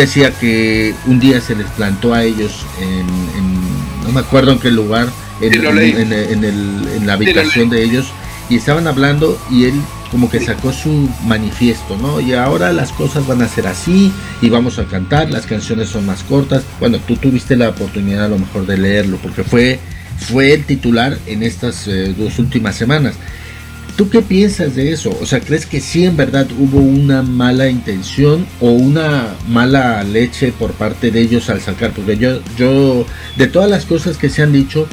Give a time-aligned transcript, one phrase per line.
[0.00, 3.06] decía que un día se les plantó a ellos en,
[4.04, 5.08] no me acuerdo en qué lugar,
[5.40, 8.06] en, la habitación de ellos,
[8.48, 9.74] y estaban hablando y él
[10.10, 12.20] como que sacó su manifiesto, ¿no?
[12.20, 16.04] Y ahora las cosas van a ser así y vamos a cantar, las canciones son
[16.04, 16.64] más cortas.
[16.80, 19.78] Bueno, tú tuviste la oportunidad a lo mejor de leerlo porque fue,
[20.18, 23.14] fue el titular en estas eh, dos últimas semanas.
[23.96, 25.16] ¿Tú qué piensas de eso?
[25.20, 30.52] O sea, ¿crees que sí en verdad hubo una mala intención o una mala leche
[30.52, 31.92] por parte de ellos al sacar?
[31.92, 33.04] Porque yo, yo,
[33.36, 34.88] de todas las cosas que se han dicho,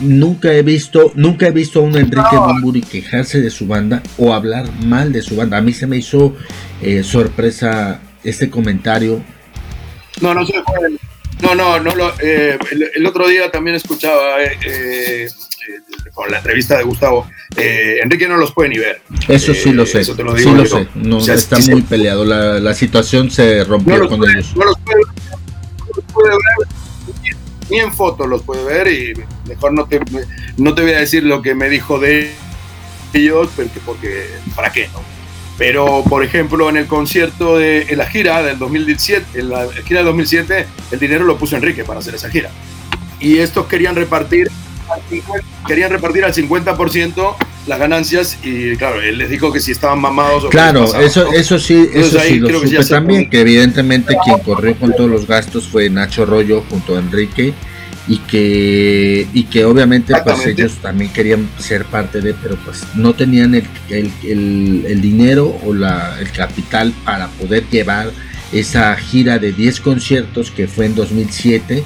[0.00, 4.32] nunca he visto, nunca he visto a un Enrique Bumburi quejarse de su banda o
[4.32, 5.58] hablar mal de su banda.
[5.58, 6.34] A mí se me hizo
[6.80, 9.22] eh, sorpresa este comentario.
[10.20, 10.46] No, no.
[11.42, 11.94] No, no, no.
[11.94, 12.58] Lo, eh,
[12.94, 15.28] el, otro día también escuchaba eh,
[16.12, 19.02] con la entrevista de Gustavo, eh, Enrique no los puede ni ver.
[19.28, 20.00] Eso sí lo sé.
[20.00, 20.88] Eso te lo digo sí lo sé.
[20.94, 22.24] No, está muy peleado.
[22.24, 24.54] La, la, situación se rompió con ellos.
[24.56, 24.76] No los
[26.12, 26.68] puede, ver.
[27.70, 29.14] Ni en foto los puede ver y
[29.48, 30.00] mejor no te,
[30.56, 32.30] no te voy a decir lo que me dijo de
[33.12, 34.88] ellos porque, porque ¿para qué?
[34.92, 35.14] No?
[35.56, 40.00] Pero, por ejemplo, en el concierto de en la gira del 2017, en la gira
[40.00, 42.50] del 2007, el dinero lo puso Enrique para hacer esa gira.
[43.20, 44.50] Y estos querían repartir
[45.66, 50.44] querían repartir al 50% las ganancias y claro, él les dijo que si estaban mamados
[50.44, 54.94] o Claro, eso, eso sí, eso sí lo supe también, que evidentemente quien corrió con
[54.94, 57.54] todos los gastos fue Nacho Rollo junto a Enrique
[58.06, 63.14] y que y que obviamente pues ellos también querían ser parte de pero pues no
[63.14, 68.10] tenían el, el, el, dinero o la, el capital para poder llevar
[68.52, 71.82] esa gira de 10 conciertos que fue en 2007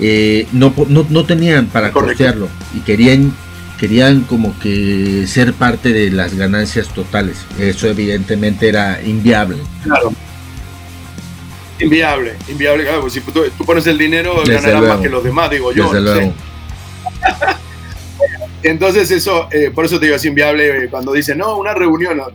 [0.00, 3.32] eh, no, no, tenían para costearlo y querían
[3.78, 7.38] querían como que ser parte de las ganancias totales.
[7.58, 9.58] Eso evidentemente era inviable.
[9.84, 10.12] Claro.
[11.78, 12.82] Inviable, inviable.
[12.84, 15.90] Claro, pues si tú, pones el dinero, ganarás más que los demás, digo yo.
[18.64, 22.16] Entonces eso, eh, por eso te digo, es inviable cuando dicen, no, una reunión.
[22.16, 22.26] No,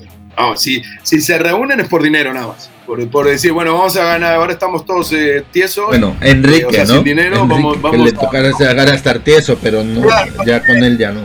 [0.56, 2.70] si, si se reúnen es por dinero nada más.
[2.86, 5.88] Por, decir, bueno, vamos a ganar, ahora estamos todos eh, tiesos.
[5.88, 6.96] Bueno, Enrique, ¿no?
[6.96, 8.50] Sin dinero, vamos, vamos, que le tocará
[8.84, 10.06] a estar tieso, pero no,
[10.46, 11.22] ya con él ya no.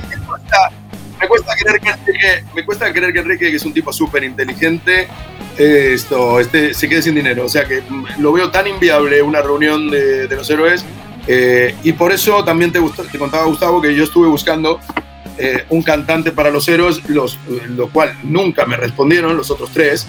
[1.20, 4.22] Me cuesta, creer que Enrique, me cuesta creer que Enrique, que es un tipo súper
[4.22, 5.08] inteligente,
[5.58, 7.44] eh, esto, este, se quede sin dinero.
[7.44, 10.84] O sea que mm, lo veo tan inviable una reunión de, los héroes.
[11.26, 12.80] Eh, y por eso también te,
[13.10, 14.78] te contaba Gustavo que yo estuve buscando
[15.38, 17.38] eh, un cantante para los héroes, los,
[17.68, 20.06] lo cual nunca me respondieron los otros tres.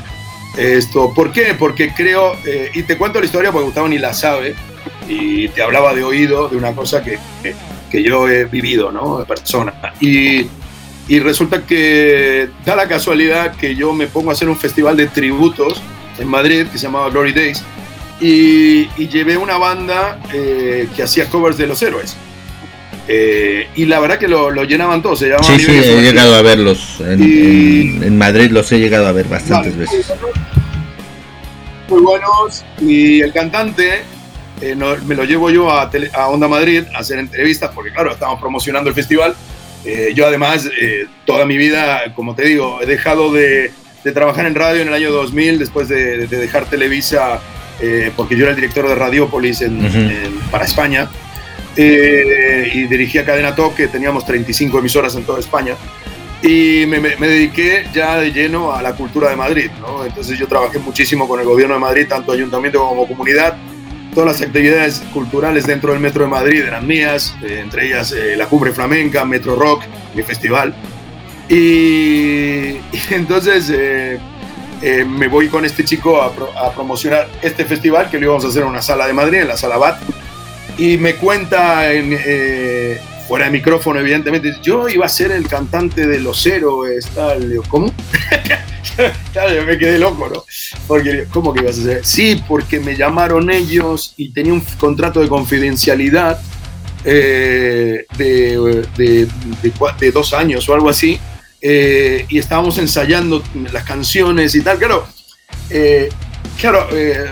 [0.58, 1.56] Esto, ¿Por qué?
[1.58, 4.56] Porque creo, eh, y te cuento la historia porque Gustavo ni la sabe,
[5.08, 7.20] y te hablaba de oído de una cosa que,
[7.92, 9.20] que, yo he vivido, ¿no?
[9.20, 9.74] De persona.
[10.00, 10.48] Y,
[11.08, 15.08] y, resulta que da la casualidad que yo me pongo a hacer un festival de
[15.08, 15.82] tributos
[16.18, 17.64] en Madrid que se llamaba Glory Days,
[18.20, 22.18] y, y llevé una banda eh, que hacía covers de los héroes.
[23.12, 25.18] Eh, y la verdad que lo, llenaban todos.
[25.18, 27.00] Se sí, sí, he llegado a verlos.
[27.00, 30.14] En, Madrid los he llegado a ver bastantes veces.
[31.88, 32.64] Muy buenos.
[32.80, 34.04] Y el cantante
[34.62, 38.40] eh, me lo llevo yo a, a, Onda Madrid a hacer entrevistas, porque claro, estamos
[38.40, 39.36] promocionando el festival.
[39.86, 40.70] Eh, yo además,
[41.26, 43.72] toda mi vida, como te digo, he dejado de,
[44.14, 47.40] trabajar en radio en el año 2000, después de, dejar Televisa,
[48.16, 49.64] porque yo era el director de Radiopolis
[50.52, 51.10] para España.
[51.76, 55.76] Eh, y dirigía Cadena Toque, teníamos 35 emisoras en toda España.
[56.42, 59.70] Y me, dediqué ya de lleno a la cultura de Madrid.
[60.06, 63.58] Entonces yo trabajé muchísimo con el gobierno de Madrid, tanto ayuntamiento como comunidad.
[64.14, 68.36] Todas las actividades culturales dentro del Metro de Madrid eran mías, eh, entre ellas eh,
[68.36, 69.84] la Cumbre Flamenca, Metro Rock,
[70.16, 70.74] mi festival.
[71.48, 72.78] Y,
[73.12, 73.72] entonces
[74.82, 76.28] me voy con este chico a,
[76.66, 79.50] a, promocionar este festival que lo íbamos a hacer en una sala de Madrid, en
[79.50, 80.00] la Sala BAT
[80.80, 86.08] y me cuenta en, eh, fuera de micrófono, evidentemente, yo iba a ser el cantante
[86.08, 87.94] de Los Héroes, tal, ¿cómo?
[89.34, 90.46] claro, yo me quedé loco, ¿no?
[91.32, 92.06] ¿cómo que ibas a ser?
[92.06, 96.40] Sí, porque me llamaron ellos y tenía un contrato de confidencialidad
[97.04, 101.20] eh, de, de, dos años o algo así,
[101.62, 103.44] eh, y estábamos ensayando
[103.74, 105.06] las canciones y tal, claro.
[106.58, 106.88] claro,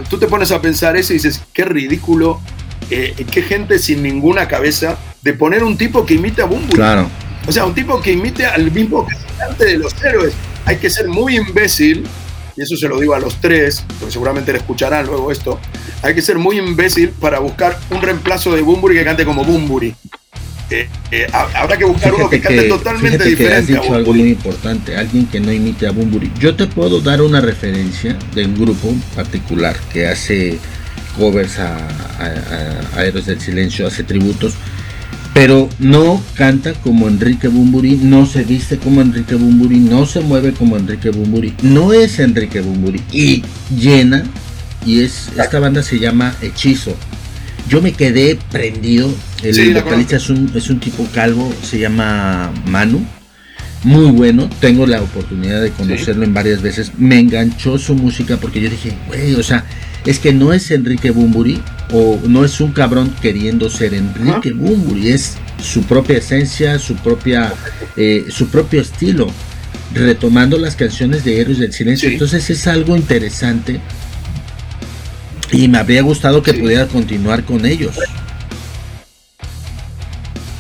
[0.10, 2.42] tú te pones a pensar eso y dices, qué ridículo
[2.90, 6.74] eh, qué gente sin ninguna cabeza de poner un tipo que imite a Bumburi.
[6.74, 7.10] Claro.
[7.48, 10.34] O sea, un tipo que imite al mismo cantante de los héroes.
[10.66, 12.06] Hay que ser muy imbécil,
[12.56, 15.60] y eso se lo digo a los tres, porque seguramente le escucharán luego esto.
[16.02, 19.96] Hay que ser muy imbécil para buscar un reemplazo de Bumburi que cante como Bumburi.
[20.70, 23.74] eh, eh, habrá que buscar uno que cante totalmente diferente.
[23.74, 26.32] Que has dicho algo muy importante, alguien que no imite a Bumburi.
[26.40, 30.60] Yo te puedo dar una referencia de un grupo particular que hace
[31.18, 31.78] covers a,
[32.96, 34.54] a, Héroes del Silencio, hace tributos,
[35.34, 40.54] pero no canta como Enrique Bumburi, no se viste como Enrique Bumburi, no se mueve
[40.54, 44.24] como Enrique Bumburi, no es Enrique Bumburi y llena
[44.86, 46.96] y es esta banda se llama Hechizo
[47.70, 49.14] yo me quedé prendido.
[49.44, 53.06] El vocalista es un, es un tipo calvo, se llama Manu.
[53.84, 56.94] Muy bueno, tengo la oportunidad de conocerlo en varias veces.
[56.98, 59.66] Me enganchó su música porque yo dije, güey, o sea,
[60.06, 61.62] es que no es Enrique Bumburi
[61.92, 67.54] o no es un cabrón queriendo ser Enrique Bumburi, es su propia esencia, su propia,
[67.96, 69.28] eh, su propio estilo,
[69.94, 72.10] retomando las canciones de Héroes del Silencio.
[72.10, 73.80] Entonces es algo interesante
[75.52, 77.98] y me habría gustado que pudiera continuar con ellos.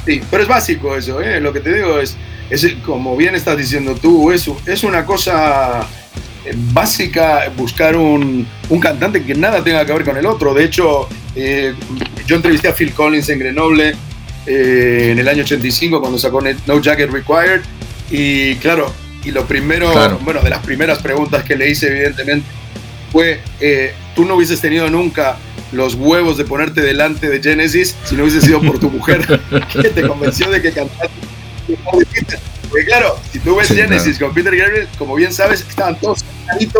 [0.05, 1.41] Sí, pero es básico eso, ¿eh?
[1.41, 2.15] lo que te digo es,
[2.49, 5.85] es como bien estás diciendo tú, es, es una cosa
[6.55, 10.53] básica buscar un, un, cantante que nada tenga que ver con el otro.
[10.53, 11.73] De hecho, eh,
[12.25, 13.95] yo entrevisté a Phil Collins en Grenoble
[14.45, 17.61] en el año 85 cuando sacó No Jacket Required
[18.09, 18.93] y claro,
[19.25, 19.91] y lo primero,
[20.21, 22.47] bueno, de las primeras preguntas que le hice evidentemente
[23.11, 25.37] fue, eh, tú no hubieses tenido nunca
[25.71, 29.25] los huevos de ponerte delante de Genesis si no hubiese sido por tu mujer
[29.73, 31.09] que te convenció de que cantaste.
[32.69, 36.23] Porque claro, si tú ves Genesis con Peter Gabriel, como bien sabes, estaban todos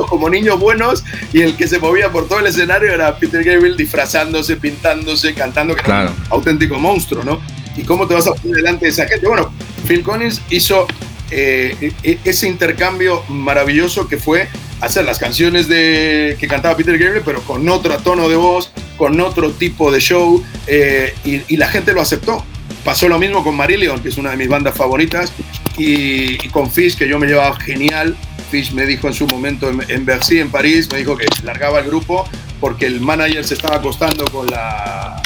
[0.09, 1.03] como niños buenos
[1.33, 5.75] y el que se movía por todo el escenario era Peter Gabriel disfrazándose, pintándose, cantando,
[5.75, 7.41] que era un auténtico monstruo, ¿no?
[7.75, 9.27] ¿Y cómo te vas a poner delante de esa gente?
[9.27, 9.51] Bueno,
[9.87, 10.87] Phil Collins hizo
[11.29, 14.47] eh, e, ese intercambio maravilloso que fue
[14.81, 19.19] hacer las canciones de, que cantaba Peter Gabriel, pero con otro tono de voz, con
[19.19, 22.43] otro tipo de show, eh, y, la gente lo aceptó.
[22.83, 25.31] Pasó lo mismo con Marillion, que es una de mis bandas favoritas,
[25.77, 28.15] y, con Fish, que yo me llevaba genial.
[28.49, 31.79] Fish me dijo en su momento en, en Bercy, en París, me dijo que largaba
[31.79, 32.27] el grupo
[32.59, 35.21] porque el manager se estaba acostando con la,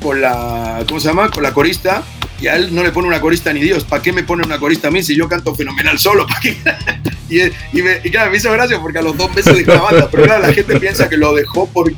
[0.00, 1.30] con la, ¿cómo se llama?
[1.30, 2.02] Con la corista
[2.40, 3.84] y a él no le pone una corista ni Dios.
[3.84, 6.26] ¿Para qué me pone una corista a mí si yo canto fenomenal solo?
[7.30, 10.08] y, y, me, claro, me hizo gracia porque a los dos meses dejó la banda.
[10.10, 11.94] Pero claro, la gente piensa que lo dejó porque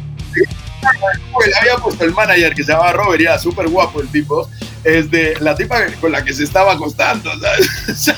[1.47, 4.49] le había puesto el manager que se llamaba Robert, ya súper guapo el tipo.
[4.83, 8.13] Es de la tipa con la que se estaba acostando, ¿sabes?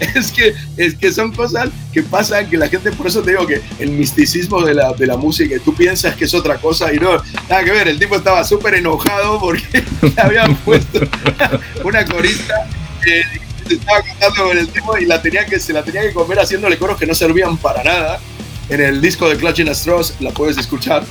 [0.14, 3.46] es, que, es que son cosas que pasan que la gente, por eso te digo
[3.46, 6.98] que el misticismo de la, de la música, tú piensas que es otra cosa y
[6.98, 7.12] no,
[7.48, 11.00] nada que ver, el tipo estaba súper enojado porque le habían puesto
[11.84, 12.66] una corista
[13.02, 13.22] que
[13.66, 16.38] se estaba cantando con el tema y la tenía que, se la tenía que comer
[16.38, 18.20] haciéndole coros que no servían para nada.
[18.68, 21.04] En el disco de Clutching Straws la puedes escuchar.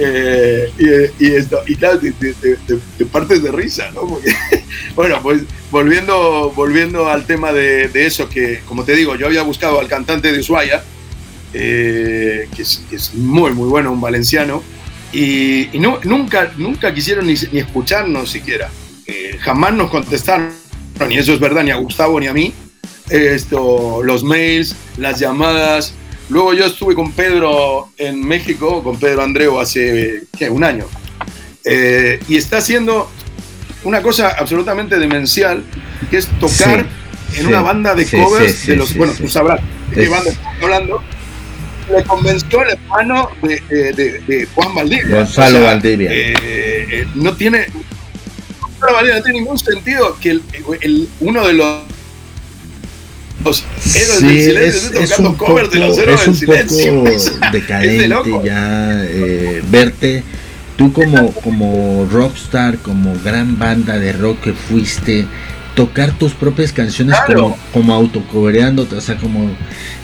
[0.00, 4.02] Eh, y, y, esto, y claro, te, te, partes de risa, ¿no?
[4.94, 5.42] bueno, pues
[5.72, 10.30] volviendo, volviendo al tema de, eso, que como te digo, yo había buscado al cantante
[10.30, 10.84] de Ushuaia,
[11.52, 14.62] eh, que, es, muy, muy bueno, un valenciano,
[15.12, 18.70] y, no, nunca, nunca quisieron ni, ni escucharnos siquiera.
[19.04, 20.52] Eh, jamás nos contestaron,
[21.08, 22.52] ni eso es verdad, ni a Gustavo ni a mí.
[23.10, 25.94] Esto, los mails, las llamadas,
[26.28, 30.50] Luego yo estuve con Pedro en México, con Pedro Andreu hace ¿qué?
[30.50, 30.86] un año.
[31.64, 33.10] Eh, y está haciendo
[33.84, 35.64] una cosa absolutamente demencial,
[36.10, 36.86] que es tocar
[37.34, 39.60] en una banda de covers de los, bueno, tú sabrás
[39.90, 41.02] de qué banda estamos hablando.
[41.94, 43.92] Le convenció el hermano de,
[44.26, 45.16] de, Juan Valdivia.
[45.16, 46.10] Gonzalo Valdivia.
[46.12, 47.66] Eh, eh, no tiene,
[48.80, 50.30] no tiene ningún sentido que
[50.82, 51.82] el, uno de los
[53.80, 57.04] sí, es, un poco, es un poco
[57.52, 58.08] decadente
[58.44, 60.22] ya eh, verte.
[60.76, 65.26] Tú como, como rockstar, como gran banda de rock que fuiste,
[65.74, 69.50] tocar tus propias canciones como, como autocobereándote, o sea, como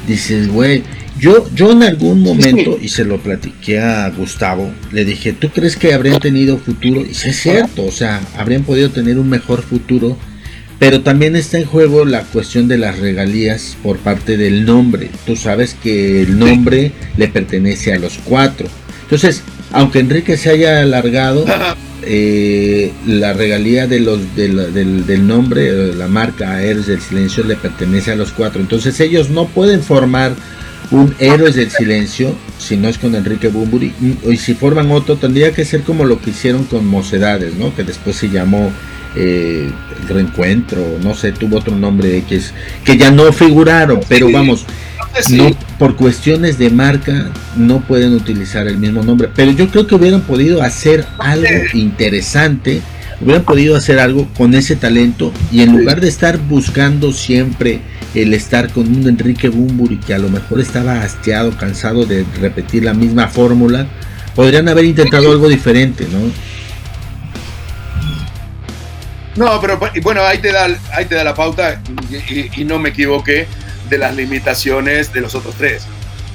[0.06, 0.82] dices, güey,
[1.18, 5.76] yo, yo en algún momento, y se lo platiqué a Gustavo, le dije, ¿tú crees
[5.76, 7.00] que habrían tenido futuro?
[7.00, 10.16] Y sí es cierto, o sea, habrían podido tener un mejor futuro
[10.78, 15.10] pero también está en juego la cuestión de las regalías por parte del nombre.
[15.26, 18.66] Tú sabes que el nombre le pertenece a los cuatro.
[19.02, 21.44] Entonces, aunque Enrique se haya alargado,
[22.02, 28.16] eh, la regalía de los, del, nombre, la marca Héroes del Silencio le pertenece a
[28.16, 28.60] los cuatro.
[28.60, 30.34] Entonces ellos no pueden formar
[30.90, 33.92] un Héroes del Silencio si no es con Enrique Bumburi.
[34.28, 37.74] Y si forman otro, tendría que ser como lo que hicieron con Mocedades, ¿no?
[37.74, 38.70] que después se llamó
[39.14, 39.70] eh,
[40.08, 42.52] reencuentro, no sé, tuvo otro nombre X,
[42.84, 44.66] que ya no figuraron, pero vamos,
[45.30, 49.94] no, por cuestiones de marca no pueden utilizar el mismo nombre, pero yo creo que
[49.94, 52.82] hubieran podido hacer algo interesante
[53.20, 57.80] hubieran podido hacer algo con ese talento y en lugar de estar buscando siempre
[58.14, 62.84] el estar con un Enrique Bumburi que a lo mejor estaba hastiado, cansado de repetir
[62.84, 63.86] la misma fórmula,
[64.34, 66.18] podrían haber intentado algo diferente, ¿no?
[69.36, 71.82] No, pero bueno, ahí te da, ahí te da la pauta
[72.56, 73.46] y, no me equivoqué
[73.88, 75.86] de las limitaciones de los otros tres.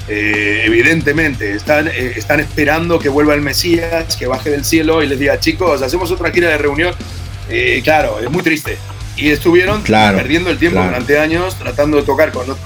[0.08, 5.08] Eh, evidentemente, están, eh, están esperando que vuelva el Mesías, que baje del cielo y
[5.08, 6.94] les diga, chicos, hacemos otra gira de reunión.
[7.50, 8.77] Eh, claro, es muy triste.
[9.15, 12.58] Y estuvieron perdiendo el tiempo durante años tratando de tocar con otro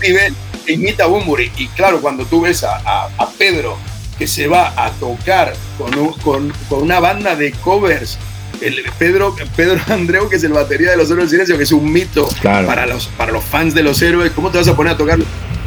[0.00, 0.32] pibe
[0.66, 1.50] imita a Bumburi.
[1.56, 2.76] Y claro, cuando tú ves a,
[3.06, 3.76] a, Pedro
[4.18, 8.18] que se va a tocar con, con, con una banda de covers
[8.60, 11.72] el Pedro, Pedro Andreu, que es el batería de los Héroes del Silencio, que es
[11.72, 14.32] un mito para, los, para los fans de los héroes.
[14.32, 15.18] ¿Cómo te vas a poner a tocar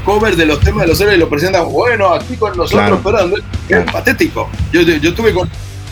[0.05, 1.69] covers de los temas de los héroes y lo presentan?
[1.71, 4.49] Bueno, aquí con nosotros, Pedro es patético.
[4.71, 5.49] Yo, yo estuve con,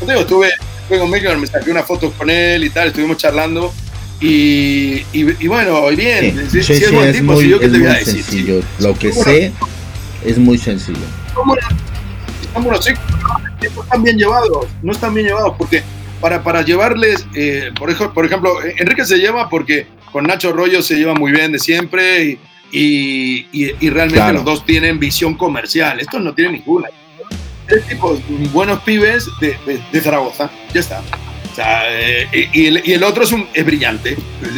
[0.07, 0.49] yo estuve,
[0.89, 3.73] con Miguel, me saqué una foto con él y tal, estuvimos charlando.
[4.19, 7.93] Y, y, bueno, hoy bien, sí, es buen tipo, muy, yo que te voy a
[7.93, 8.23] decir.
[8.23, 8.61] Sencillo.
[8.79, 9.51] Lo que sé
[10.25, 10.97] es muy sencillo.
[12.41, 12.79] Estamos,
[13.75, 15.83] no están bien llevados, no están bien llevados porque
[16.21, 20.81] para, para llevarles, eh, por, ejemplo, por ejemplo, Enrique se lleva porque con Nacho Rollo
[20.81, 22.39] se lleva muy bien de siempre
[22.71, 25.99] y, y, realmente los dos tienen visión comercial.
[25.99, 26.89] Estos no tienen ninguna.
[27.67, 28.19] Tres tipos
[28.51, 29.57] buenos pibes de,
[29.91, 31.01] de, Zaragoza, ya está.
[31.51, 34.15] O sea, eh, y, el, y, el, otro es, un, es brillante,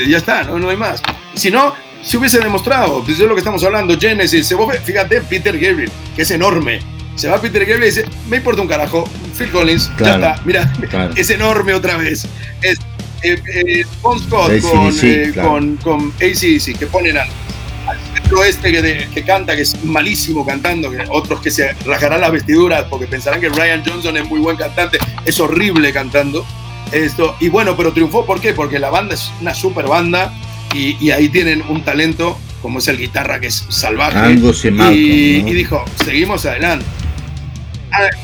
[0.07, 1.01] ya está, no, no hay más.
[1.33, 1.73] Si no,
[2.03, 6.79] si hubiese demostrado, desde lo que estamos hablando, Genesis, fíjate, Peter Gabriel, que es enorme,
[7.15, 10.71] se va Peter Gabriel y dice, me importa un carajo, Phil Collins, ya está, mira,
[11.15, 12.25] es enorme otra vez.
[12.61, 12.79] Es
[13.21, 14.29] eh, eh, Scott
[14.61, 17.27] con, eh, con, con ACDC, que ponen al,
[18.13, 22.85] centro este que, canta, que es malísimo cantando, que otros que se rajarán las vestiduras
[22.89, 26.45] porque pensarán que Ryan Johnson es muy buen cantante, es horrible cantando.
[26.91, 28.53] Esto, y bueno, pero triunfó, ¿por qué?
[28.53, 30.33] Porque la banda es una super banda
[30.73, 34.17] y, y ahí tienen un talento como es el guitarra que es salvaje.
[34.93, 36.85] y, y dijo, seguimos adelante.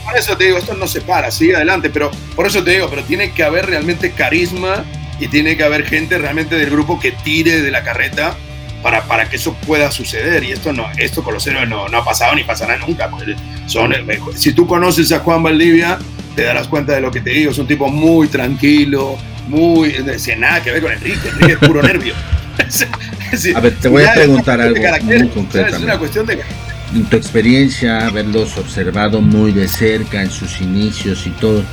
[0.05, 2.89] Por eso te digo, esto no se para, sigue adelante, pero por eso te digo,
[2.89, 4.85] pero tiene que haber realmente carisma
[5.19, 8.35] y tiene que haber gente realmente del grupo que tire de la carreta
[8.83, 10.43] para, para que eso pueda suceder.
[10.43, 13.09] Y esto no, esto con los héroes no, no ha pasado ni pasará nunca.
[13.65, 13.93] Son,
[14.35, 15.97] si tú conoces a Juan Valdivia,
[16.35, 17.51] te darás cuenta de lo que te digo.
[17.51, 19.95] Es un tipo muy tranquilo, muy.
[20.17, 21.29] Sin nada que ver con Enrique.
[21.29, 22.13] Enrique es puro nervio.
[23.55, 25.75] a ver, te voy a preguntar algo muy concreto.
[25.75, 26.39] Es una cuestión de
[26.93, 31.63] en tu experiencia, haberlos observado muy de cerca en sus inicios y todo,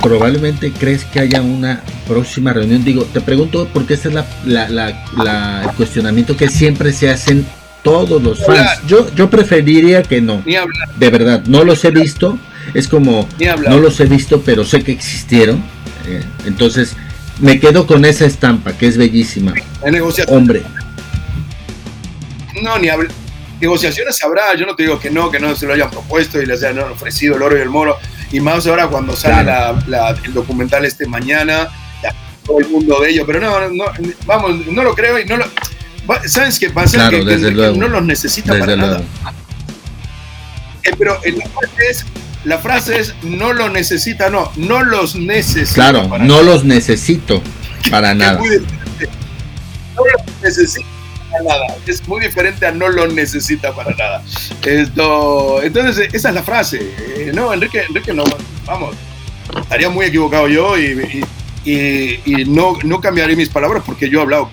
[0.00, 2.84] probablemente crees que haya una próxima reunión.
[2.84, 7.46] Digo, te pregunto porque este es la, el cuestionamiento que siempre se hacen
[7.82, 8.80] todos los fans.
[8.86, 10.42] Yo, yo preferiría que no.
[10.98, 12.38] De verdad, no los he visto.
[12.74, 13.28] Es como,
[13.68, 15.62] no los he visto, pero sé que existieron.
[16.06, 16.96] Eh, entonces,
[17.40, 19.54] me quedo con esa estampa que es bellísima.
[20.28, 20.62] Hombre.
[22.62, 23.10] No, ni hablar
[23.60, 26.46] negociaciones habrá, yo no te digo que no, que no se lo hayan propuesto y
[26.46, 27.98] les hayan ofrecido el oro y el moro,
[28.32, 29.52] y más ahora cuando sale
[30.24, 31.68] el documental este mañana,
[32.44, 33.84] todo el mundo de ello, pero no, no,
[34.26, 35.44] vamos, no lo creo y no lo...
[36.26, 37.10] ¿Sabes qué pasa?
[37.10, 39.02] que, no los necesita para nada.
[40.82, 42.06] Eh, pero la frase, es,
[42.44, 45.74] la frase es, no lo necesita, no, no los necesita.
[45.74, 47.42] Claro, no los necesito
[47.90, 48.40] para nada.
[48.40, 50.86] No los necesito
[51.44, 51.76] nada.
[51.86, 54.22] Es muy diferente a no lo necesita para nada.
[54.64, 56.78] Esto, entonces, esa es la frase.
[57.16, 58.24] Eh, no, Enrique, Enrique no,
[58.66, 58.96] vamos,
[59.60, 61.24] estaría muy equivocado yo y,
[61.64, 64.50] y, no, no cambiaré mis palabras porque yo he hablado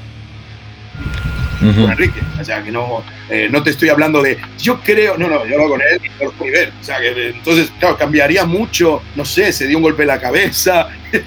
[1.60, 2.22] con Enrique.
[2.40, 5.56] O sea, que no, eh, no te estoy hablando de, yo creo, no, no, yo
[5.56, 6.72] hablo con él y por nivel.
[6.80, 10.20] O sea, que entonces, claro, cambiaría mucho, no sé, se dio un golpe en la
[10.20, 10.90] cabeza.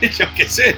[0.00, 0.76] yo qué sé,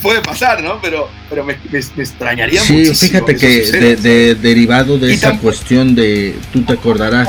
[0.00, 0.80] puede pasar, ¿no?
[0.80, 3.62] Pero, pero me, extrañaría sí, fíjate que
[3.96, 7.28] de, derivado de esa cuestión de, tú te acordarás.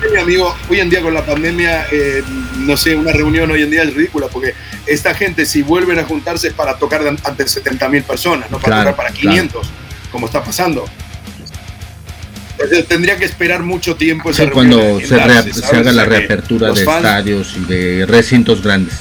[0.00, 2.22] Hoy amigo, hoy en día con la pandemia, eh,
[2.58, 4.54] no sé, una reunión hoy en día es ridícula porque
[4.86, 8.78] esta gente si vuelven a juntarse es para tocar ante 70 mil personas, no para
[8.78, 9.68] tocar para 500,
[10.12, 10.84] como está pasando
[12.88, 18.06] tendría que esperar mucho tiempo esa cuando se, haga la reapertura de estadios y de
[18.06, 18.94] recintos grandes.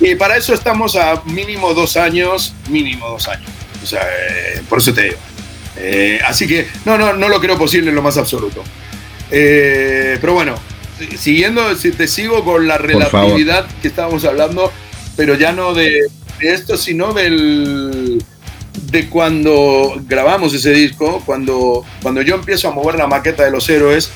[0.00, 3.50] Y para eso estamos a mínimo dos años, mínimo dos años.
[3.82, 5.16] O sea, eh, por eso te digo.
[5.80, 8.62] Eh, así que no, no, no lo creo posible en lo más absoluto.
[9.30, 10.54] Eh, pero bueno,
[11.18, 14.70] siguiendo, si te sigo con la relatividad que estábamos hablando,
[15.16, 16.06] pero ya no de
[16.40, 18.22] esto, sino del,
[18.90, 23.68] de cuando grabamos ese disco, cuando, cuando yo empiezo a mover la maqueta de los
[23.68, 24.10] héroes,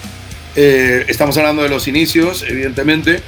[0.57, 3.21] Eh, estamos hablando de los inicios, evidentemente.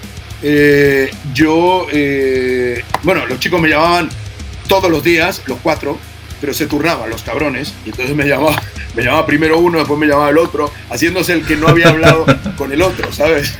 [0.45, 4.09] Eh, yo, eh, bueno, los chicos me llamaban
[4.69, 5.99] todos los días, los cuatro,
[6.41, 7.73] pero se turnaban los cabrones.
[7.85, 8.61] Y entonces me llamaba,
[8.95, 12.27] me llamaba primero uno, después me llamaba el otro, haciéndose el que no había hablado
[12.57, 13.59] con el otro, ¿sabes?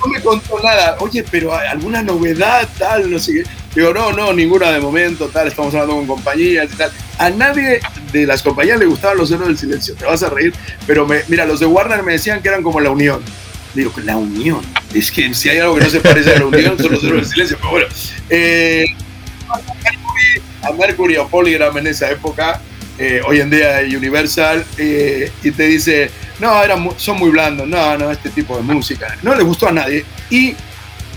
[0.00, 0.96] no, me contó nada.
[1.00, 3.42] Oye, pero alguna novedad, tal, no sé qué.
[3.74, 6.90] Digo, no, no, ninguna de momento, tal, estamos hablando con compañías y tal.
[7.18, 10.54] A nadie de las compañías le gustaban los héroes del silencio, te vas a reír,
[10.86, 13.20] pero mira, los de Warner me decían que eran como la unión.
[13.74, 14.62] Digo, la unión.
[14.94, 17.22] Es que si hay algo que no se parece a la unión, son los héroes
[17.22, 17.86] del silencio, pero bueno.
[18.30, 18.86] Eh,
[20.62, 22.60] a Mercury o Polygram en esa época,
[22.98, 26.10] eh, hoy en día Universal, eh, y te dice,
[26.40, 29.16] no, eran, son muy blandos, no, no, este tipo de música.
[29.22, 30.04] No le gustó a nadie.
[30.30, 30.54] Y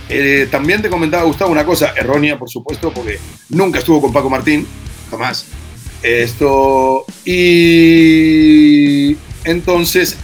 [0.10, 3.20] eh, también te comentaba, Gustavo, una cosa errónea, por supuesto, porque
[3.50, 4.68] nunca estuvo con Paco Martín,
[5.10, 5.46] jamás.
[6.04, 10.18] Esto, y entonces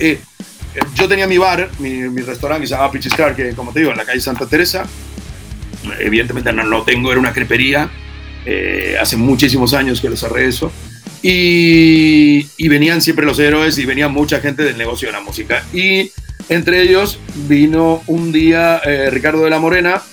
[0.96, 3.98] yo tenía mi bar, mi, restaurante que se llamaba Pichiscar, que como te digo, en
[3.98, 4.86] la calle Santa Teresa.
[6.00, 7.90] Evidentemente no lo tengo, era una crepería.
[9.00, 10.50] Hace muchísimos años que lo cerré.
[11.28, 15.64] Y, venían siempre los héroes y venía mucha gente del negocio de la música.
[15.74, 16.12] Y
[16.50, 20.04] entre ellos vino un día eh, Ricardo de la Morena,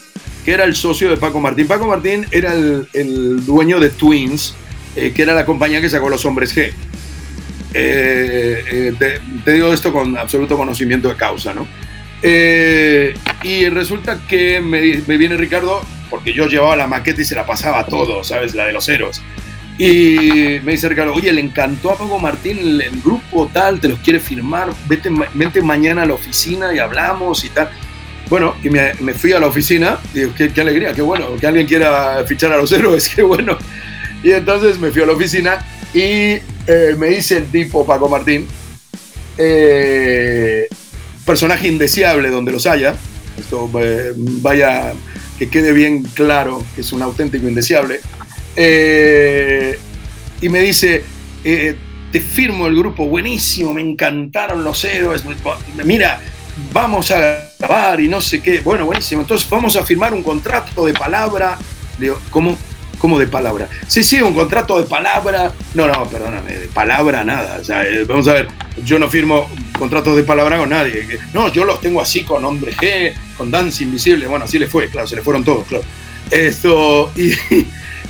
[0.45, 1.67] que era el socio de Paco Martín.
[1.67, 4.55] Paco Martín era el, dueño de Twins,
[4.97, 6.73] eh, que era la compañía que sacó Los Hombres G.
[7.75, 11.67] Eh, te, digo esto con absoluto conocimiento de causa, ¿no?
[13.43, 14.81] y resulta que me,
[15.19, 18.55] viene Ricardo, porque yo llevaba la maqueta y se la pasaba a todo, ¿sabes?
[18.55, 19.23] La de los héroes.
[19.79, 23.99] Y me dice Ricardo, oye, le encantó a Paco Martín el, grupo tal, te los
[24.01, 27.71] quiere firmar, vete, vete, mañana a la oficina y hablamos y tal.
[28.29, 31.67] Bueno, y me, fui a la oficina, y digo, qué, alegría, qué bueno, que alguien
[31.67, 33.57] quiera fichar a los héroes, qué bueno.
[34.23, 35.65] Y entonces me fui a la oficina
[35.95, 38.47] y eh, me dice el tipo Paco Martín,
[39.39, 40.69] eh,
[41.25, 42.95] personaje indeseable donde los haya,
[43.39, 44.93] esto eh, vaya,
[45.43, 48.01] que quede bien claro que es un auténtico indeseable,
[48.55, 49.77] eh,
[50.41, 51.03] y me dice,
[51.43, 51.75] eh,
[52.13, 55.25] te firmo el grupo, buenísimo, me encantaron los héroes,
[55.85, 56.21] mira,
[56.73, 60.87] vamos a grabar y no sé qué, bueno, buenísimo, entonces vamos a firmar un contrato
[60.87, 61.59] de palabra.
[61.99, 62.57] Digo, ¿cómo?
[62.99, 63.69] ¿Cómo de palabra?
[63.89, 65.53] Sí, sí, un contrato de palabra.
[65.75, 67.61] No, no, perdóname, de palabra nada.
[67.85, 68.49] Eh, vamos a ver,
[68.85, 71.19] yo no firmo contratos de palabra con nadie.
[71.33, 74.27] No, yo los tengo así con Hombre G, con Dance Invisible.
[74.27, 75.85] Bueno, así le fue, claro, se le fueron todos, claro.
[76.31, 77.33] Esto, y,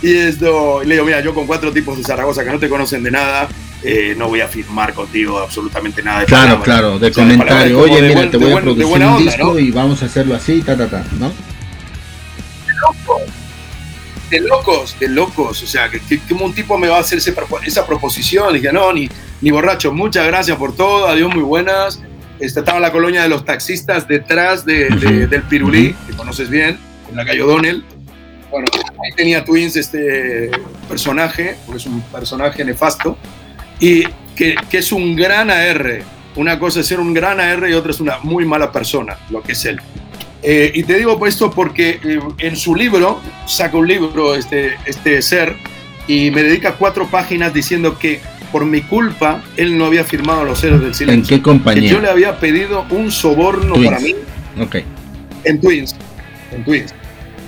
[0.02, 3.02] y esto, le digo, mira, yo con cuatro tipos de Zaragoza que no te conocen
[3.02, 3.48] de nada,
[3.84, 6.20] eh, no voy a firmar contigo absolutamente nada.
[6.20, 7.80] De claro, claro, de comentario.
[7.80, 10.88] Oye, mira, te voy a producir un disco y vamos a hacerlo así, ta, ta,
[10.88, 11.32] ta, ¿no?
[12.66, 13.22] De locos,
[14.30, 15.62] de locos, de locos.
[15.62, 16.00] O sea, que,
[16.32, 18.54] un tipo me va a hacer esa proposición.
[18.54, 19.08] dije, no, ni,
[19.42, 22.00] ni borracho, muchas gracias por todo, adiós, muy buenas.
[22.40, 24.88] Este, estaba la colonia de los taxistas detrás de,
[25.28, 26.78] del Pirulí, que conoces bien,
[27.10, 27.84] en la calle O'Donnell
[28.52, 28.66] bueno,
[29.02, 30.50] ahí tenía Twins este
[30.86, 33.16] personaje, porque es un personaje nefasto,
[33.80, 34.04] y
[34.36, 36.02] que, que, es un gran AR.
[36.36, 39.42] Una cosa es ser un gran AR y otra es una muy mala persona, lo
[39.42, 39.80] que es él.
[40.42, 45.22] Eh, y te digo esto porque eh, en su libro, saca un libro este, este
[45.22, 45.56] ser,
[46.06, 48.20] y me dedica cuatro páginas diciendo que
[48.52, 51.34] por mi culpa él no había firmado los héroes del silencio.
[51.34, 51.82] ¿En qué compañía?
[51.82, 54.14] Que yo le había pedido un soborno para mí.
[54.60, 54.76] Ok.
[55.44, 55.96] En Twins.
[56.52, 56.94] En Twins.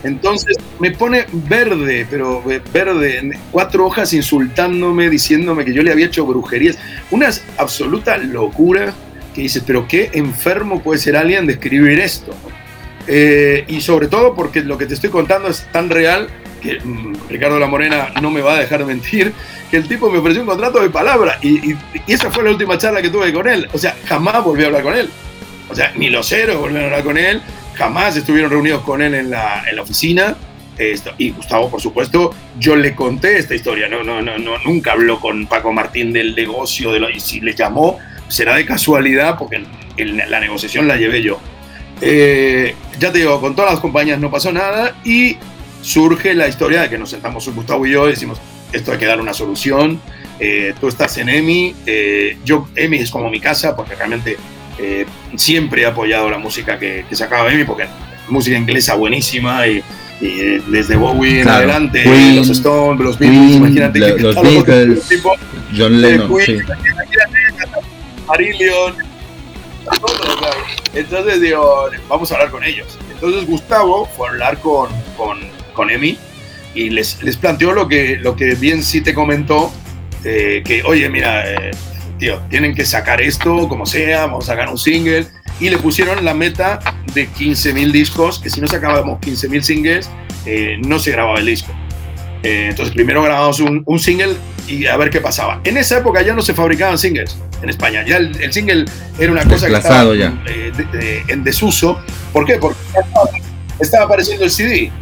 [0.02, 6.26] Entonces me pone verde, pero verde, cuatro hojas insultándome, diciéndome que yo le había hecho
[6.26, 6.78] brujerías.
[7.10, 8.92] Una absoluta locura
[9.34, 12.32] que dices, pero qué enfermo puede ser alguien de escribir esto.
[13.06, 16.28] Eh, y sobre todo porque lo que te estoy contando es tan real
[16.84, 19.32] mm, Ricardo La Morena no me va a dejar mentir,
[19.70, 21.74] que el tipo me ofreció un contrato de palabra y,
[22.06, 23.68] esa fue la última charla que tuve con él.
[23.72, 25.10] O sea, jamás volví a hablar con él.
[25.70, 27.42] O sea, ni los ceros volvieron a hablar con él,
[27.74, 30.36] jamás estuvieron reunidos con él en la, oficina.
[30.76, 34.92] Esto, y Gustavo, por supuesto, yo le conté esta historia, no, no, no, no nunca
[34.92, 39.38] habló con Paco Martín del negocio, de lo, y si le llamó, será de casualidad,
[39.38, 39.62] porque
[39.96, 41.38] la negociación la llevé yo.
[42.00, 45.36] Eh, ya te digo, con todas las compañías no pasó nada y
[45.84, 48.40] surge la historia de que nos sentamos Gustavo y yo y decimos,
[48.72, 50.00] esto hay que dar una solución,
[50.40, 54.38] eh, tú estás en EMI, eh, yo, EMI es como mi casa, porque realmente
[54.78, 55.04] eh,
[55.36, 57.86] siempre he apoyado la música que, que sacaba Amy porque
[58.28, 59.84] música inglesa buenísima y,
[60.68, 62.02] desde Bowie en adelante,
[62.34, 65.34] los Stones, los Beatles, imagínate que los Beatles, tipo,
[65.76, 66.74] John Lennon, Queen, sí.
[68.26, 68.94] Marillion,
[70.94, 72.98] entonces digo, vamos a hablar con ellos.
[73.10, 75.38] Entonces Gustavo fue a hablar con, con,
[75.74, 76.18] con Emi
[76.74, 79.72] y les, les planteó lo que, lo que bien sí te comentó,
[80.24, 81.70] eh, que oye, mira, eh,
[82.18, 85.26] tío, tienen que sacar esto como sea, vamos a sacar un single.
[85.60, 86.80] Y le pusieron la meta
[87.14, 90.10] de 15.000 discos, que si no sacábamos 15.000 singles,
[90.46, 91.72] eh, no se grababa el disco.
[92.42, 94.36] Eh, entonces primero grabamos un, un, single
[94.68, 95.60] y a ver qué pasaba.
[95.64, 98.04] En esa época ya no se fabricaban singles en España.
[98.06, 98.84] Ya el, single
[99.18, 100.34] era una cosa que estaba ya.
[101.28, 102.00] En desuso.
[102.32, 102.56] ¿Por qué?
[102.56, 102.78] Porque
[103.80, 104.92] estaba apareciendo el CD.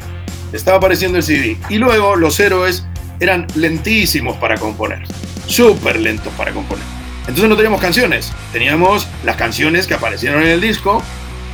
[0.53, 1.57] Estaba apareciendo el CD.
[1.69, 2.85] Y luego los héroes
[3.21, 5.03] eran lentísimos para componer.
[5.47, 6.85] Súper lentos para componer.
[7.21, 8.33] Entonces no teníamos canciones.
[8.53, 11.03] Teníamos las canciones que aparecieron en el disco,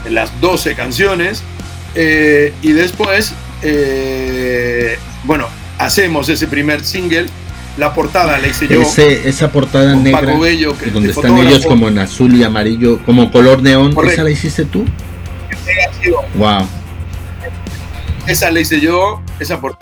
[0.09, 1.43] las 12 canciones.
[1.95, 5.47] Eh, y después, eh, bueno,
[5.79, 7.27] hacemos ese primer single.
[7.77, 8.83] La portada la hice yo.
[8.83, 10.33] esa portada negra,
[10.93, 14.85] donde están ellos como en azul y amarillo, como color neón, ¿esa la hiciste tú?
[16.35, 16.67] Wow.
[18.29, 19.79] Esa la hice yo, esa por,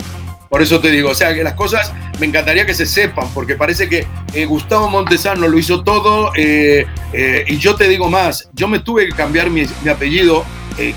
[0.49, 3.55] por eso te digo, o sea que las cosas me encantaría que se sepan, porque
[3.55, 8.49] parece que eh, Gustavo Montesano lo hizo todo, eh, eh, y yo te digo más,
[8.53, 10.45] yo me tuve que cambiar mi, mi apellido,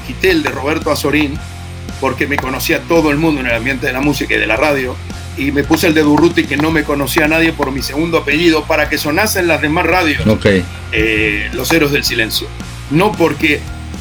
[0.07, 1.39] quité el de Roberto Azorín,
[2.01, 4.57] porque me conocía todo el mundo en el ambiente de la música y de la
[4.57, 4.95] radio,
[5.37, 8.65] y me puse el de Durruti que no me conocía nadie por mi segundo apellido,
[8.65, 10.65] para que sonasen las demás radios, okay.
[11.53, 12.47] los héroes del silencio.
[12.91, 13.61] No porque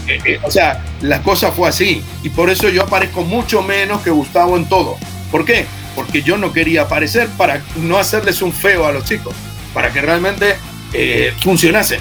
[0.09, 2.01] eh, eh, o sea, la cosa fue así.
[2.23, 4.97] Y por eso yo aparezco mucho menos que Gustavo en todo.
[5.31, 5.65] ¿Por qué?
[5.95, 9.35] Porque yo no quería aparecer para no hacerles un feo a los chicos,
[9.73, 10.55] para que realmente
[10.93, 11.99] eh, funcionase.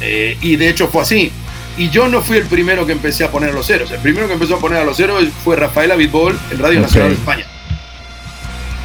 [0.00, 1.30] y de hecho fue así.
[1.76, 3.90] Y yo no fui el primero que empecé a poner los ceros.
[3.90, 7.10] El primero que empezó a poner a los ceros fue Rafael Abitbol en Radio Nacional
[7.10, 7.46] de España.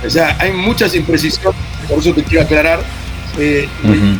[0.06, 2.82] O sea, hay muchas imprecisiones, por eso te quiero aclarar.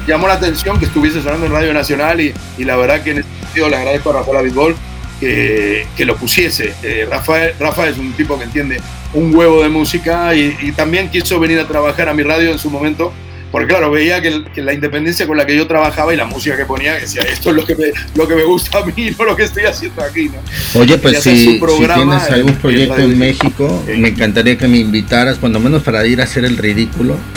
[0.08, 3.26] Llamó la atención que estuviese sonando en Radio Nacional y, y la verdad que en
[3.56, 4.76] le agradezco a Rafael Abitbol
[5.20, 6.74] que, que lo pusiese.
[6.84, 8.80] Eh, Rafael, Rafa es un tipo que entiende
[9.14, 12.70] un huevo de música y, también quiso venir a trabajar a mi radio en su
[12.70, 13.12] momento,
[13.52, 16.66] porque claro, veía que, la independencia con la que yo trabajaba y la música que
[16.66, 19.36] ponía, decía, esto es lo que me, lo que me gusta a mí, no lo
[19.36, 20.30] que estoy haciendo aquí.
[20.30, 20.80] ¿no?
[20.80, 25.60] Oye, pues si, si, tienes algún proyecto en, México, me encantaría que me invitaras, cuando
[25.60, 27.18] menos para ir a hacer el ridículo.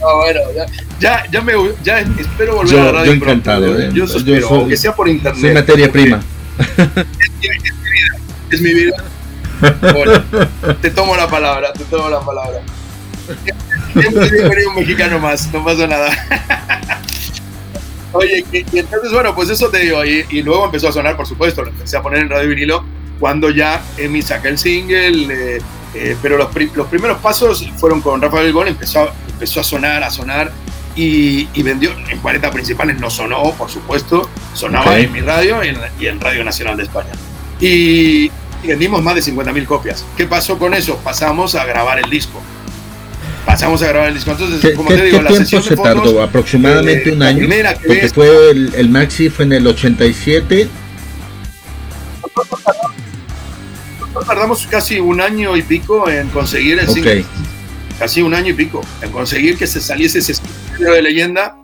[0.00, 0.40] bueno,
[1.00, 3.06] ya, ya, me, ya espero volver yo, a la radio.
[3.06, 3.90] Yo encantado, ¿eh?
[3.92, 5.40] Yo, yo aunque sea por internet.
[5.40, 6.20] Soy materia prima.
[8.50, 8.96] Es, mi vida.
[9.60, 10.24] Bueno,
[10.80, 12.60] te tomo la palabra, te tomo la palabra.
[13.92, 16.10] Siempre un mexicano más, no pasa nada.
[18.12, 21.26] Oye, y, entonces, bueno, pues eso te digo, y, y, luego empezó a sonar, por
[21.26, 22.84] supuesto, lo empecé a poner en radio vinilo
[23.18, 25.62] cuando ya Emi saca el single, eh,
[25.94, 30.10] eh, pero los, los, primeros pasos fueron con Rafael Gol, empezó, empezó a sonar, a
[30.10, 30.52] sonar
[30.94, 36.20] y, vendió en 40 principales, no sonó, por supuesto, sonaba en mi radio y en,
[36.20, 37.10] Radio Nacional de España.
[37.60, 38.30] Y,
[38.66, 40.04] vendimos más de 50.000 copias.
[40.16, 40.96] ¿Qué pasó con eso?
[40.98, 42.40] Pasamos a grabar el disco.
[43.46, 44.32] Pasamos a grabar el disco.
[44.32, 46.22] Entonces, como te digo, la tiempo se tardó?
[46.22, 47.48] Aproximadamente un año.
[47.86, 50.68] Porque fue el, el maxi fue en el 87
[54.24, 57.24] tardamos casi un año y pico en conseguir el single.
[57.98, 61.56] Casi un año y pico en conseguir que se saliese ese estilo de leyenda.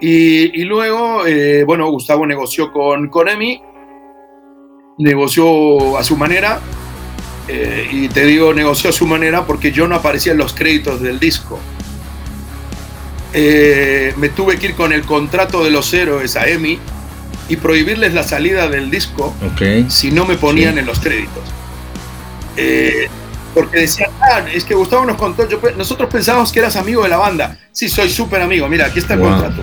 [0.00, 3.62] Y, luego, eh, bueno, Gustavo negoció con, con Emi,
[4.98, 6.60] negoció a su manera.
[7.48, 11.00] Eh, y te digo, negoció a su manera porque yo no aparecía en los créditos
[11.00, 11.58] del disco.
[13.34, 16.78] Eh, me tuve que ir con el contrato de los héroes a Emi
[17.48, 19.34] y prohibirles la salida del disco
[19.88, 21.42] si no me ponían en los créditos.
[22.56, 23.08] Eh,
[23.54, 27.18] porque decían, ah, es que Gustavo nos contó, nosotros pensábamos que eras amigo de la
[27.18, 27.58] banda.
[27.72, 29.62] Sí, soy súper amigo, mira, aquí está el contrato.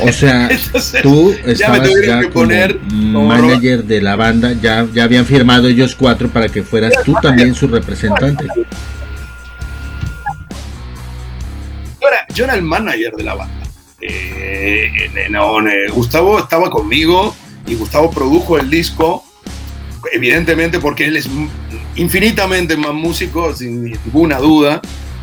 [0.00, 0.48] O sea,
[1.02, 6.28] tú estabas ya, como poner manager de la banda, ya, ya habían firmado ellos cuatro
[6.28, 8.46] para que fueras tú también su representante.
[12.34, 13.54] Yo era, el manager de la banda.
[14.00, 14.90] Eh,
[15.92, 17.34] Gustavo estaba conmigo
[17.66, 19.24] y Gustavo produjo el disco
[20.12, 21.28] evidentemente porque él es
[21.96, 24.80] infinitamente más músico, sin ninguna duda.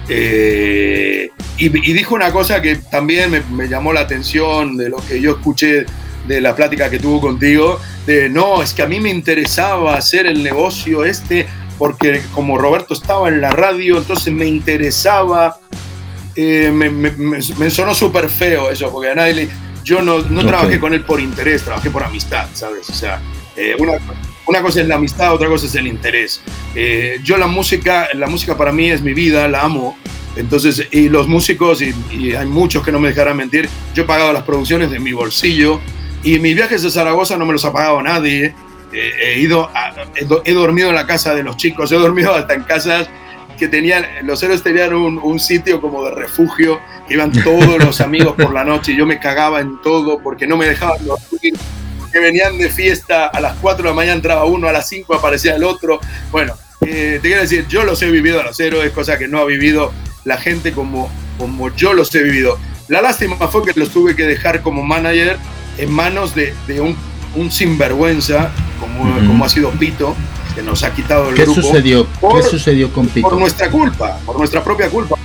[0.08, 5.32] Eh, y, dijo una cosa que también me, llamó la atención de lo que yo
[5.32, 5.86] escuché
[6.28, 10.26] de la plática que tuvo contigo, de no, es que a mí me interesaba hacer
[10.26, 15.58] el negocio este, porque como Roberto estaba en la radio, entonces me interesaba,
[16.36, 19.50] eh, me, sonó súper feo eso, porque a nadie
[19.84, 22.90] yo no, no trabajé con él por interés, trabajé por amistad, ¿sabes?
[22.90, 23.22] O sea,
[23.56, 23.94] eh, una,
[24.48, 26.42] una cosa es la amistad, otra cosa es el interés.
[26.76, 29.98] Eh, yo la música, la música para mí es mi vida, la amo.
[30.36, 34.34] Entonces, y los músicos, y, hay muchos que no me dejarán mentir, yo he pagado
[34.34, 35.80] las producciones de mi bolsillo
[36.24, 38.54] y mis viajes a Zaragoza no me los ha pagado nadie.
[38.92, 39.70] Eh, he, ido
[40.44, 43.10] he, dormido en la casa de los chicos, he dormido hasta en casas
[43.58, 46.80] que tenían, los héroes tenían un, sitio como de refugio,
[47.10, 50.58] iban todos los amigos por la noche y yo me cagaba en todo porque no
[50.58, 51.54] me dejaban dormir,
[52.16, 55.16] que venían de fiesta, a las 4 de la mañana entraba uno, a las 5
[55.16, 56.00] aparecía el otro.
[56.32, 59.40] Bueno, eh, te quiero decir, yo los he vivido a los héroes, cosa que no
[59.40, 59.92] ha vivido
[60.24, 62.58] la gente como, como yo los he vivido.
[62.88, 65.38] La lástima fue que los tuve que dejar como manager
[65.78, 66.96] en manos de, de un,
[67.36, 68.50] un, sinvergüenza,
[68.80, 70.16] como, como ha sido Pito,
[70.56, 71.64] que nos ha quitado el ¿Qué grupo.
[71.64, 72.08] Sucedió?
[72.34, 73.28] ¿Qué sucedió con Pito?
[73.28, 75.18] Por nuestra culpa, por nuestra propia culpa.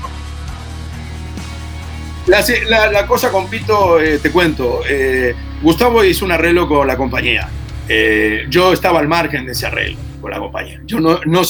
[2.26, 6.86] La, la, la cosa con Pito, eh, te cuento, eh, Gustavo hizo un arreglo con
[6.86, 7.48] la compañía.
[7.88, 10.80] Eh, yo estaba al margen de ese arreglo con la compañía.
[10.86, 11.42] Yo, no, no,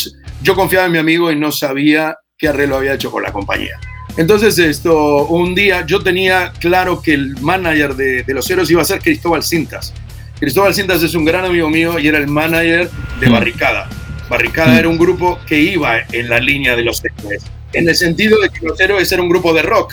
[0.42, 3.79] yo confiaba en mi amigo y no sabía qué arreglo había hecho con la compañía.
[4.16, 8.83] Entonces, esto, un día yo tenía claro que el manager de, de los héroes iba
[8.83, 9.94] a ser Cristóbal Cintas.
[10.40, 13.88] Cristóbal Cintas es un gran amigo mío y era el manager de Barricada.
[14.29, 18.40] Barricada era un grupo que iba en la línea de los héroes, en el sentido
[18.40, 19.92] de que los héroes era un grupo de rock,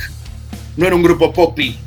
[0.77, 1.77] no era un grupo poppy.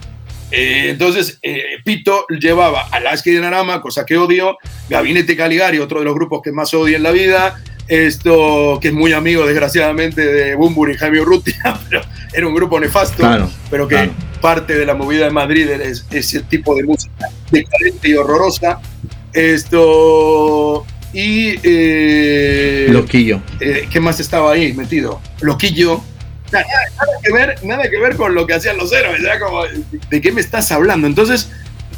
[0.51, 4.59] Eh, entonces, eh, Pito llevaba a Lasky de Narama, cosa que odio,
[4.89, 8.95] Gabinete Caligari, otro de los grupos que más odio en la vida, esto que es
[8.95, 13.89] muy amigo desgraciadamente de Bumbur y Jaime Urrutia, pero era un grupo nefasto, claro, pero
[13.89, 14.13] que claro.
[14.41, 18.81] parte de la movida de Madrid es ese tipo de música decadente y horrorosa.
[19.33, 23.43] Esto y eh, Loquillo.
[23.59, 25.21] Eh, ¿Qué más estaba ahí metido?
[25.41, 26.03] Loquillo.
[26.53, 29.39] Nada, nada, que ver, nada que ver con lo que hacían los héroes, ¿ya?
[29.39, 31.07] Como, ¿de qué me estás hablando?
[31.07, 31.51] Entonces,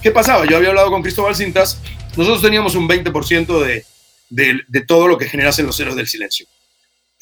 [0.03, 0.45] ¿qué pasaba?
[0.47, 1.81] Yo había hablado con Cristóbal Cintas,
[2.17, 3.85] nosotros teníamos un 20% de,
[4.29, 6.47] de, de, todo lo que generasen los héroes del silencio.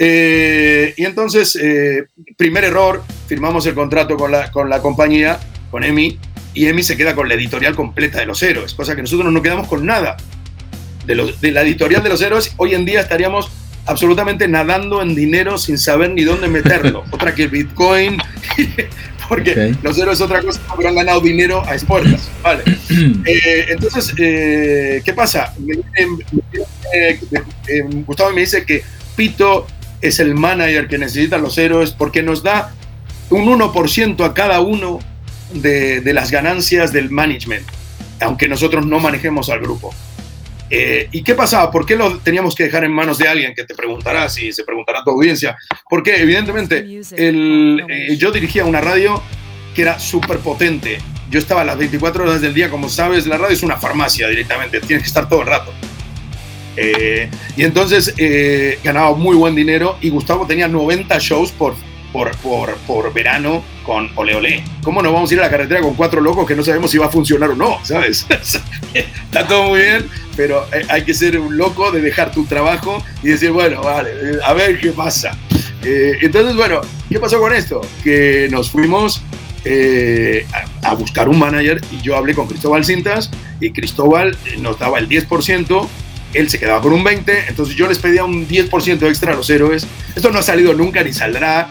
[0.02, 2.06] Eh, y entonces, eh,
[2.38, 5.38] primer error, firmamos el contrato con la, con la compañía,
[5.70, 6.18] con EMI,
[6.54, 9.42] y EMI se queda con la editorial completa de los héroes, cosa que nosotros no
[9.42, 10.16] quedamos con nada.
[11.04, 13.50] De, los, de la editorial de los héroes, hoy en día estaríamos
[13.86, 17.04] absolutamente nadando en dinero sin saber ni dónde meterlo.
[17.10, 18.18] Otra que Bitcoin,
[19.28, 19.78] porque okay.
[19.82, 22.28] los héroes es otra cosa, pero han ganado dinero a expuertas.
[22.42, 22.64] Vale.
[23.26, 25.54] eh, entonces, eh, ¿qué pasa?
[25.58, 27.14] Me, me,
[28.06, 28.82] Gustavo me dice que
[29.14, 29.66] Pito
[30.00, 32.72] es el manager que necesitan los héroes porque nos da
[33.28, 34.98] un 1% a cada uno
[35.52, 37.64] de, de, las ganancias del management,
[38.20, 39.94] aunque nosotros no manejemos al grupo.
[40.72, 41.70] Eh, ¿Y qué pasaba?
[41.70, 44.62] ¿Por qué lo teníamos que dejar en manos de alguien que te preguntará si se
[44.62, 45.56] preguntará a tu audiencia?
[45.88, 49.20] Porque evidentemente el, eh, yo dirigía una radio
[49.74, 50.98] que era súper potente.
[51.28, 54.28] Yo estaba a las 24 horas del día, como sabes, la radio es una farmacia
[54.28, 55.72] directamente, tienes que estar todo el rato.
[56.76, 58.14] Eh, y entonces
[58.82, 61.74] ganaba muy buen dinero y Gustavo tenía 90 shows por,
[62.12, 64.64] por, por, por, verano con Ole Ole.
[64.82, 66.98] ¿Cómo nos vamos a ir a la carretera con cuatro locos que no sabemos si
[66.98, 67.78] va a funcionar o no?
[67.84, 68.26] ¿Sabes?
[68.94, 73.28] Está todo muy bien, pero hay que ser un loco de dejar tu trabajo y
[73.28, 74.10] decir, bueno, vale,
[74.44, 75.36] a ver qué pasa.
[75.82, 77.80] Eh, entonces, bueno, ¿qué pasó con esto?
[78.02, 79.22] Que nos fuimos
[79.64, 80.46] eh,
[80.82, 84.98] a, a, buscar un manager y yo hablé con Cristóbal Cintas y Cristóbal nos daba
[84.98, 85.88] el 10%
[86.34, 89.50] él se quedaba con un 20, entonces yo les pedía un 10% extra a los
[89.50, 89.86] héroes.
[90.14, 91.68] Esto no ha salido nunca ni saldrá.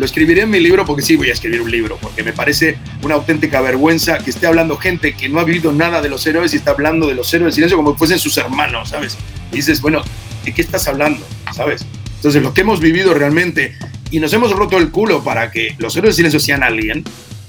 [0.00, 2.78] Lo escribiré en mi libro porque sí voy a escribir un libro, porque me parece
[3.02, 6.54] una auténtica vergüenza que esté hablando gente que no ha vivido nada de los héroes
[6.54, 9.18] y está hablando de los héroes del silencio como si fuesen sus hermanos, ¿sabes?
[9.52, 10.02] Y dices, bueno,
[10.42, 11.22] ¿de qué estás hablando?
[11.54, 11.84] ¿Sabes?
[12.16, 13.76] Entonces, lo que hemos vivido realmente
[14.10, 17.04] y nos hemos roto el culo para que los héroes del silencio sean alguien,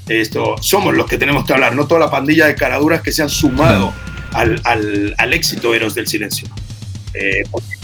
[0.09, 3.21] esto, somos los que tenemos que hablar, no toda la pandilla de caraduras que se
[3.21, 3.93] han sumado
[4.33, 6.49] al, al, al éxito Héroes del Silencio.
[7.13, 7.80] Eh, porque,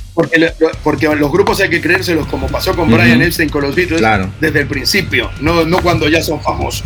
[0.84, 3.02] porque, los grupos hay que creérselos como pasó con uh -huh.
[3.02, 4.30] Brian Epstein con los Beatles claro.
[4.42, 6.84] desde el principio, no, no cuando ya son famosos.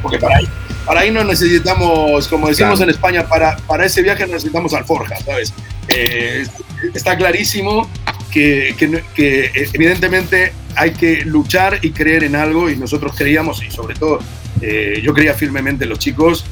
[0.00, 0.48] Porque para ahí,
[0.86, 2.84] para ahí no necesitamos, como decimos claro.
[2.84, 5.52] en España, para, para ese viaje necesitamos alforja, ¿sabes?
[5.88, 6.46] Eh,
[6.94, 7.90] está clarísimo
[8.30, 13.70] que, que, que, evidentemente hay que luchar y creer en algo y nosotros creíamos y
[13.70, 14.20] sobre todo
[14.62, 16.44] eh, yo creía firmemente en los chicos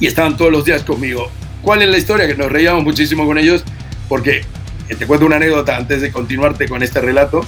[0.00, 1.30] y estaban todos los días conmigo
[1.66, 2.28] ¿Cuál es la historia?
[2.28, 3.64] Que nos reíamos muchísimo con ellos,
[4.08, 4.42] porque
[4.94, 7.44] te cuento una anécdota antes de continuarte con este relato,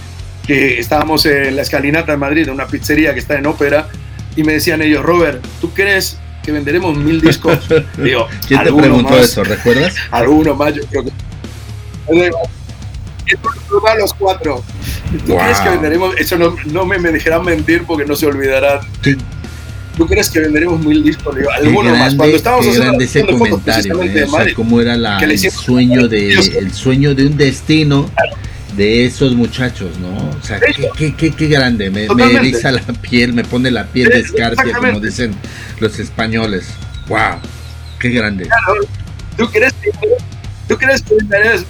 [0.46, 3.88] que estábamos en la escalinata de Madrid, en una pizzería que está en ópera,
[4.34, 7.58] y me decían ellos, Robert, ¿tú crees que venderemos mil discos?
[7.98, 9.24] Digo, ¿Quién te preguntó más?
[9.24, 9.44] eso?
[9.44, 9.94] ¿Recuerdas?
[10.10, 12.30] Alguno más, yo creo que...
[13.86, 14.64] A los cuatro.
[15.26, 15.38] ¿Tú wow.
[15.38, 16.14] crees que venderemos?
[16.18, 18.80] Eso no, no me, me, dejarán mentir porque no se olvidarán.
[19.02, 19.16] Sí.
[19.98, 21.34] ¿Tú crees que venderemos mil discos?
[21.34, 22.14] Digo, alguno más.
[22.14, 26.72] Cuando estábamos grande ese comentario, eh, o sea, cómo era la, el sueño de el
[26.72, 28.08] sueño de un destino
[28.76, 30.30] de esos muchachos, ¿no?
[30.30, 33.86] O sea, qué, qué, qué, qué grande, me, me, eriza la piel, me pone la
[33.86, 35.34] piel de escarpia, como dicen
[35.80, 36.68] los españoles.
[37.08, 37.40] ¡Wow!
[37.98, 38.44] ¡Qué grande!
[38.44, 38.74] Claro.
[39.36, 39.90] ¿Tú crees que,
[40.68, 41.64] tú crees que venderemos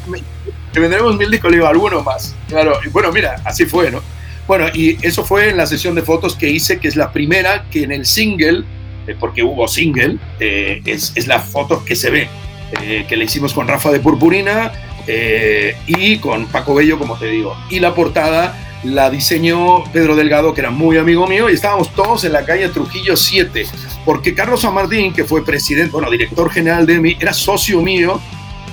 [0.73, 2.35] que venderemos mil discos, le digo, alguno más.
[2.47, 4.03] Claro, y bueno, mira, así fue, ¿no?
[4.49, 7.67] Bueno, y eso fue en la sesión de fotos que hice, que es la primera
[7.71, 8.65] que en el single,
[9.07, 12.29] eh, porque hubo single, eh, es, es, la foto que se ve,
[12.83, 14.73] eh, que le hicimos con Rafa de Purpurina
[15.87, 17.57] y con Paco Bello, como te digo.
[17.71, 22.25] Y la portada la diseñó Pedro Delgado, que era muy amigo mío, y estábamos todos
[22.25, 23.67] en la calle Trujillo 7,
[24.05, 28.21] porque Carlos San Martín, que fue presidente, bueno, director general de mí, era socio mío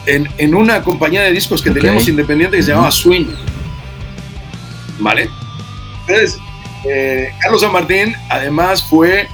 [0.05, 3.27] en, en una compañía de discos que teníamos independiente que se llamaba Swing.
[4.99, 5.29] ¿Vale?
[6.07, 6.39] Entonces,
[6.85, 9.27] eh, Carlos San Martín además fue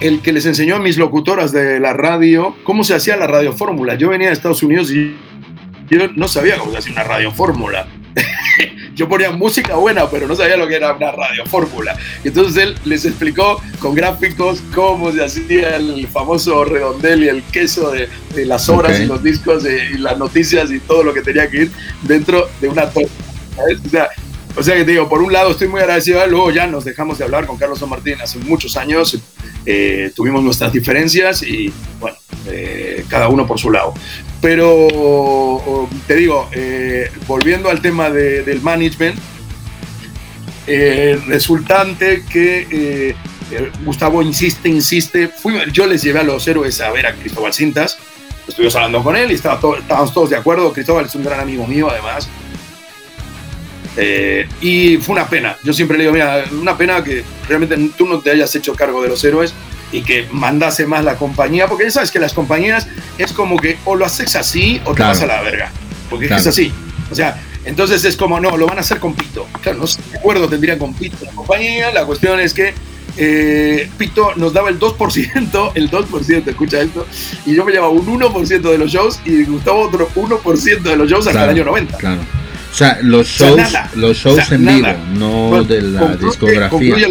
[0.00, 3.52] el que les enseñó a mis locutoras de la radio cómo se hacía la radio
[3.52, 3.94] fórmula.
[3.94, 5.16] Yo venía de Estados Unidos y
[5.88, 7.88] yo no sabía cómo se hacía una radio fórmula.
[8.94, 11.96] yo ponía música buena, pero no sabía lo que era una radio fórmula.
[12.24, 17.42] Y entonces él les explicó con gráficos cómo se hacía el famoso redondel y el
[17.44, 18.08] queso de,
[18.44, 21.70] las horas y los discos y las noticias y todo lo que tenía que ir
[22.02, 23.10] dentro de una torta.
[23.84, 24.08] O sea,
[24.56, 27.18] o sea que te digo, por un lado estoy muy agradecido, luego ya nos dejamos
[27.18, 29.18] de hablar con Carlos San Martín hace muchos años,
[29.66, 32.16] eh, tuvimos nuestras diferencias y bueno,
[32.46, 33.92] eh, cada uno por su lado.
[34.40, 39.18] Pero te digo, eh, volviendo al tema del management,
[41.26, 43.14] resultante que
[43.84, 45.30] Gustavo insiste, insiste,
[45.72, 47.98] yo les llevé a los héroes a ver a Cristóbal Cintas,
[48.48, 51.66] estuvimos hablando con él y estaba estábamos todos de acuerdo, Cristóbal es un gran amigo
[51.66, 52.28] mío además,
[53.96, 55.56] eh, y fue una pena.
[55.62, 59.02] Yo siempre le digo, mira, una pena que realmente tú no te hayas hecho cargo
[59.02, 59.54] de los héroes
[59.92, 63.78] y que mandase más la compañía, porque ya sabes que las compañías es como que
[63.84, 65.70] o lo haces así o te vas a la verga,
[66.10, 66.72] porque es así.
[67.10, 69.46] O sea, entonces es como, no, lo van a hacer con Pito.
[69.60, 71.92] Claro, no sé qué acuerdo tendrían con Pito la compañía.
[71.92, 72.74] La cuestión es que
[73.16, 77.06] eh, Pito nos daba el 2%, el 2%, escucha esto,
[77.46, 81.08] y yo me llevaba un 1% de los shows y Gustavo otro 1% de los
[81.08, 81.96] shows hasta el año 90.
[81.96, 82.20] Claro.
[82.76, 87.08] O sea, los shows, los shows en vivo, no de la discografía.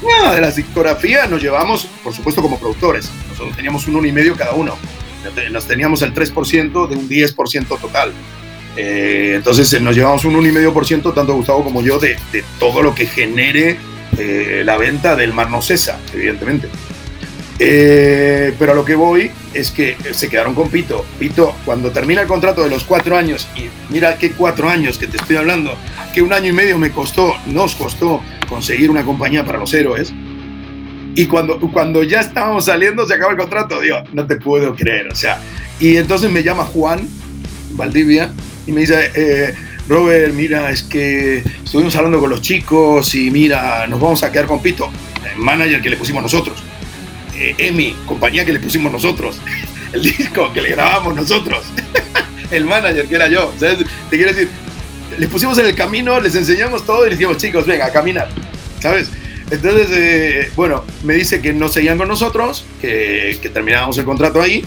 [0.00, 3.10] No, de la discografía nos llevamos, por supuesto, como productores.
[3.28, 4.78] Nosotros teníamos un uno y medio cada uno.
[5.50, 8.14] Nos teníamos el 3% de un 10% total.
[8.78, 12.94] Eh, entonces eh, nos llevamos un 1,5%, tanto Gustavo como yo, de, de todo lo
[12.94, 13.76] que genere
[14.16, 16.70] eh, la venta del Mar No Cesa, evidentemente.
[17.64, 21.06] Eh, pero a lo que voy es que se quedaron con Pito.
[21.18, 25.06] Pito, cuando termina el contrato de los cuatro años, y mira qué cuatro años que
[25.06, 25.76] te estoy hablando,
[26.12, 30.12] que un año y medio me costó, nos costó conseguir una compañía para los héroes.
[31.14, 33.80] Y cuando, cuando ya estábamos saliendo, se acaba el contrato.
[33.80, 35.06] Digo, no te puedo creer.
[35.12, 35.40] O sea,
[35.78, 37.08] y entonces me llama Juan
[37.74, 38.32] Valdivia
[38.66, 39.54] y me dice, eh,
[39.88, 44.46] Robert, mira, es que estuvimos hablando con los chicos y mira, nos vamos a quedar
[44.46, 44.90] con Pito,
[45.32, 46.71] el manager que le pusimos nosotros
[47.34, 49.40] eh, EMI, compañía que le pusimos nosotros,
[49.92, 51.64] el disco que le grabamos nosotros,
[52.50, 53.52] el manager que era yo.
[53.58, 53.76] Te
[54.10, 54.48] quiero decir,
[55.18, 58.28] les pusimos en el camino, les enseñamos todo y les dijimos, chicos, venga, a caminar,
[58.80, 59.10] ¿sabes?
[59.50, 64.40] Entonces, eh, bueno, me dice que no seguían con nosotros, que, que terminábamos el contrato
[64.40, 64.64] ahí.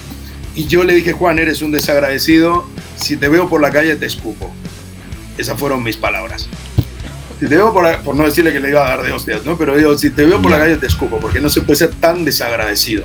[0.53, 4.05] Y yo le dije, Juan, eres un desagradecido, si te veo por la calle te
[4.05, 4.53] escupo.
[5.37, 6.47] Esas fueron mis palabras.
[7.39, 9.57] Si te veo por, no decirle que le iba a dar de hostias, ¿no?
[9.57, 11.91] Pero digo, si te veo por la calle te escupo, porque no se puede ser
[11.91, 13.03] tan desagradecido.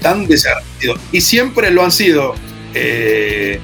[0.00, 0.96] Tan desagradecido.
[1.10, 2.34] Y siempre lo han sido.
[2.74, 3.58] Eh,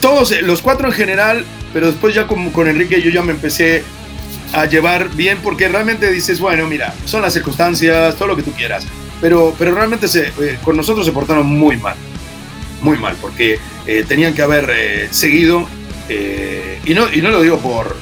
[0.00, 3.32] todos, eh, los cuatro en general, pero después ya como con Enrique yo ya me
[3.32, 3.82] empecé
[4.52, 8.52] a llevar bien, porque realmente dices, bueno, mira, son las circunstancias, todo lo que tú
[8.52, 8.86] quieras.
[9.22, 11.96] Pero, pero realmente se, eh, con nosotros se portaron muy mal.
[12.82, 13.58] Muy mal, porque
[14.08, 15.68] tenían que haber seguido.
[16.08, 17.94] y, no, y no lo digo por,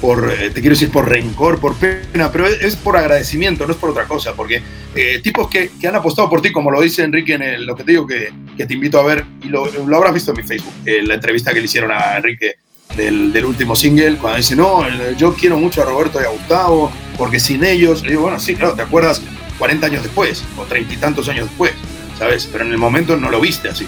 [0.00, 3.78] por, eh, te quiero decir, por rencor, por pena, pero es, por agradecimiento, no es
[3.78, 4.62] por otra cosa, porque
[4.94, 7.84] eh, tipos que, que, han apostado por ti, como lo dice Enrique en lo que
[7.84, 10.42] te digo que, que te invito a ver, y lo, lo, habrás visto en mi
[10.42, 12.56] Facebook, la entrevista que le hicieron a Enrique
[12.96, 16.92] del, del, último single, cuando dice, no, yo quiero mucho a Roberto y a Gustavo,
[17.16, 19.22] porque sin ellos, digo, bueno, sí, claro, te acuerdas
[19.58, 21.72] 40 años después, o treinta y tantos años después,
[22.18, 22.48] ¿sabes?
[22.50, 23.86] Pero en el momento no lo viste así.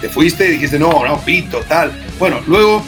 [0.00, 1.92] Te fuiste y dijiste, no, no, pito, tal.
[2.18, 2.82] Bueno, luego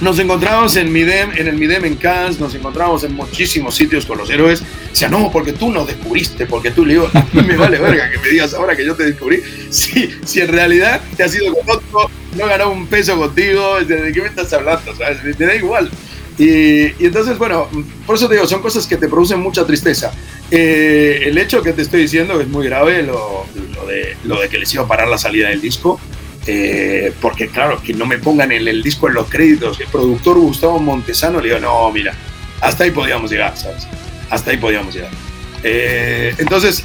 [0.00, 4.18] nos encontramos en Midem, en el Midem en Cannes, nos encontramos en muchísimos sitios con
[4.18, 4.62] los héroes.
[4.62, 7.78] O sea, no, porque tú nos descubriste, porque tú le digo, a mí me vale
[7.78, 9.42] verga que me digas ahora que yo te descubrí.
[9.70, 14.12] Si, si en realidad te has ido con otro, no ganó un peso contigo, ¿de
[14.12, 14.94] qué me estás hablando?
[14.94, 15.36] ¿Sabes?
[15.36, 15.90] Te da igual.
[16.38, 17.68] Y, y, entonces, bueno,
[18.06, 20.12] por eso te digo, son cosas que te producen mucha tristeza.
[20.50, 24.48] Eh, el hecho que te estoy diciendo es muy grave, lo, lo, de, lo de
[24.48, 25.98] que les iba a parar la salida del disco.
[26.48, 30.38] Eh, porque claro, que no me pongan el, el, disco en los créditos, el productor
[30.38, 32.14] Gustavo Montesano, le digo, no, mira,
[32.60, 33.86] hasta ahí podíamos llegar, ¿sabes?
[34.30, 35.10] Hasta ahí podíamos llegar.
[35.62, 36.84] Eh, entonces,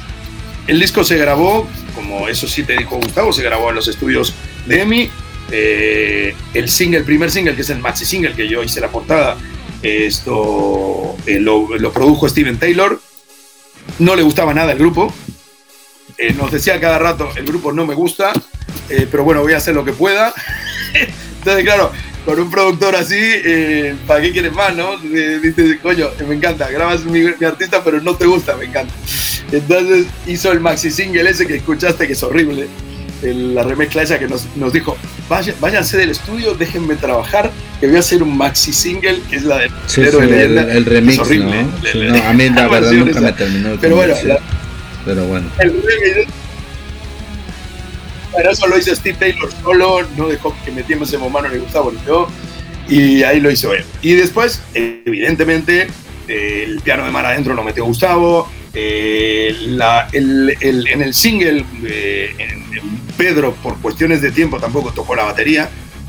[0.66, 4.34] el disco se grabó, como eso sí te dijo Gustavo, se grabó en los estudios
[4.66, 5.10] de EMI.
[5.50, 8.88] Eh, el single, el primer single, que es el maxi single, que yo hice la
[8.88, 9.36] portada,
[9.82, 13.00] esto eh, lo, produjo Steven Taylor.
[13.98, 15.12] No le gustaba nada el grupo.
[16.36, 18.32] Nos decía cada rato, el grupo no me gusta,
[19.10, 20.32] pero bueno, voy a hacer lo que pueda.
[21.38, 21.90] Entonces, claro,
[22.24, 24.96] con un productor así, eh, ¿para qué quieres más, no?
[24.98, 28.94] Dices, coño, me encanta, grabas mi, artista, pero no te gusta, me encanta.
[29.50, 32.68] Entonces hizo el maxi single ese que escuchaste, que es horrible,
[33.22, 34.96] la remezcla esa que nos, nos dijo,
[35.28, 39.44] Vaya, váyanse del estudio, déjenme trabajar, que voy a hacer un maxi single, que es
[39.44, 41.64] la de sí, sí, el, remix, es horrible.
[41.64, 42.22] ¿no?
[42.22, 43.70] a mí la, verdad nunca me terminó.
[43.80, 44.14] Pero bueno,
[45.06, 45.48] pero bueno.
[45.58, 46.28] El remix,
[48.34, 52.04] pero eso lo hizo Steve Taylor solo, no dejó que metiésemos mano ni Gustavo ni
[52.06, 52.28] yo,
[52.88, 53.84] y ahí lo hizo él.
[54.02, 55.88] Y después, evidentemente,
[56.28, 59.54] el piano de mar adentro lo metió Gustavo, eh,
[60.12, 62.34] en el single, eh,
[63.16, 65.68] Pedro, por cuestiones de tiempo, tampoco tocó la batería,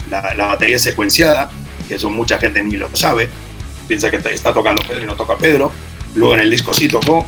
[0.09, 1.51] la, la batería secuenciada,
[1.87, 3.29] que eso mucha gente ni lo sabe,
[3.87, 5.71] piensa que está tocando Pedro y no toca Pedro,
[6.15, 7.25] luego en el disco sí tocó,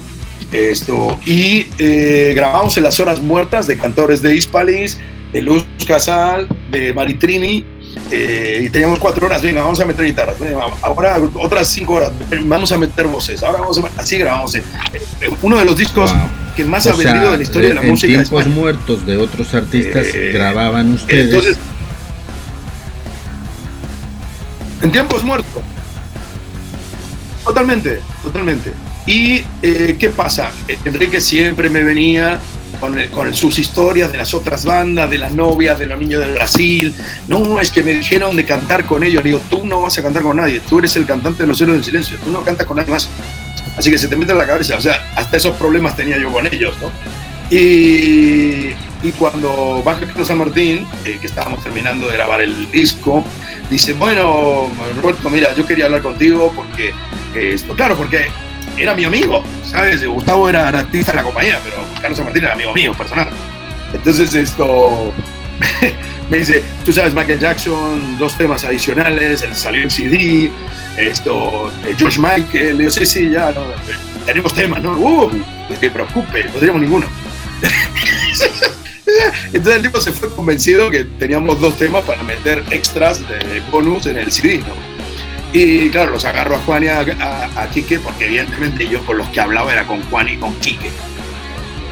[0.52, 5.00] esto, y eh, grabamos en las horas muertas de cantores de Hispalis,
[5.34, 7.66] de Luz Casal, de Maritrini,
[8.12, 10.36] eh, y teníamos cuatro horas, venga, vamos a meter guitarras,
[10.82, 12.12] ahora otras cinco horas,
[12.44, 14.56] vamos a meter voces, ahora vamos a así grabamos.
[14.56, 14.64] Eh,
[15.42, 16.14] uno de los discos
[16.56, 18.14] que más ha vendido de la historia de la música.
[18.14, 21.26] En tiempos muertos de otros artistas grababan ustedes.
[21.26, 21.58] Entonces,
[24.82, 25.64] en tiempos muertos.
[27.44, 28.72] Totalmente, totalmente.
[29.06, 30.52] ¿Y eh, qué pasa?
[30.84, 32.40] Enrique siempre me venía
[32.80, 36.34] con, con, sus historias de las otras bandas, de las novias, de los niños del
[36.34, 36.94] Brasil.
[37.28, 39.24] No, es que me dijeron de cantar con ellos.
[39.24, 41.62] Le digo, tú no vas a cantar con nadie, tú eres el cantante de los
[41.62, 43.10] héroes del silencio, tú no cantas con nadie más.
[43.78, 46.32] Así que se te mete en la cabeza, o sea, hasta esos problemas tenía yo
[46.32, 46.90] con ellos, ¿no?
[47.56, 53.24] Y, y cuando va Jesús San Martín, eh, que estábamos terminando de grabar el disco,
[53.70, 54.70] dice, bueno,
[55.02, 56.94] Roberto, mira, yo quería hablar contigo porque,
[57.36, 58.28] esto, claro, porque
[58.78, 60.06] era mi amigo, ¿sabes?
[60.06, 63.30] Gustavo era artista de la compañía, pero Carlos San Martín era amigo mío, personal.
[63.94, 65.14] Entonces esto
[66.30, 70.52] me dice, tú sabes, Michael Jackson, dos temas adicionales, él salió en CD,
[70.98, 73.54] esto, eh, George Michael, le digo, sí, sí, ya,
[74.26, 74.94] tenemos temas, ¿no?
[74.98, 77.08] Uh, no te preocupes, no tenemos ninguno.
[79.54, 84.08] Entonces el tipo se fue convencido que teníamos dos temas para meter extras de bonus
[84.08, 84.95] en el CD, ¿no?
[85.58, 89.30] Y claro, los agarro a Juan y a, a, Quique porque evidentemente yo con los
[89.30, 90.90] que hablaba era con Juan y con Quique.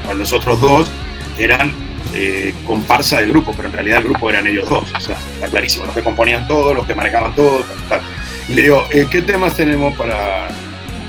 [0.05, 0.91] Con los otros dos
[1.37, 1.71] eran
[2.13, 4.91] eh, comparsa del grupo, pero en realidad el grupo eran ellos dos.
[4.93, 7.63] O sea, está clarísimo, los que componían todo, los que manejaban todo.
[8.49, 10.49] Y le digo, eh, ¿qué temas tenemos para...?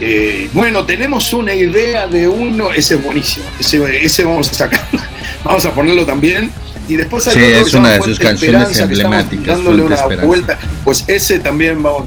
[0.01, 4.81] Eh, bueno, tenemos una idea de uno, ese es buenísimo, ese, ese vamos a sacar,
[5.45, 6.53] vamos a ponerlo también
[6.89, 9.47] y después hay sí, es una de sus canciones emblemáticas.
[9.47, 12.05] Dándole una vuelta, pues ese también vamos,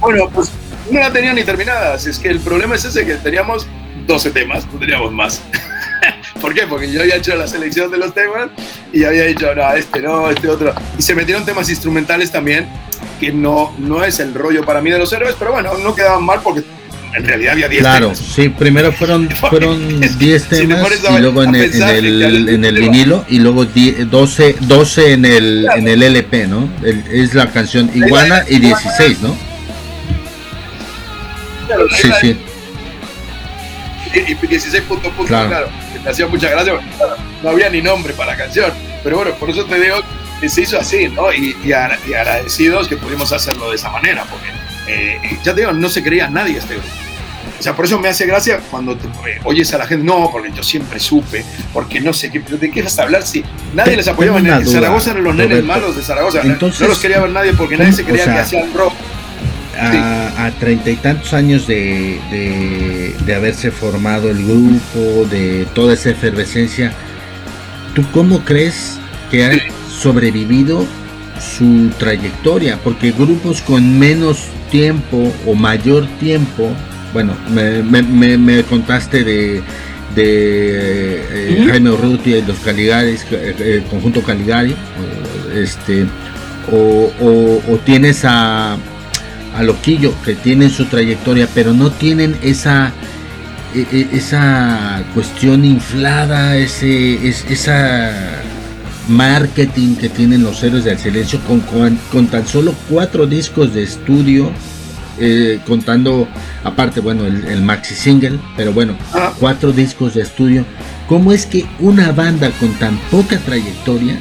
[0.00, 0.50] bueno, pues
[0.90, 1.94] no la tenía ni terminada.
[1.96, 3.66] es que el problema es ese que teníamos
[4.06, 5.42] 12 temas, no teníamos más.
[6.40, 6.66] ¿Por qué?
[6.66, 8.48] Porque yo había hecho la selección de los temas
[8.92, 10.74] y había dicho, no, este no, este otro.
[10.96, 12.68] Y se metieron temas instrumentales también,
[13.20, 16.24] que no, no es el rollo para mí de los héroes, pero bueno, no quedaban
[16.24, 16.62] mal porque
[17.14, 18.18] en realidad había 10 claro, temas.
[18.20, 22.78] Claro, sí, primero fueron 10 fueron temas y luego en el, en el, en el
[22.78, 26.70] vinilo y luego 12, 12 en, el, en el LP, ¿no?
[26.84, 29.47] es la canción Iguana y 16, ¿no?
[31.90, 32.38] Sí, sí.
[34.14, 35.68] Y, 16 puntos, puntos claro.
[35.92, 36.74] que me hacía mucha gracia,
[37.42, 38.72] no había ni nombre para la canción.
[39.02, 39.96] Pero bueno, por eso te digo
[40.40, 41.32] que se hizo así, ¿no?
[41.32, 44.48] Y, y, agradecidos que pudimos hacerlo de esa manera, porque
[44.86, 46.88] eh, ya te digo, no se creía nadie este grupo.
[47.58, 50.30] O sea, por eso me hace gracia cuando te, eh, oyes a la gente, no,
[50.30, 53.44] porque yo siempre supe, porque no sé qué, pero ¿de qué vas a hablar si
[53.74, 54.38] nadie les apoyaba?
[54.38, 57.92] En, Zaragoza eran los nenes malos de Zaragoza, no los quería ver nadie porque nadie
[57.92, 58.87] se creía que hacían rock
[59.80, 62.18] a treinta y tantos años de,
[63.24, 66.92] de, haberse formado el grupo, de toda esa efervescencia,
[67.94, 68.98] ¿tú cómo crees
[69.30, 69.52] que ha
[69.90, 70.84] sobrevivido
[71.40, 72.78] su trayectoria?
[72.82, 76.70] Porque grupos con menos tiempo o mayor tiempo,
[77.12, 79.62] bueno, me, me, contaste de,
[80.14, 84.74] de eh, Jaime Urrutia y los Caligaris, eh, el conjunto Caligari,
[85.54, 86.06] este,
[86.70, 87.10] o,
[87.68, 88.76] o tienes a
[89.58, 92.92] a Loquillo, que tienen su trayectoria, pero no tienen esa,
[93.74, 98.12] e, e, esa cuestión inflada, ese, esa
[99.08, 101.60] marketing que tienen los héroes del silencio con,
[102.12, 104.52] con, tan solo cuatro discos de estudio,
[105.18, 106.28] eh, contando
[106.62, 109.32] aparte, bueno, el, maxi single, pero bueno, ah.
[109.40, 110.64] cuatro discos de estudio.
[111.08, 114.20] cómo es que una banda con tan poca trayectoria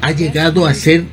[0.00, 1.04] ha llegado a ser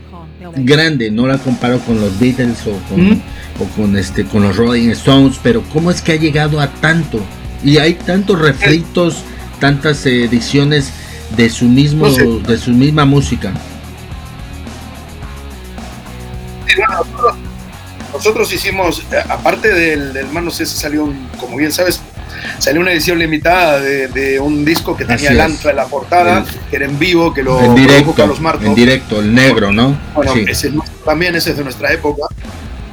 [0.56, 3.22] grande, no la comparo con los Beatles o con,
[3.60, 7.22] o con, este, con los Rolling Stones, pero cómo es que ha llegado a tanto
[7.64, 9.24] y hay tantos refritos,
[9.60, 10.92] tantas ediciones
[11.36, 13.54] de su mismo, de su misma música.
[18.14, 22.02] nosotros, hicimos, eh, aparte del, del no sé si salió, como bien sabes,
[22.60, 26.76] salió una edición limitada de, un disco que tenía el antra en la portada, que
[26.76, 28.66] era en vivo, que lo en directo, los Marcos.
[28.66, 29.98] En directo, el negro, ¿no?
[30.14, 30.72] Bueno, ese
[31.06, 32.28] también ese es de nuestra época.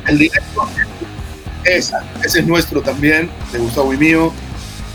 [0.07, 0.68] El directo,
[1.64, 4.32] ese es nuestro también, de Gustavo y mío.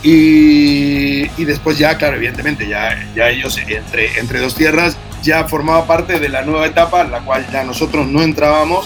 [0.02, 5.88] Y, y, después ya, claro, evidentemente, ya, ya ellos entre, entre dos tierras ya formaba
[5.88, 8.86] parte de la nueva etapa en la cual ya nosotros no entrábamos.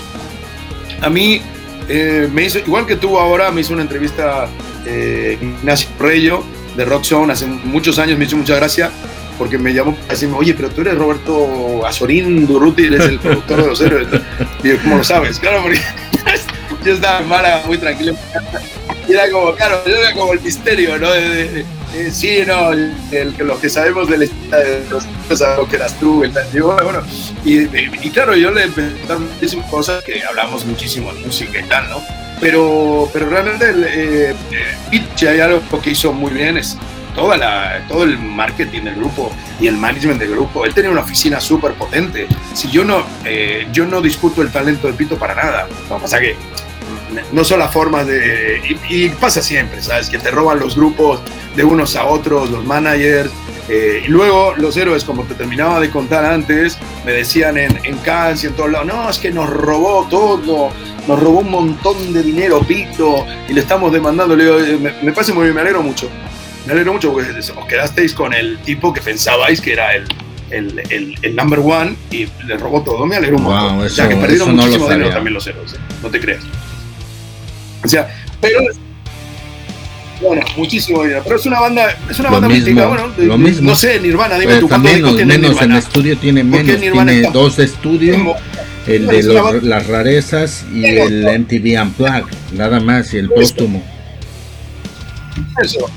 [1.02, 1.42] A mí
[1.90, 4.48] eh, me hizo, igual que tú ahora, me hizo una entrevista
[4.88, 6.44] eh, Ignacio Reyo
[6.76, 8.92] de Rock Zone hace muchos años, me hizo mucha gracia
[9.38, 13.62] porque me llamó para decirme, oye, pero tú eres Roberto Azorín Durruti, eres el productor
[13.62, 14.08] de los héroes.
[14.64, 15.40] Y yo, ¿cómo lo sabes?
[15.40, 15.80] Claro, porque
[16.86, 18.16] yo estaba mala, muy tranquilo.
[19.08, 21.08] Y era como, claro, era como el misterio, ¿no?
[22.12, 25.04] sí, no, el, los que sabemos de la historia de los
[25.40, 27.02] sabemos que eras tú, el, y, bueno,
[27.46, 31.64] y, y, claro, yo le empecé a muchísimas cosas que hablamos muchísimo de música y
[31.64, 32.27] tal, ¿no?
[32.40, 34.36] Pero, pero realmente el, eh,
[34.92, 36.78] eh hay algo que hizo muy bien, es
[37.16, 40.66] toda la, todo el marketing del grupo y el management del grupo.
[40.66, 42.28] Él tenía una oficina súper potente.
[42.54, 45.68] Si yo no, eh, yo no discuto el talento de Pito para nada.
[45.90, 46.36] Lo que pasa que
[47.32, 48.62] no son las formas de...
[48.90, 50.10] Y, pasa siempre, ¿sabes?
[50.10, 51.22] Que te roban los grupos
[51.56, 53.32] de unos a otros, los managers.
[53.70, 57.98] Eh, y luego los héroes, como te terminaba de contar antes, me decían en, en
[57.98, 60.72] Cannes y en todos lados, no, es que nos robó todo,
[61.06, 64.36] nos robó un montón de dinero, Pito, y le estamos demandando.
[64.36, 66.10] Le digo, me, me parece muy bien, me alegro mucho.
[66.66, 70.06] Me alegro mucho porque os quedasteis con el tipo que pensabais que era el,
[70.50, 73.06] el, el, number one y le robó todo.
[73.06, 73.88] Me alegro un montón.
[73.88, 75.78] ya que perdieron muchísimo dinero también los héroes, ¿eh?
[76.02, 76.44] no te creas.
[77.84, 78.08] O sea,
[78.42, 78.60] pero
[80.22, 81.22] bueno, muchísimo dinero.
[81.24, 83.70] Pero es una banda, es una banda mística, bueno, lo mismo.
[83.70, 85.74] no sé, Nirvana, dime tú cuántos menos, tiene menos Nirvana?
[85.74, 88.36] en estudio tiene menos, tiene dos de estudio
[88.88, 93.84] el de las rarezas y el MTV Unplugged, nada más, y el póstumo.
[95.62, 95.90] Eso.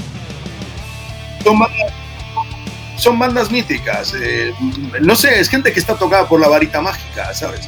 [2.97, 4.15] Son bandas, míticas.
[4.21, 4.53] Eh,
[5.01, 7.61] no sé, es gente que está tocada por la varita mágica, ¿sabes?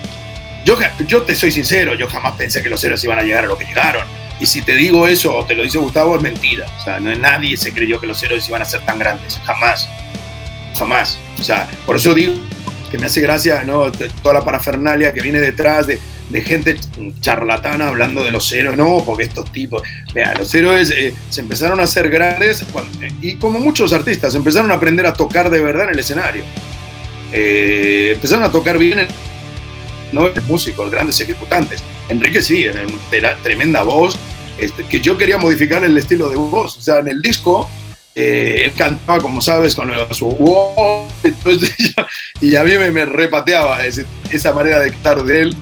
[0.64, 3.58] Yo, te soy sincero, yo jamás pensé que los héroes iban a llegar a lo
[3.58, 4.06] que llegaron.
[4.40, 6.66] Y si te digo eso o te lo dice Gustavo, es mentira.
[6.80, 9.40] O sea, no, nadie se creyó que los héroes iban a ser tan grandes.
[9.44, 9.88] Jamás.
[10.78, 11.18] Jamás.
[11.38, 12.34] O sea, por eso digo
[12.90, 13.90] que me hace gracia, ¿no?
[13.90, 15.98] Toda la parafernalia que viene detrás de,
[16.42, 16.78] gente
[17.20, 19.82] charlatana hablando de los héroes, no, porque estos tipos,
[20.14, 22.64] vea, los héroes eh, se empezaron a hacer grandes
[23.20, 26.42] y como muchos artistas, empezaron a aprender a tocar de verdad en el escenario.
[27.32, 29.06] Eh, empezaron a tocar bien,
[30.12, 30.28] ¿no?
[30.46, 31.82] Músicos, grandes ejecutantes.
[32.08, 32.66] Enrique sí,
[33.10, 34.18] era tremenda voz,
[34.58, 37.68] este, que yo quería modificar el estilo de voz, o sea, en el disco
[38.14, 41.08] eh, él cantaba, como sabes, con su wow,
[42.40, 45.56] y a mí me, repateaba esa manera de cantar de él.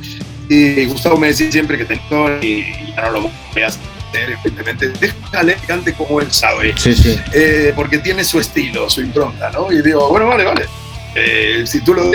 [0.48, 3.80] Y Gustavo me decía siempre que tenía y, ya no lo voy a hacer,
[4.12, 4.88] evidentemente.
[4.88, 6.74] Déjale que cante como él sabe,
[7.32, 9.70] eh, porque tiene su estilo, su impronta, ¿no?
[9.70, 10.66] Y digo, bueno, vale, vale.
[11.14, 12.10] Eh, si tú lo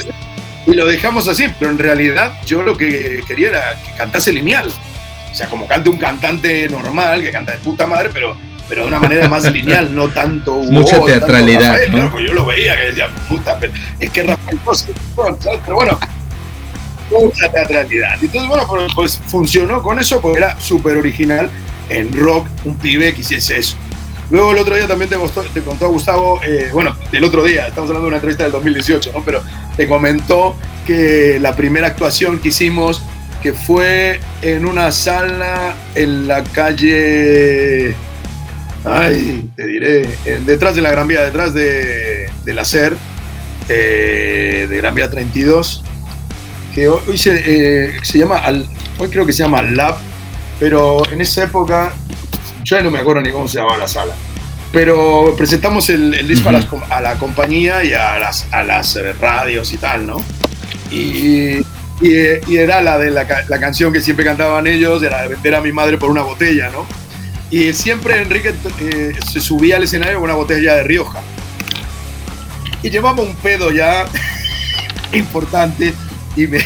[0.66, 4.72] y lo dejamos así, pero en realidad yo lo que quería era que cantase lineal.
[5.32, 8.36] O sea, como cante un cantante normal, que canta de puta madre, pero
[8.68, 10.56] pero de una manera más lineal, no tanto.
[10.72, 11.78] Mucha teatralidad.
[11.92, 13.60] yo lo veía que decía, puta,
[14.00, 14.60] es que Rafael
[15.66, 16.00] pero bueno,
[17.12, 18.16] mucha teatralidad.
[18.22, 21.50] Entonces, bueno, pues, pues, funcionó con eso porque era súper original
[21.90, 23.78] en rock, un pibe que hiciese eso.
[24.30, 28.06] Luego el otro día también te, contó, Gustavo, eh, bueno, el otro día, estamos hablando
[28.06, 29.24] de una entrevista del 2018, ¿no?
[29.24, 29.44] Pero
[29.78, 30.56] te comentó
[30.88, 33.04] que la primera actuación que hicimos,
[33.44, 37.96] que fue en una sala en la calle
[38.86, 40.08] Ay, te diré,
[40.46, 42.96] detrás de la Gran Vía, detrás de, la SER,
[43.68, 45.84] eh, de Gran Vía 32,
[46.74, 48.44] que hoy se, eh, se llama,
[49.00, 49.98] hoy creo que se llama Lab,
[50.60, 51.94] pero en esa época,
[52.66, 54.16] yo no me acuerdo ni cómo se llamaba la sala,
[54.72, 56.50] pero presentamos el, disco
[56.90, 60.18] a, la compañía y a las, a las eh, radios y tal, ¿no?
[60.92, 61.60] Y,
[62.02, 65.62] y, era la de la, la, canción que siempre cantaban ellos, era de vender a
[65.62, 66.86] mi madre por una botella, ¿no?
[67.52, 71.22] Y siempre Enrique eh, se subía al escenario con una botella de Rioja.
[72.82, 74.06] Y llevamos un pedo ya
[75.14, 75.94] importante
[76.36, 76.60] y, me,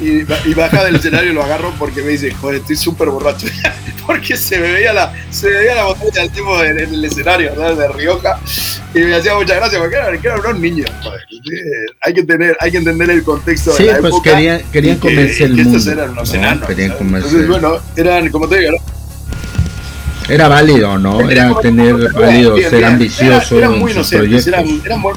[0.00, 3.46] y, baja del escenario y lo agarro porque me dice, joder, estoy súper borracho.
[4.06, 7.88] porque se me veía la, se veía la botella del tipo en, el escenario de
[7.88, 8.38] Rioja
[8.94, 10.90] y me hacía mucha gracia porque eran, eran unos niños.
[12.00, 14.30] Hay que, tener, hay que entender el contexto sí, de la pues época.
[14.30, 15.78] Querían, querían comerse el que mundo.
[15.78, 16.38] Estos eran unos ¿no?
[16.38, 16.68] enanos.
[16.68, 17.28] Querían comerse.
[17.28, 18.78] Entonces, bueno, eran, como te digo, ¿no?
[20.28, 21.28] Era válido, ¿no?
[21.28, 22.92] Era tener válido, Bien, ser bien.
[22.92, 24.46] ambicioso Eran, eran en muy sus inocentes, proyectos.
[24.46, 25.12] eran, eran muy...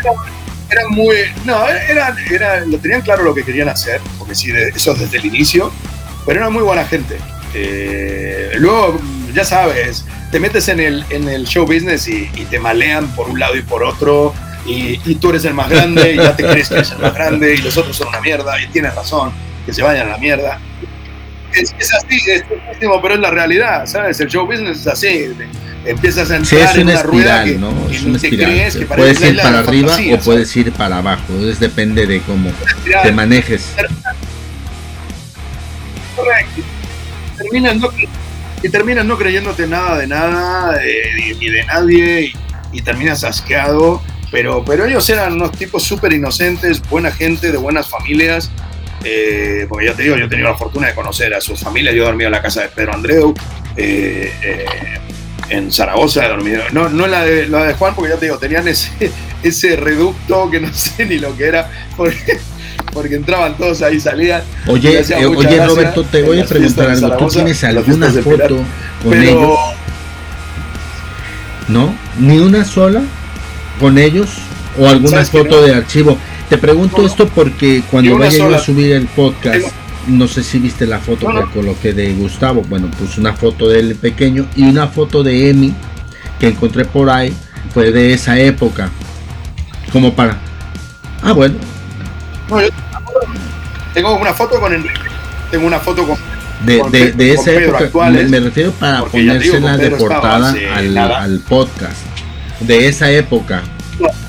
[0.00, 0.31] Eran,
[0.72, 1.16] eran muy...
[1.44, 5.26] No, eran, eran, lo tenían claro lo que querían hacer, porque sí, eso desde el
[5.26, 5.72] inicio,
[6.26, 7.18] pero eran muy buena gente.
[7.54, 8.98] Eh, luego,
[9.34, 13.28] ya sabes, te metes en el, en el show business y, y te malean por
[13.28, 14.34] un lado y por otro,
[14.66, 17.14] y, y tú eres el más grande, y ya te crees que eres el más
[17.14, 19.32] grande, y los otros son una mierda, y tienes razón,
[19.66, 20.58] que se vayan a la mierda.
[21.54, 22.44] Es, es así, es
[22.80, 24.20] pero es la realidad, ¿sabes?
[24.20, 25.28] El show business es así.
[25.84, 27.88] Empiezas a Sí, entrar es en una una rueda espiral, que, ¿no?
[27.88, 28.50] que Es una espiral.
[28.50, 31.22] crees, que puedes ir para arriba fantasía, o puedes ir para abajo.
[31.44, 32.50] Es depende de cómo
[33.02, 33.68] te manejes.
[36.16, 36.62] Correcto.
[37.36, 37.88] Terminas no,
[38.62, 42.20] y terminas no creyéndote nada de nada, eh, ni de nadie,
[42.72, 44.02] y, y terminas asqueado.
[44.30, 48.50] Pero, pero ellos eran unos tipos súper inocentes, buena gente, de buenas familias.
[49.04, 51.94] Eh, porque ya te digo, yo he tenido la fortuna de conocer a sus familias.
[51.94, 53.34] Yo he dormido en la casa de Pedro Andreu,
[53.76, 54.64] eh, eh,
[55.48, 56.62] en Zaragoza he dormido.
[56.72, 58.90] No, no en la de, la de Juan, porque ya te digo, tenían ese,
[59.42, 62.38] ese reducto que no sé ni lo que era, porque,
[62.92, 64.42] porque entraban todos ahí, salían.
[64.66, 67.16] Oye, eh, Roberto, te voy a preguntar algo.
[67.16, 68.56] ¿Tú tienes alguna foto
[69.02, 69.58] con Pero ellos?
[71.68, 71.94] ¿No?
[72.18, 73.02] ¿Ni una sola
[73.80, 74.30] con ellos?
[74.78, 75.66] ¿O alguna ¿Sabes que foto no?
[75.66, 76.18] de archivo?
[76.52, 79.68] Te pregunto esto porque cuando vaya yo a subir el podcast,
[80.06, 82.60] no sé si viste la foto No, que coloqué de Gustavo.
[82.68, 85.72] Bueno, pues una foto de él pequeño y una foto de Emi
[86.38, 87.32] que encontré por ahí.
[87.72, 88.90] Fue de esa época.
[89.94, 90.36] Como para...
[91.22, 91.54] Ah, bueno.
[92.50, 92.68] no, yo
[93.94, 95.00] tengo una foto con Enrique,
[95.50, 96.18] tengo una foto con
[96.66, 99.78] De, Con de, Pe- de con esa Pedro época, me, actuales, me refiero para ponérsela
[99.78, 100.54] de portada
[101.22, 101.96] al podcast.
[102.60, 103.62] De esa época.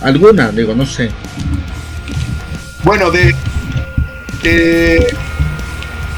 [0.01, 0.51] ¿Alguna?
[0.51, 1.09] Digo, no sé.
[2.83, 3.35] Bueno, de.
[4.43, 5.15] de,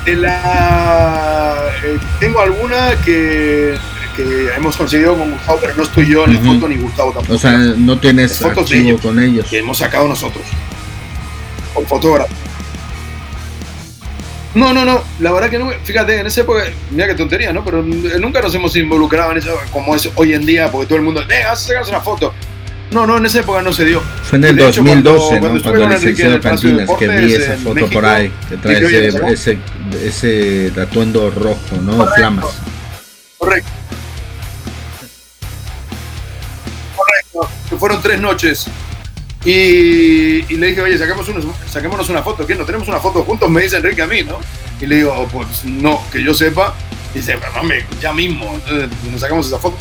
[0.05, 1.55] de la.
[1.83, 3.77] eh, tengo alguna que,
[4.15, 6.53] que hemos conseguido con Gustavo, pero no estoy yo en Ujú.
[6.55, 7.33] foto ni Gustavo tampoco.
[7.35, 9.01] O sea, no tienes Las fotos de ellos.
[9.01, 9.45] con ellos.
[9.47, 10.43] que hemos sacado nosotros.
[11.73, 12.33] Con fotógrafo.
[14.55, 15.01] No, no, no.
[15.19, 15.69] La verdad que no.
[15.83, 17.63] Fíjate, en esa época, mira qué tontería, ¿no?
[17.65, 21.03] Pero nunca nos hemos involucrado en eso como es hoy en día, porque todo el
[21.03, 22.33] mundo, venga, vamos a sacarnos una foto.
[22.91, 24.01] No, no, en esa época no se dio.
[24.23, 25.39] Fue en el De hecho, 2012, cuando- ¿no?
[25.39, 28.77] cuando Cuando el Palacio de Cantinas, que vi esa foto México, por ahí, que trae
[29.07, 29.27] ese, ¿no?
[29.27, 29.57] ese,
[30.03, 31.97] ese atuendo rojo, ¿no?
[31.97, 32.15] Correcto.
[32.15, 32.45] Flamas.
[33.37, 33.69] Correcto.
[36.95, 37.49] Correcto.
[37.69, 38.65] Que fueron tres noches.
[39.43, 39.51] Y,
[40.51, 42.45] y le dije, oye, saquemos unos- saquémonos una foto.
[42.47, 42.55] ¿Qué?
[42.55, 43.49] ¿No tenemos una foto juntos?
[43.49, 44.39] Me dice Enrique a mí, ¿no?
[44.81, 46.73] Y le digo, pues no, que yo sepa.
[47.13, 48.53] Y dice, pero mami, ya mismo.
[48.55, 49.77] Entonces nos sacamos esa foto.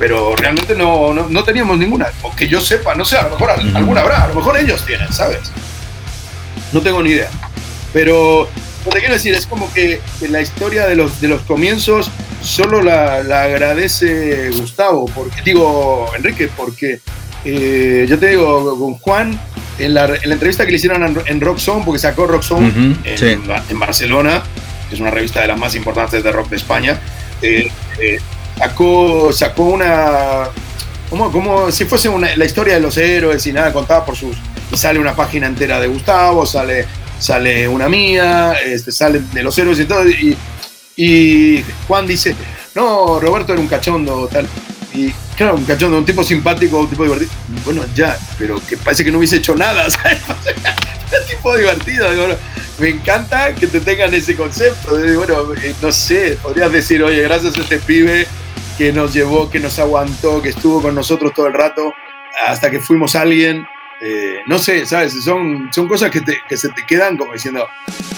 [0.00, 2.08] Pero realmente no, no, no teníamos ninguna.
[2.22, 4.24] O que yo sepa, no sé, a lo mejor alguna habrá.
[4.24, 5.52] A lo mejor ellos tienen, ¿sabes?
[6.72, 7.28] No tengo ni idea.
[7.92, 8.48] Pero
[8.86, 12.10] lo que quiero decir es como que, la historia de los, de los comienzos
[12.42, 17.00] solo la, la agradece Gustavo, porque digo Enrique, porque
[17.44, 19.38] eh, yo te digo con Juan,
[19.78, 22.42] en la, en la entrevista que le hicieron en, en Rock Zone, porque sacó Rock
[22.42, 23.38] Zone Ujú, en, sí.
[23.68, 24.42] en Barcelona,
[24.88, 26.98] que es una revista de las más importantes de rock de España,
[27.42, 28.18] eh, eh,
[28.60, 30.48] sacó, sacó una.
[31.08, 34.36] Como, como si fuese una- la historia de los héroes y nada, contada por sus.
[34.72, 36.86] Y sale una página entera de Gustavo, sale,
[37.18, 40.08] sale una mía, este, sale de los héroes y todo.
[40.08, 40.36] Y,
[40.96, 42.36] y Juan dice:
[42.74, 44.46] No, Roberto era un cachondo, tal.
[44.94, 47.30] Y claro, un cachondo, un tipo simpático, un tipo divertido.
[47.64, 50.18] Bueno, ya, pero que parece que no hubiese hecho nada, ¿sabes?
[50.28, 52.10] un tipo divertido.
[52.12, 52.26] digo,
[52.78, 54.90] me encanta que te tengan ese concepto.
[55.16, 58.26] bueno, eh, no sé, podrías decir, oye, gracias a este pibe
[58.80, 61.92] que nos llevó, que nos aguantó, que estuvo con nosotros todo el rato,
[62.46, 63.66] hasta que fuimos alguien.
[64.00, 65.22] Eh, no sé, ¿sabes?
[65.22, 67.66] Son, son cosas que, te- que se te quedan como diciendo,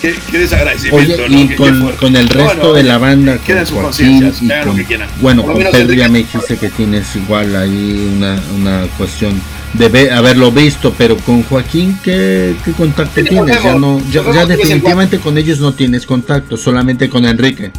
[0.00, 1.24] qué, qué desagradecimiento.
[1.24, 1.36] Oye, ¿no?
[1.40, 4.38] y qué con, con el resto bueno, de la banda, queda en con sus conciencias,
[4.38, 5.08] que hagan lo con, que quieran.
[5.20, 9.42] bueno, con Pedro ya me dijiste que tienes igual ahí una, una cuestión
[9.72, 13.60] de haberlo visto, pero con Joaquín, ¿qué, qué contacto tienes?
[13.60, 17.72] Ya, no, ya, ya definitivamente con ellos no tienes contacto, solamente con Enrique.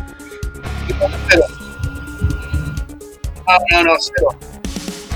[3.47, 4.29] Ah, no, no, cero.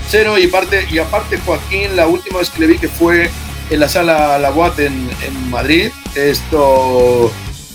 [0.08, 3.30] Cero y aparte, y aparte Joaquín, la última vez que le vi que fue
[3.70, 7.30] en la sala La Boate en, en Madrid, esto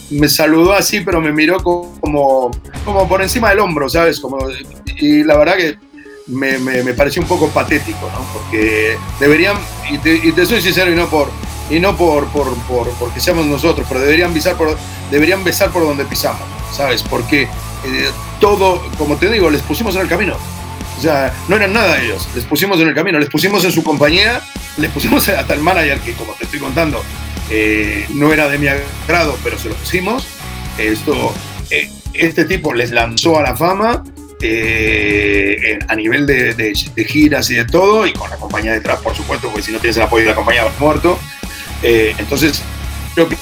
[0.09, 2.51] me saludó así, pero me miró como,
[2.85, 4.19] como por encima del hombro, ¿sabes?
[4.19, 4.37] Como,
[4.97, 5.77] y la verdad que
[6.27, 8.25] me, me, me pareció un poco patético, ¿no?
[8.33, 9.57] Porque deberían,
[9.89, 11.29] y te, y te soy sincero y no por,
[11.69, 14.77] y no por, por, por porque seamos nosotros, pero deberían besar por,
[15.11, 16.41] deberían besar por donde pisamos,
[16.75, 17.03] ¿sabes?
[17.03, 18.09] Porque eh,
[18.43, 20.35] todo, como te digo, les pusimos en el camino.
[20.97, 23.85] O sea, no eran nada ellos, les pusimos en el camino, les pusimos en su
[23.85, 24.41] compañía,
[24.75, 27.01] les pusimos hasta el manager, que como te estoy contando,
[27.49, 30.27] eh, no era de mi agrado, pero se lo pusimos.
[30.77, 31.33] Esto,
[31.69, 34.03] eh, este tipo les lanzó a la fama
[34.41, 36.73] eh, a nivel de,
[37.07, 39.95] giras y de todo, y con la compañía detrás, por supuesto, porque si no tienes
[39.95, 41.17] el apoyo de la compañía vas muerto.
[41.81, 42.61] Eh, entonces,
[43.15, 43.37] creo que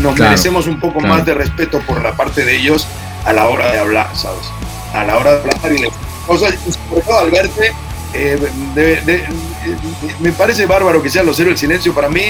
[0.00, 2.86] nos merecemos un poco más de respeto por la parte de ellos
[3.24, 4.50] a la hora de hablar, ¿sabes?
[4.94, 5.92] A la hora de hablar y de
[6.26, 6.54] cosas,
[6.88, 7.72] sobre todo al verte,
[8.14, 9.28] eh,
[10.20, 11.94] me parece bárbaro que sean los héroes del silencio.
[11.94, 12.22] Para mí,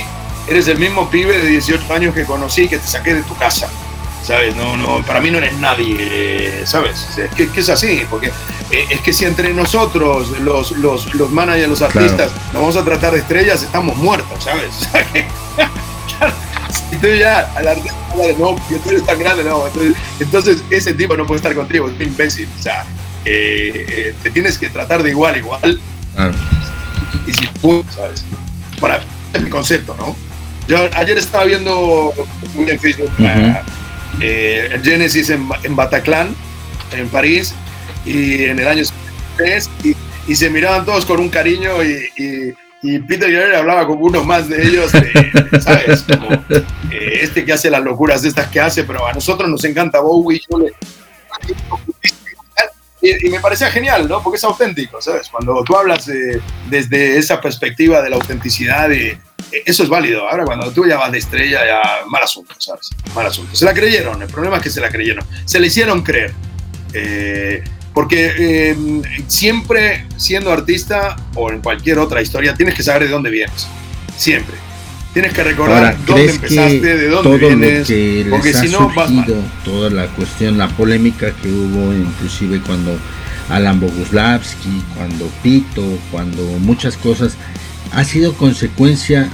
[0.47, 3.68] eres el mismo pibe de 18 años que conocí que te saqué de tu casa.
[4.22, 4.55] ¿sabes?
[4.55, 7.18] No, no, para mí no eres nadie, ¿sabes?
[7.18, 8.28] Es que, es así, porque
[8.70, 12.84] eh, es que si entre nosotros, los, los, los managers, los artistas, nos vamos a
[12.84, 14.88] tratar de estrellas, estamos muertos, ¿sabes?
[17.01, 17.64] tú ya al
[18.39, 19.64] no, tú eres tan grande, no,
[20.20, 22.85] entonces, ese tipo no puede estar contigo, es un imbécil, o sea,
[23.25, 25.81] eh, eh, te tienes que tratar de igual a igual.
[27.27, 28.25] Y si tú, ¿sabes?
[28.81, 29.01] Para,
[29.33, 30.16] es mi concepto, ¿no?
[30.68, 32.12] Yo ayer estaba viendo
[32.57, 33.11] en Facebook
[34.20, 36.35] eh, Genesis en, en, Bataclan,
[36.93, 37.55] en París,
[38.05, 38.85] y en el año
[39.37, 39.97] 3, y,
[40.29, 44.24] y se miraban todos con un cariño y, y, y Peter Gabriel hablaba con uno
[44.24, 44.91] más de ellos,
[45.61, 46.03] ¿sabes?
[46.03, 46.33] Como
[46.91, 50.01] eh, este que hace las locuras de estas que hace, pero a nosotros nos encanta
[50.01, 50.72] Bowie, yo le,
[53.03, 54.22] y, me parecía genial, ¿no?
[54.22, 55.28] Porque es auténtico, ¿sabes?
[55.28, 56.09] Cuando tú hablas
[56.70, 59.18] desde esa perspectiva de la autenticidad, y,
[59.64, 60.28] eso es válido.
[60.28, 62.91] Ahora, cuando tú ya vas de estrella, ya mal asunto, ¿sabes?
[63.14, 63.57] Mal asunto.
[63.57, 65.26] Se la creyeron, el problema es que se la creyeron.
[65.45, 66.33] Se le hicieron creer.
[67.93, 68.76] Porque eh,
[69.26, 73.66] siempre siendo artista o en cualquier otra historia, tienes que saber de dónde vienes.
[74.16, 74.57] Siempre.
[75.12, 79.11] Tienes que recordar dónde empezaste, de dónde vienes, que porque si no vas
[79.62, 82.97] Toda la cuestión, la polémica que hubo, inclusive cuando
[83.51, 87.36] Alan Boguslavski, cuando Pito, cuando muchas cosas,
[87.93, 89.28] ha sido consecuencia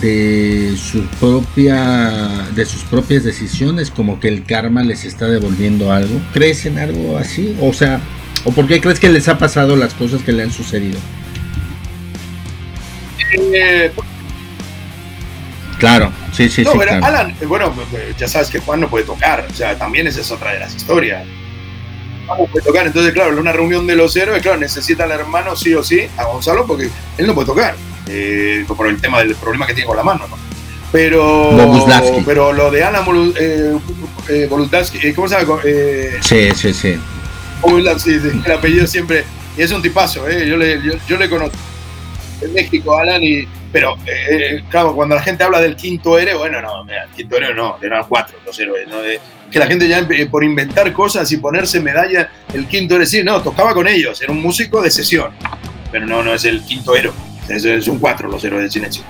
[0.00, 6.20] de su propia de sus propias decisiones como que el karma les está devolviendo algo
[6.32, 8.00] crees en algo así o sea
[8.44, 10.98] o por qué crees que les ha pasado las cosas que le han sucedido
[13.54, 13.92] eh,
[15.82, 16.78] Claro, sí, sí, sí.
[17.02, 17.74] Alan, bueno,
[18.16, 20.76] ya sabes que Juan no puede tocar, o sea, también esa es otra de las
[20.76, 21.26] historias.
[22.28, 25.56] no puede tocar, entonces, claro, en una reunión de los héroes, claro, necesita al hermano
[25.56, 26.88] sí o sí, a Gonzalo, porque
[27.18, 27.74] él no puede tocar,
[28.08, 30.36] eh, por el tema del problema que tiene con la mano, ¿no?
[30.92, 31.50] Pero,
[32.26, 33.02] pero lo de Alan
[33.38, 33.78] eh,
[34.28, 35.60] eh, eh ¿cómo se llama?
[35.64, 36.98] Eh, sí, sí, sí.
[37.98, 38.10] sí,
[38.44, 39.24] el apellido siempre,
[39.56, 40.46] y es un tipazo, ¿eh?
[40.46, 41.56] yo, le, yo, yo le conozco
[42.42, 46.60] en México, Alan, y pero, eh, claro, cuando la gente habla del quinto héroe, bueno,
[46.60, 48.98] no, el quinto héroe no, eran cuatro los héroes, ¿no?
[49.50, 53.40] que la gente ya por inventar cosas y ponerse medalla, el quinto héroe, sí, no,
[53.40, 55.32] tocaba con ellos, era un músico de sesión,
[55.90, 57.14] pero no, no es el quinto héroe,
[57.52, 59.02] es, un cuatro los héroes del silencio.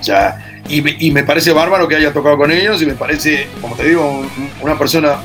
[0.00, 0.38] O sea,
[0.68, 3.84] y, y, me parece bárbaro que haya tocado con ellos y me parece, como te
[3.84, 4.24] digo,
[4.60, 5.18] una persona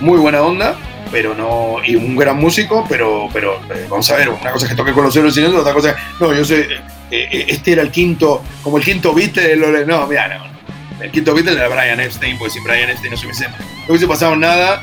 [0.00, 0.76] muy buena onda,
[1.10, 4.70] pero no, y un gran músico, pero, pero eh, vamos a ver, una cosa es
[4.70, 6.62] que toque con los héroes del otra cosa es, no, yo sé
[7.10, 10.44] eh, eh, este era el quinto, como el quinto Beatle, no, mira, no,
[11.02, 13.54] el quinto Beatle era Brian Epstein, pues sin Brian Epstein no se hubiese, no
[13.88, 14.82] hubiese pasado nada.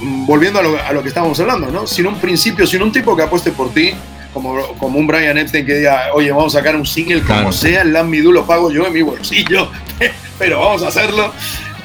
[0.00, 1.86] Mm, volviendo a lo, a lo que estábamos hablando, ¿no?
[1.86, 3.92] Sin un principio, sin un tipo que apueste por ti,
[4.32, 7.82] como, como un Brian Epstein que diga, oye, vamos a sacar un single como sea,
[7.82, 9.70] el Lambidu lo pago yo en mi bolsillo,
[10.38, 11.32] pero vamos a hacerlo.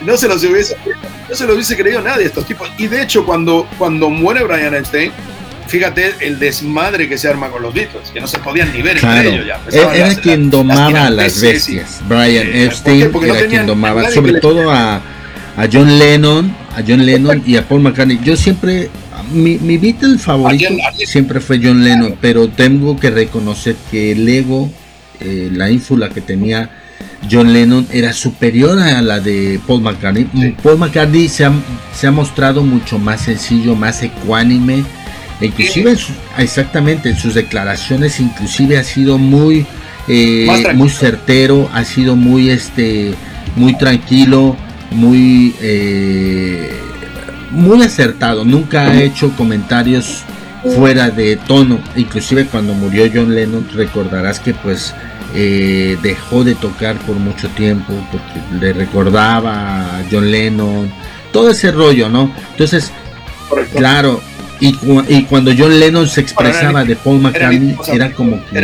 [0.01, 0.77] No se los hubiese,
[1.27, 2.69] no se lo hubiese creído nadie estos tipos.
[2.77, 5.11] Y de hecho, cuando, cuando muere Brian Epstein,
[5.67, 8.97] fíjate el desmadre que se arma con los Beatles, que no se podían ni ver
[8.97, 9.59] entre ellos ya.
[9.93, 12.01] Era quien domaba a las bestias.
[12.07, 14.95] Brian Epstein era quien domaba, sobre todo a,
[15.57, 18.19] a, John Lennon, a John Lennon y a Paul McCartney.
[18.23, 18.89] Yo siempre,
[19.31, 20.69] mi, mi Beatle favorito
[21.05, 24.69] siempre fue John Lennon, pero tengo que reconocer que el ego,
[25.19, 26.69] eh, la ínfula que tenía
[27.29, 30.55] John Lennon era superior a la de Paul McCartney.
[30.63, 31.51] Paul McCartney se ha,
[31.93, 34.83] se ha mostrado mucho más sencillo, más ecuánime
[35.45, 35.95] inclusive
[36.37, 39.65] exactamente en sus declaraciones inclusive ha sido muy
[40.07, 43.13] eh, muy certero ha sido muy este
[43.55, 44.55] muy tranquilo
[44.91, 46.71] muy eh,
[47.51, 50.23] muy acertado nunca ha hecho comentarios
[50.75, 51.79] fuera de tono.
[51.95, 54.93] Inclusive cuando murió John Lennon recordarás que pues
[55.35, 60.91] eh, dejó de tocar por mucho tiempo porque le recordaba a John Lennon
[61.33, 62.93] todo ese rollo no entonces
[63.75, 64.21] claro
[64.59, 64.75] y,
[65.09, 68.57] y, cuando John Lennon se expresaba de Paul McCartney, era como que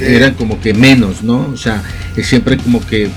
[0.00, 1.50] eran como que menos, ¿no?
[1.52, 1.82] O sea,
[2.22, 3.10] siempre como que...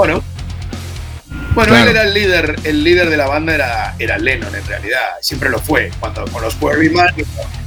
[0.00, 0.24] Bueno,
[1.54, 4.98] bueno, él era el líder, el líder de la banda era, era Lennon en realidad,
[5.20, 7.14] siempre lo fue, cuando con los Quarryman,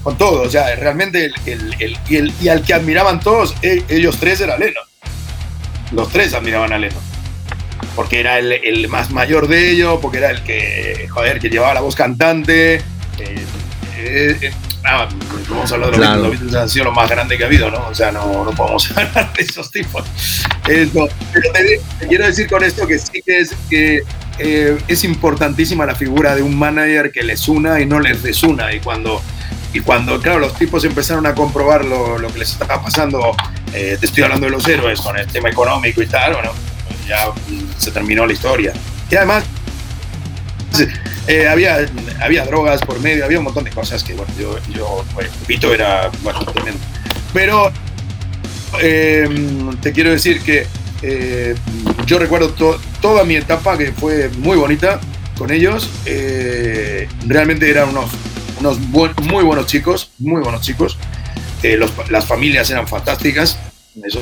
[0.02, 4.58] con todos, sea, realmente el, el, y, al que admiraban todos, e, ellos tres era
[4.58, 4.84] Lennon.
[5.92, 7.04] Los tres admiraban a Lennon.
[7.96, 11.82] Porque era el, más mayor de ellos, porque era el que, joder, que llevaba la
[11.82, 12.78] voz cantante.
[13.20, 13.46] Eh,
[13.96, 14.52] eh,
[14.84, 15.08] eh ah,
[15.50, 17.88] vamos a hablar de los Beatles, han sido lo más grande que ha habido, ¿no?
[17.88, 20.04] O sea, no, no podemos hablar de esos tipos.
[20.66, 21.02] pero
[21.54, 24.04] te, quiero decir con esto que sí que es que
[24.40, 28.74] eh, es importantísima la figura de un manager que les una y no les desuna.
[28.74, 29.22] Y cuando,
[29.74, 33.36] y cuando claro, los tipos empezaron a comprobar lo, lo que les estaba pasando,
[33.74, 36.52] eh, te estoy hablando de los héroes con el tema económico y tal, bueno,
[37.08, 37.32] ya
[37.78, 38.74] se terminó la historia.
[39.10, 39.44] Y además,
[41.28, 41.86] eh, había,
[42.22, 45.06] había drogas por medio, había un montón de cosas que, bueno, yo, yo
[45.48, 46.80] Pito era, bueno, tremendo.
[47.34, 47.72] Pero
[48.82, 49.30] eh,
[49.82, 50.68] te quiero decir que
[51.02, 51.56] eh,
[52.06, 52.50] yo recuerdo
[53.02, 55.00] toda mi etapa que fue muy bonita
[55.38, 55.90] con ellos.
[57.26, 58.12] realmente eran unos,
[58.60, 60.98] unos muy buenos chicos, muy buenos chicos.
[62.10, 63.58] las familias eran fantásticas.
[64.04, 64.20] Eso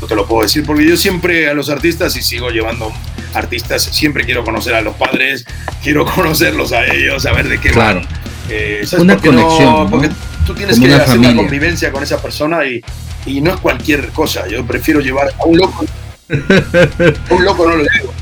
[0.00, 2.92] no te lo puedo decir, porque yo siempre a los artistas, y sigo llevando
[3.34, 5.44] artistas, siempre quiero conocer a los padres,
[5.82, 8.02] quiero conocerlos a ellos, a ver de qué claro.
[8.48, 9.90] Eh, una conexión.
[9.90, 10.10] Porque
[10.46, 12.82] tú tienes que hacer una convivencia con esa persona y,
[13.26, 14.48] y, no es cualquier cosa.
[14.48, 15.84] Yo prefiero llevar a un loco.
[16.30, 18.12] a un loco no lo llevo.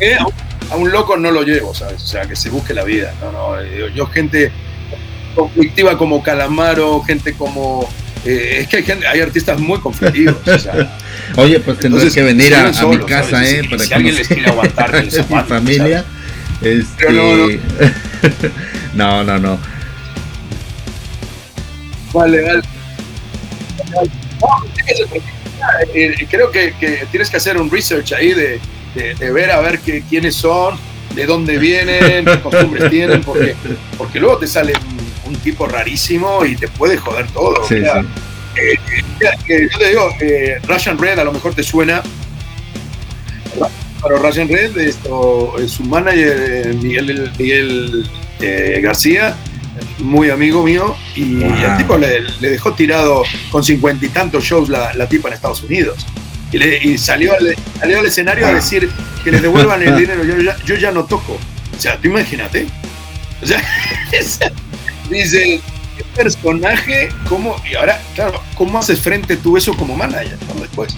[0.00, 0.16] ¿Eh?
[0.70, 2.02] A, un, loco no lo llevo, ¿sabes?
[2.02, 3.14] O sea, que se busque la vida.
[3.20, 4.50] No, no, yo, yo gente
[5.36, 7.88] conflictiva como Calamaro, gente como
[8.24, 10.36] eh, es que hay, gente, hay, artistas muy conflictivos.
[11.36, 13.62] Oye, pues tendrás que venir a, mi casa, ¿eh?
[13.68, 16.04] para si alguien les quiere aguantar el mi familia.
[16.62, 17.60] Este...
[18.94, 19.58] No, no, no.
[22.12, 22.62] Vale, vale.
[25.94, 28.60] Eh, creo que, que, tienes que hacer un research ahí de,
[28.94, 30.76] de, ver a ver que, quiénes son,
[31.14, 33.54] de dónde vienen, qué costumbres tienen, porque,
[33.96, 34.72] porque luego te sale
[35.26, 37.64] un tipo rarísimo y te puede joder todo.
[37.68, 38.04] Sí, eh,
[38.56, 38.78] eh,
[39.70, 42.02] yo te digo, eh, Russian Red a lo mejor te suena.
[44.02, 48.08] Pero Russian Red, esto, su manager Miguel, Miguel
[48.80, 49.36] García,
[49.98, 54.94] muy amigo mío, y el tipo le, dejó tirado con cincuenta y tantos shows la,
[54.94, 56.06] la, tipa en Estados Unidos.
[56.52, 58.88] Y, y salió, al, salió, al, escenario a decir
[59.22, 61.38] que le devuelvan el dinero, yo ya, yo ya no toco.
[61.76, 62.66] O sea, tú imagínate.
[63.42, 63.62] O sea,
[65.10, 65.60] dice, ¿qué
[66.18, 67.08] personaje?
[67.28, 67.56] ¿Cómo?
[67.70, 70.96] Y ahora, claro, ¿cómo haces frente tú eso como manager después?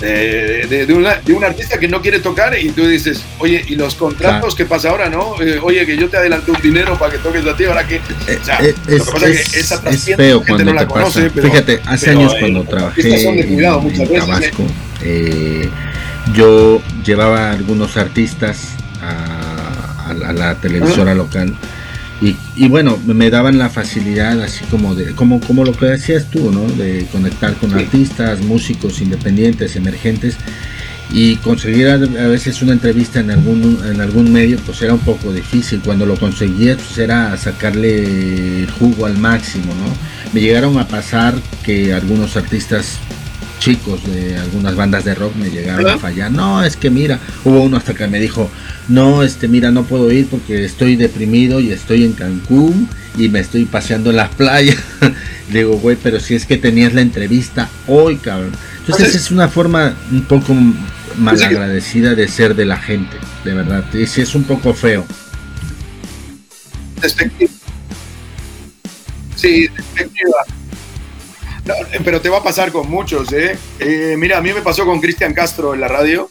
[0.00, 4.54] De, de, un, artista que no quiere tocar y tú dices, oye, ¿y los contratos
[4.54, 5.34] qué pasa ahora, no?
[5.42, 7.98] Eh, oye, que yo te adelanté un dinero para que toques a ti, ahora que...
[7.98, 11.30] O sea, eh, es, lo que pasa es, que esa es feo no la conoce,
[11.34, 14.62] Pero, Fíjate, hace años cuando trabajé en, Tabasco,
[15.02, 15.68] eh,
[16.32, 18.68] yo llevaba algunos artistas
[19.02, 21.54] a, a la televisora local
[22.22, 26.52] y, bueno, me daban la facilidad así como de, como, como lo que decías tú,
[26.52, 26.66] ¿no?
[26.68, 30.36] De conectar con artistas, músicos independientes, emergentes
[31.12, 35.32] y conseguir a, veces una entrevista en algún, en algún medio pues era un poco
[35.32, 35.80] difícil.
[35.80, 39.90] Cuando lo conseguías pues era sacarle el jugo al máximo, ¿no?
[40.34, 42.98] Me llegaron a pasar que algunos artistas
[43.60, 46.32] chicos de algunas bandas de rock me llegaron a fallar.
[46.32, 48.50] No, es que mira, hubo uno hasta que me dijo,
[48.88, 53.38] no, este, mira, no puedo ir porque estoy deprimido y estoy en Cancún y me
[53.38, 54.78] estoy paseando en las playas.
[55.52, 58.52] Digo, güey, pero si es que tenías la entrevista hoy, cabrón.
[58.80, 60.56] Entonces es una forma un poco
[61.18, 63.84] malagradecida de ser de la gente, de verdad.
[63.92, 65.04] Y si es un poco feo.
[69.36, 70.59] Sí, despectiva
[72.04, 73.56] pero te va a pasar con muchos, ¿eh?
[73.78, 74.14] ¿eh?
[74.18, 76.30] Mira, a mí me pasó con Cristian Castro en la radio,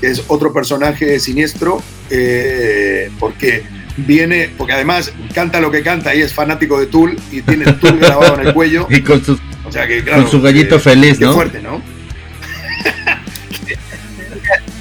[0.00, 3.64] que es otro personaje siniestro, eh, porque
[3.96, 7.78] viene, porque además canta lo que canta y es fanático de Tool y tiene el
[7.78, 8.86] Tool grabado en el cuello.
[8.96, 11.32] Y con, sus, o sea que, con su gallito feliz, ¿no?
[11.32, 11.82] fuerte, ¿no?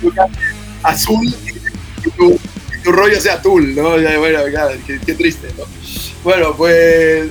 [0.84, 1.26] Azul
[2.06, 2.38] y tu,
[2.92, 3.92] rollo sea Tool, ¿no?
[4.20, 4.40] Bueno,
[5.06, 5.64] qué triste, ¿no?
[6.26, 6.74] Bueno, pues,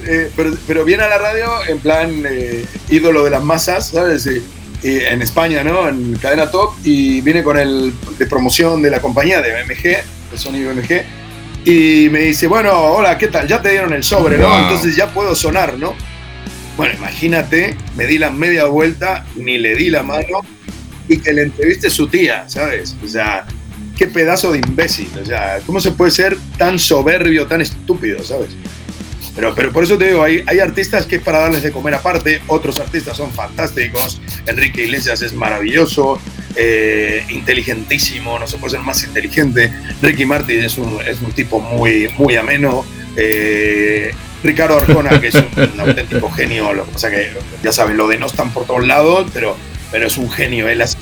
[0.06, 0.30] eh,
[0.68, 4.28] pero, viene a la radio en plan eh, ídolo de las masas, ¿sabes?
[4.84, 5.88] en España, ¿no?
[5.88, 10.36] En cadena top y viene con el de promoción de la compañía de BMG, de
[10.36, 11.04] Sony BMG.
[11.64, 13.48] Y me dice, bueno, hola, ¿qué tal?
[13.48, 14.56] Ya te dieron el sobre, ¿no?
[14.60, 15.96] Entonces ya puedo sonar, ¿no?
[16.76, 20.42] Bueno, imagínate, me di la media vuelta, ni le di la mano
[21.08, 22.94] y que le entreviste su tía, ¿sabes?
[23.02, 23.44] O sea,
[23.96, 28.50] qué pedazo de imbécil, o sea, ¿cómo se puede ser tan soberbio, tan estúpido, ¿sabes?
[29.34, 31.94] Pero, pero por eso te digo, hay, hay artistas que es para darles de comer
[31.94, 36.20] aparte, otros artistas son fantásticos, Enrique Iglesias es maravilloso,
[36.54, 41.58] eh, inteligentísimo, no se puede ser más inteligente, Ricky Martin es un, es un tipo
[41.58, 42.84] muy, muy ameno,
[43.16, 44.12] eh,
[44.44, 47.32] Ricardo Arjona, que es un, auténtico genio, lo que pasa que,
[47.62, 49.56] ya saben, lo denostan por todos lados, pero,
[49.90, 50.96] pero es un genio, él hace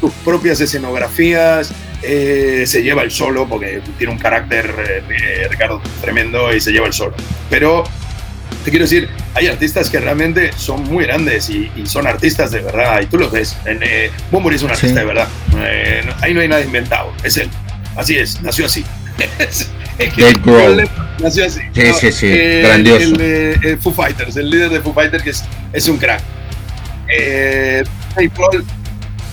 [0.00, 1.72] sus propias escenografías,
[2.02, 6.86] eh, se lleva el solo porque tiene un carácter eh, Ricardo tremendo y se lleva
[6.86, 7.14] el solo.
[7.50, 7.84] Pero
[8.64, 13.00] te quiero decir, hay artistas que realmente son muy grandes y, son artistas de verdad
[13.00, 13.56] y tú los ves.
[13.64, 14.10] En, eh,
[14.52, 15.28] es un artista de verdad.
[15.64, 17.48] Eh, ahí no hay nada inventado, es él.
[17.96, 18.84] Así es, nació así.
[19.38, 19.70] es
[20.14, 20.38] que
[21.20, 21.60] nació así.
[21.72, 22.28] Sí, sí, sí,
[22.62, 23.14] grandioso.
[23.20, 26.22] El, Foo Fighters, el líder de Foo Fighters que es, es un crack.
[27.08, 27.84] Eh,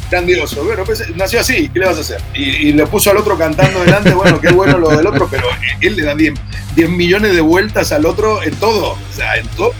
[0.09, 0.63] grandioso.
[0.63, 2.21] Bueno, pues nació así, ¿qué le vas a hacer?
[2.33, 5.47] Y, le puso al otro cantando delante, bueno, qué bueno lo del otro, pero
[5.81, 6.33] él le da 10,
[6.89, 9.73] millones de vueltas al otro en todo, o sea, en todo.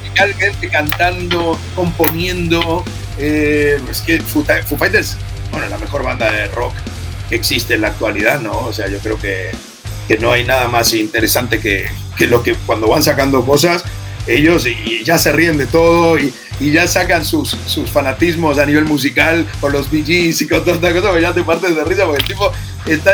[0.00, 2.84] Musicalmente cantando, componiendo.
[3.18, 5.16] Eh, es que Foo, Fighters,
[5.50, 6.74] bueno, la mejor banda de rock
[7.28, 8.58] que existe en la actualidad, ¿no?
[8.58, 9.50] O sea, yo creo que,
[10.06, 11.86] que no hay nada más interesante que,
[12.16, 13.84] que lo que cuando van sacando cosas,
[14.26, 18.66] ellos y ya se ríen de todo y, y ya sacan sus, sus fanatismos a
[18.66, 22.06] nivel musical con los BGs y con todas estas cosas, ya te partes de risa
[22.06, 22.52] porque el tipo
[22.86, 23.12] está,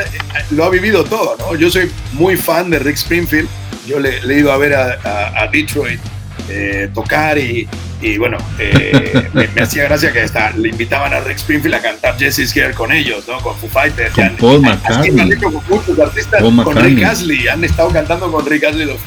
[0.51, 1.57] lo ha vivido todo, ¿no?
[1.57, 3.49] Yo soy muy fan de Rick Springfield,
[3.87, 6.01] yo le, he ido a ver a, Detroit
[6.49, 7.69] eh, tocar y,
[8.01, 12.19] y bueno, eh, me, hacía gracia que hasta le invitaban a Rick Springfield a cantar
[12.19, 13.41] Jesse's Here con ellos, ¿no?
[13.41, 14.15] Con Foo Fighters.
[14.15, 15.21] Con Paul McCartney.
[15.21, 19.01] Han hecho con muchos artistas, con Rick Astley, han estado cantando con Rick Astley los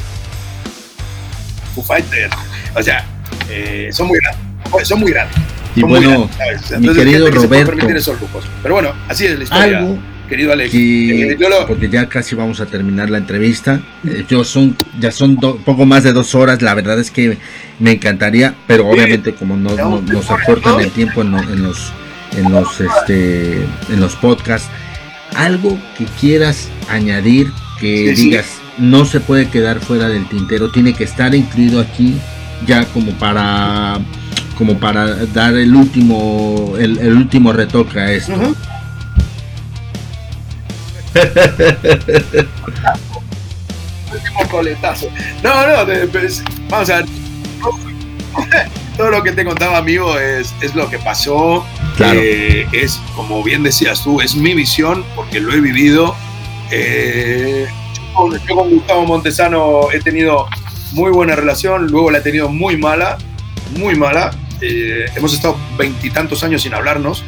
[1.73, 2.33] Foo Fighters.
[2.75, 3.05] O sea,
[3.49, 4.87] eh, son muy grandes.
[4.87, 5.37] Son muy grandes.
[5.75, 6.29] Y bueno,
[6.79, 7.73] mi querido Roberto.
[8.63, 9.79] Pero bueno, así es la historia.
[9.79, 10.73] Algo querido Alex.
[10.73, 11.37] Eh,
[11.67, 13.81] porque ya casi vamos a terminar la entrevista.
[14.05, 16.61] Eh, yo son, ya son poco más de dos horas.
[16.61, 17.37] La verdad es que
[17.79, 21.31] me encantaría, pero obviamente como no, nos acortan el tiempo en,
[21.63, 21.91] los
[22.37, 23.55] en los este
[23.89, 24.69] en los podcasts,
[25.35, 31.05] algo que quieras añadir que digas no se puede quedar fuera del tintero, tiene que
[31.05, 32.15] estar incluido aquí
[32.65, 33.99] ya como para
[34.57, 38.33] como para dar el último el, último retoque a esto.
[44.11, 45.07] último coletazo.
[45.43, 47.05] No, no, pues, vamos a ver.
[48.97, 51.65] Todo lo que te contaba, amigo, es, es lo que pasó.
[51.99, 56.15] Eh, es, como bien decías tú, es mi visión porque lo he vivido.
[56.71, 57.67] Eh,
[58.47, 60.47] yo con Gustavo Montesano he tenido
[60.93, 63.17] muy buena relación, luego la he tenido muy mala,
[63.77, 64.31] muy mala.
[64.61, 67.23] Eh, hemos estado veintitantos años sin hablarnos.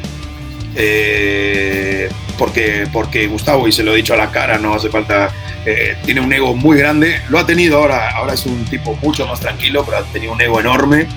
[0.75, 5.31] Eh, porque, porque Gustavo, y se lo he dicho a la cara, no hace falta,
[5.65, 9.25] eh, tiene un ego muy grande, lo ha tenido ahora, ahora es un tipo mucho
[9.25, 11.07] más tranquilo, pero ha tenido un ego enorme.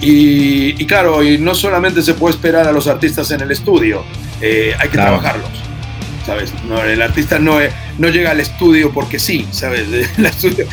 [0.00, 4.02] Y, claro, y no solamente se puede esperar a los artistas en el estudio,
[4.40, 5.50] hay que trabajarlos,
[6.26, 6.52] ¿sabes?
[6.88, 7.58] el artista no,
[7.98, 9.86] no llega al estudio porque sí, ¿sabes?
[10.18, 10.66] El estudio,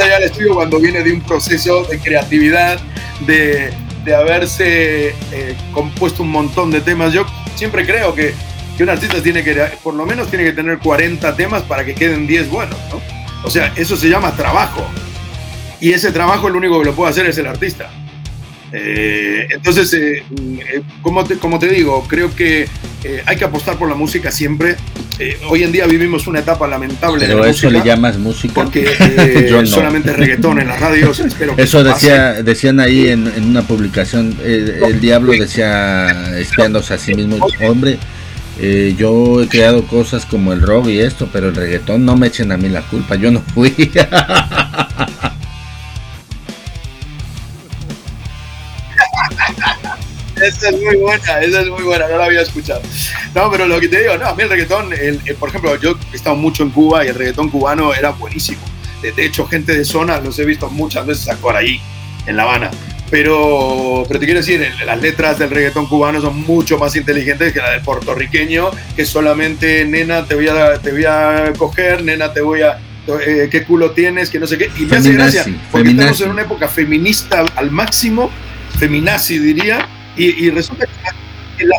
[0.00, 2.80] allá al estudio cuando viene de un proceso de creatividad,
[3.26, 3.72] de,
[4.04, 7.12] de haberse eh, compuesto un montón de temas.
[7.12, 8.34] Yo siempre creo que,
[8.76, 11.94] que, un artista tiene que, por lo menos tiene que tener 40 temas para que
[11.94, 13.00] queden 10 buenos, ¿no?
[13.44, 14.86] O sea, eso se llama trabajo.
[15.80, 17.90] Y ese trabajo el único que lo puede hacer es el artista.
[18.72, 20.22] Eh, entonces, eh,
[21.02, 22.68] como, te, como te digo, creo que
[23.26, 24.76] hay que apostar por la música siempre.
[25.18, 27.26] Eh, hoy en día vivimos una etapa lamentable.
[27.26, 28.54] Pero eso le llamas música.
[28.54, 31.20] Porque eh, solamente reggaetón en las radios.
[31.20, 34.36] Espero que eso decía, decían ahí en, una publicación.
[34.42, 37.98] Eh, el diablo decía, espiándose a sí mismo, hombre.
[38.96, 42.50] yo he creado cosas como el rock y esto, pero el reggaetón no me echen
[42.50, 43.70] a mí la culpa, yo no fui.
[50.46, 52.82] esa es muy buena, esa es muy buena, no la había escuchado.
[53.34, 55.96] No, pero lo que te digo, no, a mí el reggaetón, el, por ejemplo, yo
[56.12, 58.60] he estado mucho en Cuba y el reggaetón cubano era buenísimo.
[59.02, 61.80] De, hecho, gente de zona los he visto muchas veces actuar ahí,
[62.26, 62.70] en La Habana.
[63.10, 67.58] Pero, pero te quiero decir, las letras del reggaetón cubano son mucho más inteligentes que
[67.58, 72.40] la del puertorriqueño, que solamente, nena, te voy a, te voy a coger, nena, te
[72.40, 72.78] voy a,
[73.26, 74.70] eh, qué culo tienes, que no sé qué.
[74.78, 78.30] Y me hace gracia, porque estamos en una época feminista al máximo,
[78.78, 80.86] feminazi diría, y, resulta
[81.56, 81.76] que la,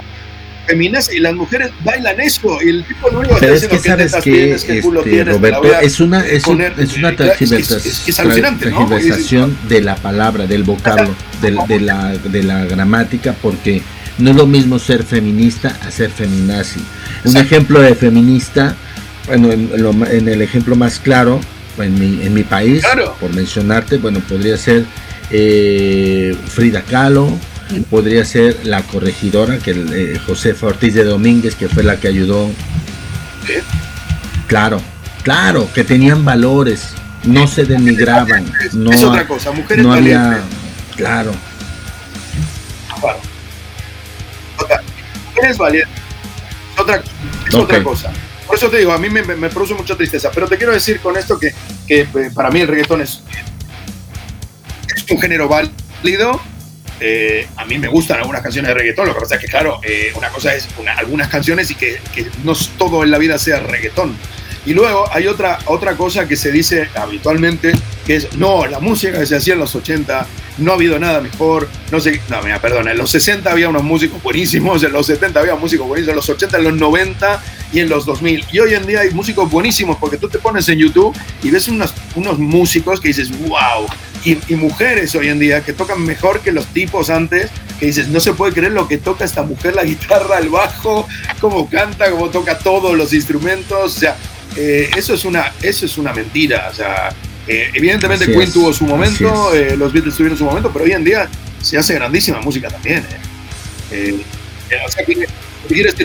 [0.65, 4.15] feminas y las mujeres bailan eso y el tipo lo único que es que sabes
[4.23, 6.45] que, este, Roberto es una es,
[6.77, 13.81] es una transversación de la palabra del vocablo de, de, la de la gramática porque
[14.17, 16.79] no es lo mismo ser feminista a ser feminazi.
[17.25, 18.77] Un ejemplo de feminista
[19.27, 19.69] bueno en,
[20.11, 21.41] en el ejemplo más claro
[21.77, 22.83] en mi, en mi país,
[23.19, 24.85] por mencionarte, bueno, podría ser
[25.31, 27.37] eh, Frida Kahlo,
[27.89, 32.49] podría ser la corregidora, que eh, José Ortiz de Domínguez, que fue la que ayudó.
[34.47, 34.81] Claro,
[35.23, 36.93] claro, que tenían valores,
[37.23, 38.45] no se denigraban.
[38.73, 40.41] No, es otra cosa, mujeres no había,
[40.95, 41.33] claro.
[45.35, 46.03] Mujeres valientes.
[46.77, 47.03] Otra,
[47.47, 48.11] es otra cosa.
[48.47, 50.29] Por eso te digo, a mí me, produce mucha tristeza.
[50.33, 51.53] Pero te quiero decir con esto que,
[51.87, 53.23] que eh, para mí el reggaetón es,
[54.95, 56.41] es un género válido.
[56.99, 59.07] Eh, a mí me gustan algunas canciones de reggaetón.
[59.07, 60.67] Lo que pasa es que, claro, eh, una cosa es
[60.97, 64.15] algunas canciones y que, que no todo en la vida sea reggaetón.
[64.65, 67.73] Y luego hay otra, otra cosa que se dice habitualmente,
[68.05, 70.25] que es, no, la música que se hacía en los 80,
[70.59, 73.83] no ha habido nada mejor, no sé, no, mira, perdona, en los 60 había unos
[73.83, 77.79] músicos buenísimos, en los 70 había músicos buenísimos, en los 80, en los 90 y
[77.79, 78.45] en los 2000.
[78.53, 81.67] Y hoy en día hay músicos buenísimos porque tú te pones en YouTube y ves
[81.67, 83.87] unos, unos músicos que dices, wow,
[84.23, 87.49] y, y, mujeres hoy en día que tocan mejor que los tipos antes,
[87.79, 91.07] que dices, no se puede creer lo que toca esta mujer, la guitarra, el bajo,
[91.39, 94.17] cómo canta, cómo toca todos los instrumentos, o sea,
[94.55, 96.69] eh, eso, es una, eso es una mentira.
[96.71, 97.09] O sea,
[97.47, 101.03] eh, evidentemente Queen tuvo su momento, eh, los Beatles tuvieron su momento, pero hoy en
[101.03, 101.27] día
[101.61, 103.05] se hace grandísima música también.
[104.85, 105.27] o sea, que,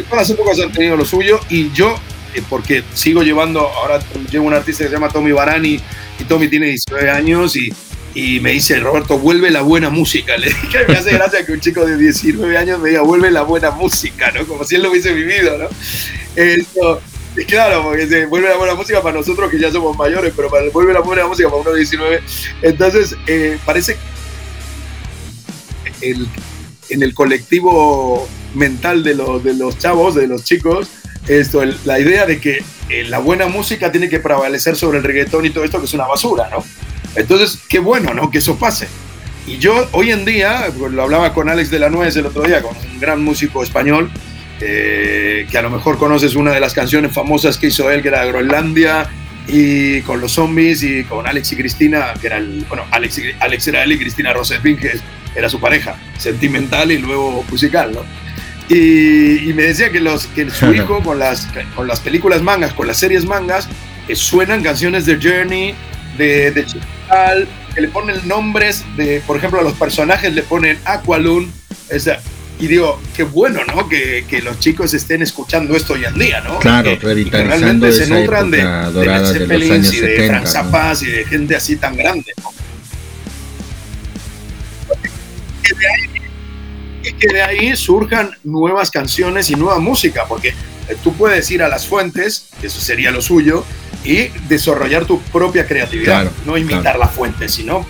[0.03, 1.99] todas las épocas han tenido lo suyo y yo,
[2.49, 4.01] porque sigo llevando, ahora
[4.31, 5.81] llevo un artista que se llama Tommy Barani
[6.21, 7.73] y Tommy tiene 19 años y,
[8.19, 10.37] y me dice, Roberto, vuelve la buena música.
[10.39, 13.43] Le dije, me hace gracia que un chico de 19 años me diga, vuelve la
[13.43, 14.45] buena música, ¿no?
[14.45, 15.69] Como si él lo hubiese vivido, ¿no?
[16.35, 17.01] Eso,
[17.47, 20.69] Claro, porque se vuelve la buena música para nosotros que ya somos mayores, pero para,
[20.71, 22.21] vuelve la buena música para uno de 19.
[22.63, 23.97] Entonces, eh, parece
[26.01, 26.27] el,
[26.89, 30.89] en el colectivo mental de los, de los chavos, de los chicos,
[31.29, 35.47] esto, la idea de que eh, la buena música tiene que prevalecer sobre el reggaetón
[35.47, 36.65] y todo esto que es una basura, ¿no?
[37.19, 38.31] Entonces, qué bueno, ¿no?
[38.31, 38.89] Que eso pase.
[39.47, 42.43] Y yo hoy en día, pues, lo hablaba con Alex de la Nuez el otro
[42.43, 44.11] día, con un gran músico español,
[44.61, 48.09] eh, que a lo mejor conoces una de las canciones famosas que hizo él, que
[48.09, 49.09] era Groenlandia,
[49.49, 53.69] y con los zombies, y con Alex y Cristina, que era el, bueno, Alex, Alex
[53.69, 54.93] era él y Cristina Rosefin, que
[55.35, 58.05] era su pareja, sentimental y luego musical, ¿no?
[58.69, 62.87] Y, me decía que, los, que su hijo con las, con las películas mangas, con
[62.87, 63.67] las series mangas,
[64.09, 65.75] eh, suenan canciones de Journey,
[66.19, 66.67] de, de
[67.75, 71.53] que le ponen nombres de, por ejemplo, a los personajes le ponen Aqualun,
[71.89, 72.21] esa
[72.61, 73.89] y digo, qué bueno, ¿no?
[73.89, 76.59] Que, que, los chicos estén escuchando esto hoy en día, ¿no?
[76.59, 81.03] Claro, revitalizando que realmente se nutran de, de, los años y de 70, Franz Zapaz
[81.03, 82.51] y de gente así tan grande, ¿no?
[87.05, 90.53] Y que de ahí surjan nuevas canciones y nueva música, porque
[91.05, 93.65] tú puedes ir a las fuentes, eso sería lo suyo,
[94.05, 97.87] y desarrollar tu propia creatividad, no imitar la fuente, sino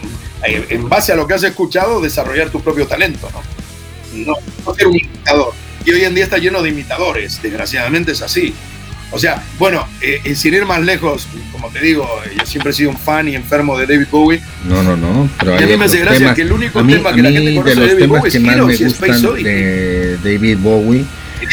[0.47, 4.35] eh, en base a lo que has escuchado, desarrollar tu propio talento, ¿no?
[4.65, 5.53] no, ser un imitador.
[5.85, 8.55] Y hoy en día está lleno de imitadores, desgraciadamente es así.
[9.11, 12.07] O sea, bueno, eh, sin ir más lejos, como te digo,
[12.37, 14.41] yo siempre he sido un fan y enfermo de David Bowie.
[14.65, 15.31] No, no, no.
[15.39, 17.81] Pero y a mí me hace gracia que el único tema que la gente conoce
[17.81, 21.05] de, David Bowie que más me gustan de David Bowie,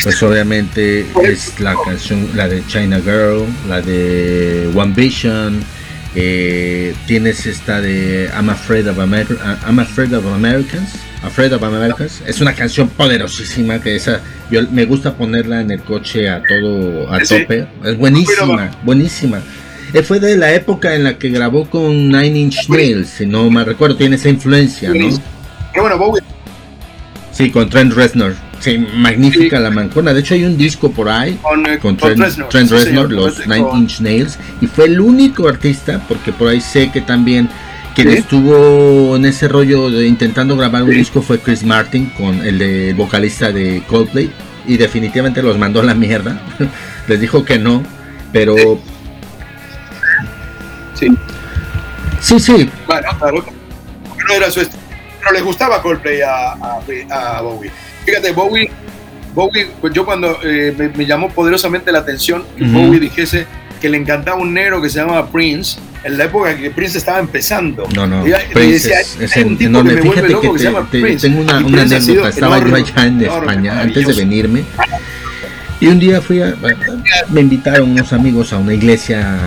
[0.03, 5.63] pues obviamente es la canción, la de China Girl, la de One Vision.
[6.17, 10.93] Eh, tienes esta de I'm Afraid of, I'm Afraid of Americans
[11.25, 12.21] Afraid of Americans.
[12.25, 14.21] Es una canción poderosísima que esa
[14.51, 17.67] yo me gusta ponerla en el coche a todo a tope.
[17.83, 19.41] Es buenísima, buenísima.
[19.93, 23.49] Eh, fue de la época en la que grabó con Nine Inch Nails, si no
[23.49, 25.09] me recuerdo, tiene esa influencia, ¿no?
[25.73, 26.21] Qué bueno, Bowie.
[27.31, 28.35] Sí, con Trent Reznor.
[28.59, 30.13] Sí, magnífica la mancona.
[30.13, 31.79] De hecho, hay un disco por ahí con, eh,
[32.49, 34.39] Trent, Reznor, los Nine Inch Nails.
[34.61, 37.49] Y fue el único artista, porque por ahí sé que también
[37.95, 42.57] quien estuvo en ese rollo de intentando grabar un disco fue Chris Martin con el
[42.57, 44.31] de vocalista de Coldplay
[44.67, 46.41] y definitivamente los mandó a la mierda.
[47.07, 47.83] Les dijo que no,
[48.33, 48.55] pero
[50.93, 51.07] sí.
[52.19, 52.69] Sí, sí.
[52.87, 53.45] Bueno, claro.
[54.27, 54.59] No era su
[55.19, 57.71] Pero le gustaba Coldplay a, a, Bowie.
[58.05, 58.69] Fíjate, Bowie,
[59.33, 63.47] Bowie pues yo cuando eh, me, llamó poderosamente la atención que Bowie dijese
[63.81, 67.19] que le encantaba un negro que se llamaba Prince en la época que Prince estaba
[67.19, 67.87] empezando.
[67.95, 68.23] No, no,
[68.53, 71.27] Prince es, un tipo que me vuelve loco que, se llama Prince.
[71.27, 74.63] Tengo una, una anécdota, estaba yo allá en España antes de venirme.
[75.79, 76.55] Y un día fui a,
[77.29, 79.37] me invitaron unos amigos a una iglesia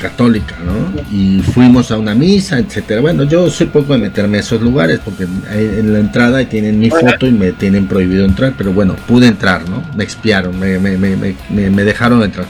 [0.00, 1.02] católica, ¿no?
[1.16, 3.00] Y fuimos a una misa, etcétera.
[3.00, 6.90] Bueno, yo soy poco de meterme a esos lugares porque en la entrada tienen mi
[6.90, 9.82] foto y me tienen prohibido entrar, pero bueno, pude entrar, ¿no?
[9.94, 12.46] Me expiaron, me, me, me, me dejaron entrar.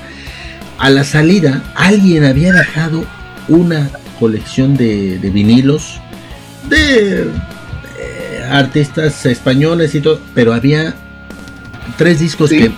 [0.79, 3.05] A la salida, alguien había dejado
[3.49, 6.01] una colección de, vinilos
[6.69, 10.95] de eh, artistas españoles y todo, pero había
[11.99, 12.71] tres discos que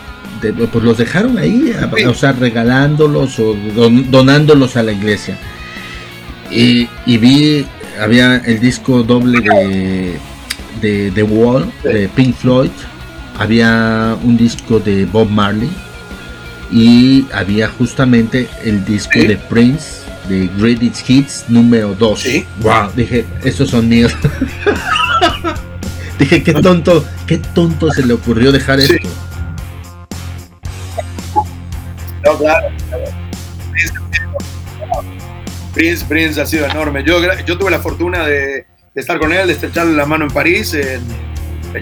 [0.50, 1.72] pues los dejaron ahí,
[2.06, 3.54] o sea, regalándolos o
[4.10, 5.38] donándolos a la iglesia.
[6.50, 7.66] Y, vi,
[8.00, 10.18] había el disco doble de,
[10.80, 12.70] de The Wall, de Pink Floyd,
[13.38, 15.70] había un disco de Bob Marley
[16.70, 22.26] y había justamente el disco de Prince de Greatest Hits número 2.
[22.60, 24.12] Wow, dije, estos son míos.
[26.18, 29.08] dije, qué tonto, qué tonto se le ocurrió dejar esto.
[32.24, 32.68] No, claro.
[35.74, 37.02] Prince, Prince ha sido enorme.
[37.04, 40.74] Yo, yo tuve la fortuna de, estar con él, de estrecharle la mano en París.
[40.74, 41.02] En,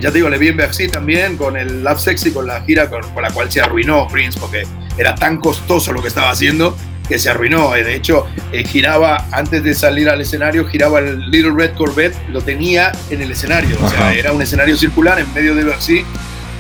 [0.01, 2.89] ya te digo, le vi en Bercy también, con el Love Sexy, con la gira
[2.89, 4.62] con, la cual se arruinó Prince, porque
[4.97, 6.77] era tan costoso lo que estaba haciendo
[7.09, 7.73] que se arruinó.
[7.73, 12.41] De hecho, eh, giraba, antes de salir al escenario, giraba el Little Red Corvette, lo
[12.41, 13.77] tenía en el escenario.
[13.83, 16.05] O sea, era un escenario circular en medio de Bercy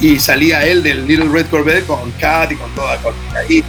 [0.00, 2.96] y salía él del Little Red Corvette con Cat y con toda.
[2.98, 3.14] Con,
[3.48, 3.62] y,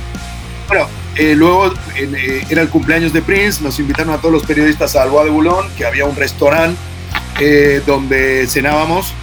[0.68, 4.96] bueno, eh, luego eh, era el cumpleaños de Prince, nos invitaron a todos los periodistas
[4.96, 6.78] a Alboa de Boulogne, que había un restaurante
[7.40, 9.14] eh, donde cenábamos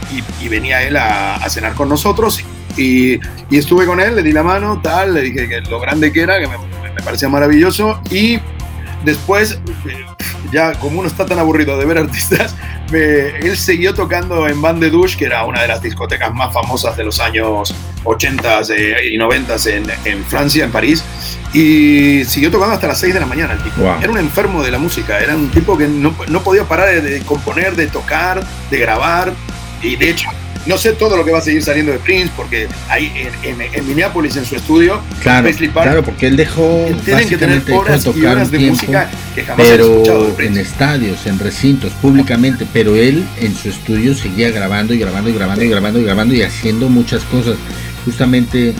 [0.40, 2.44] y, venía él a, cenar con nosotros.
[2.76, 3.18] Y,
[3.50, 6.38] estuve con él, le di la mano, tal, le dije que lo grande que era,
[6.38, 6.58] que me,
[6.94, 8.00] me parecía maravilloso.
[8.10, 8.38] Y
[9.04, 9.58] después,
[10.52, 12.54] ya como uno está tan aburrido de ver artistas,
[12.92, 16.96] él siguió tocando en Van de Douche, que era una de las discotecas más famosas
[16.96, 18.60] de los años 80
[19.10, 21.04] y 90 en, en, Francia, en París,
[21.52, 23.82] y siguió tocando hasta las 6 de la mañana el tipo.
[23.82, 27.00] Era un enfermo de la música, era un tipo que no, no podía parar de,
[27.00, 29.32] de componer, de tocar, de grabar,
[29.82, 30.28] y de hecho
[30.66, 33.12] no sé todo lo que va a seguir saliendo de Prince, porque ahí
[33.42, 38.06] en, en, Minneapolis, en su estudio, claro, claro, porque él dejó tienen que tener horas
[38.14, 43.54] y horas de música que jamás pero en estadios, en recintos, públicamente, pero él en
[43.54, 47.22] su estudio seguía grabando y grabando y grabando y grabando y grabando y haciendo muchas
[47.24, 47.56] cosas.
[48.04, 48.74] Justamente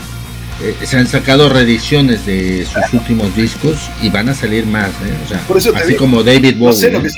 [0.61, 5.17] eh, se han sacado reediciones de sus últimos discos y van a salir más, ¿eh?
[5.23, 6.71] o sea, Por eso así como David Bowie.
[6.71, 7.09] No sé lo que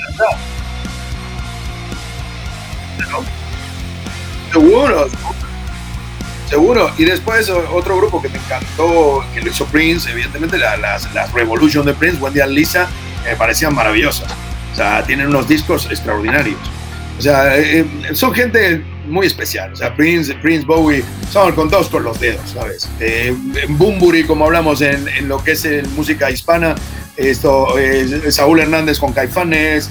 [4.52, 5.08] Seguro,
[6.48, 6.90] seguro.
[6.98, 11.86] Y después otro grupo que me encantó, que lo hizo Prince, evidentemente las, las Revolution
[11.86, 12.88] de Prince, Wendy and Lisa,
[13.24, 14.30] me parecían maravillosas.
[14.72, 16.58] O sea, tienen unos discos extraordinarios.
[17.18, 19.72] O sea, eh, eh, son gente muy especial.
[19.72, 22.88] O sea, Prince, Prince Bowie son contados con los dedos, ¿sabes?
[23.00, 23.34] Eh,
[23.68, 26.74] Bumburi, como hablamos en, en, lo que es música hispana,
[27.16, 29.90] esto, eh, Saúl Hernández con Caifanes,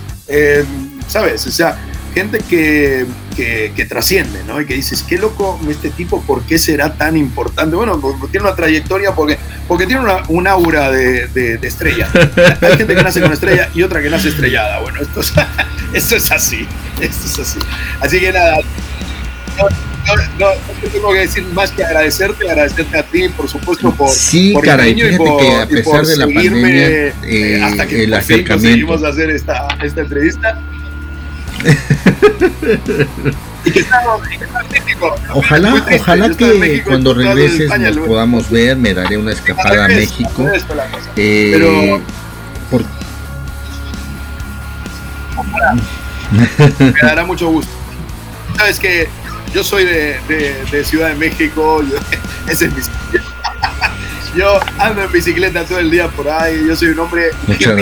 [1.07, 1.45] ¿sabes?
[1.45, 1.77] O sea,
[2.13, 3.05] gente que,
[3.35, 4.61] que, trasciende, ¿no?
[4.61, 7.75] Y que dices, qué loco este tipo, ¿por qué será tan importante?
[7.75, 7.99] Bueno,
[8.31, 12.09] tiene una trayectoria porque, porque tiene una, un aura de, de, estrella.
[12.61, 14.79] Hay gente que nace con estrella y otra que nace estrellada.
[14.79, 15.33] Bueno, esto es,
[15.93, 16.67] esto es así,
[16.99, 17.59] esto es así.
[18.01, 18.57] Así que nada,
[19.57, 19.67] no,
[20.07, 24.53] no, no, tengo que decir más que agradecerte, agradecerte a ti, por supuesto, por, sí,
[24.53, 26.87] por caray, y por, que a pesar de la pandemia,
[27.23, 28.53] eh, hasta que el acercamiento.
[28.53, 30.59] conseguimos hacer esta, esta entrevista.
[35.33, 40.47] Ojalá, ojalá que cuando regreses nos podamos ver, me daré una escapada a México.
[41.15, 42.01] Eh, Pero
[46.79, 47.71] me dará mucho gusto.
[48.57, 49.07] Sabes que
[49.53, 50.19] yo soy de,
[50.71, 51.83] de, Ciudad de México,
[52.47, 52.81] ese es mi
[54.35, 57.31] yo ando en bicicleta todo el día por ahí, yo soy un hombre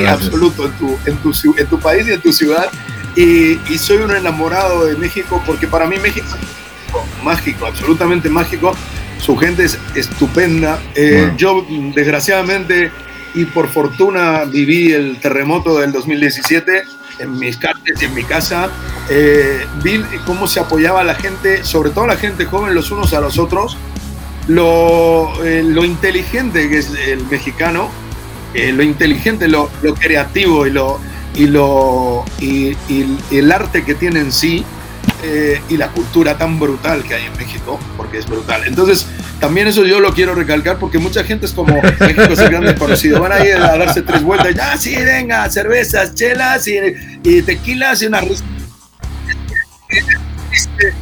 [0.08, 2.72] absoluto en tu, en, tu, en tu país y en tu ciudad
[3.16, 8.74] y, soy un enamorado de México porque para mí México es mágico, absolutamente mágico.
[9.20, 10.82] Su gente es estupenda.
[10.96, 12.92] Eh, yo, desgraciadamente
[13.36, 16.84] y por fortuna, viví el terremoto del 2017
[17.20, 18.70] en mis casas y en mi casa.
[19.10, 23.20] Eh, vi cómo se apoyaba la gente, sobre todo la gente joven, los unos a
[23.20, 23.78] los otros.
[24.48, 27.90] Lo, eh, lo inteligente que es el mexicano,
[28.54, 31.00] lo inteligente, lo, lo creativo y lo,
[31.36, 32.76] y, lo, y,
[33.32, 34.66] el arte que tiene en sí
[35.24, 38.64] eh, y la cultura tan brutal que hay en México, porque es brutal.
[38.66, 39.06] Entonces,
[39.40, 42.76] también eso yo lo quiero recalcar porque mucha gente es como México es el grande
[42.76, 43.20] conocido.
[43.20, 44.54] Van a ir a darse tres vueltas.
[44.56, 48.22] Ya, sí, venga, cervezas, chelas y, tequilas y una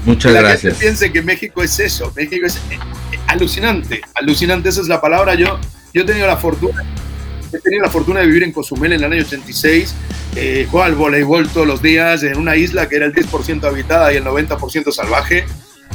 [0.06, 0.62] Muchas la gracias.
[0.62, 2.12] Gente piense que México es eso.
[2.16, 2.80] México es eh,
[3.28, 4.02] alucinante.
[4.16, 5.36] Alucinante, esa es la palabra.
[5.36, 5.60] Yo,
[5.94, 6.84] yo he tenido la fortuna
[7.52, 9.96] he tenido la fortuna de vivir en Cozumel en el año 86,
[10.36, 14.14] eh, jugaba al voleibol todos los días en una isla que era el 10% habitada
[14.14, 15.46] y el 90% salvaje.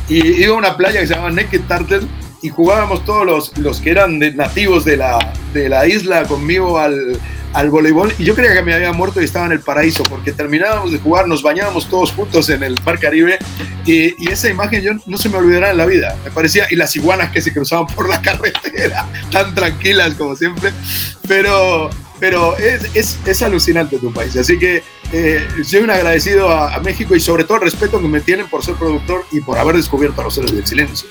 [0.09, 2.07] Y iba a una playa que se llama Naked Turtle
[2.43, 7.19] y jugábamos todos los, los que eran nativos de la, de la isla conmigo al,
[7.53, 10.33] al voleibol y yo creía que me había muerto y estaba en el paraíso porque
[10.33, 13.39] terminábamos de jugar, nos bañábamos todos juntos en el Mar Caribe
[13.85, 16.77] y, y, esa imagen yo no se me olvidará en la vida, me parecía, y
[16.77, 20.73] las iguanas que se cruzaban por la carretera, tan tranquilas como siempre,
[21.29, 26.75] pero, pero es, es, es alucinante tu país, así que eh, soy un agradecido a,
[26.75, 29.59] a, México y sobre todo el respeto que me tienen por ser productor y por
[29.59, 31.09] haber descubierto a los héroes del silencio.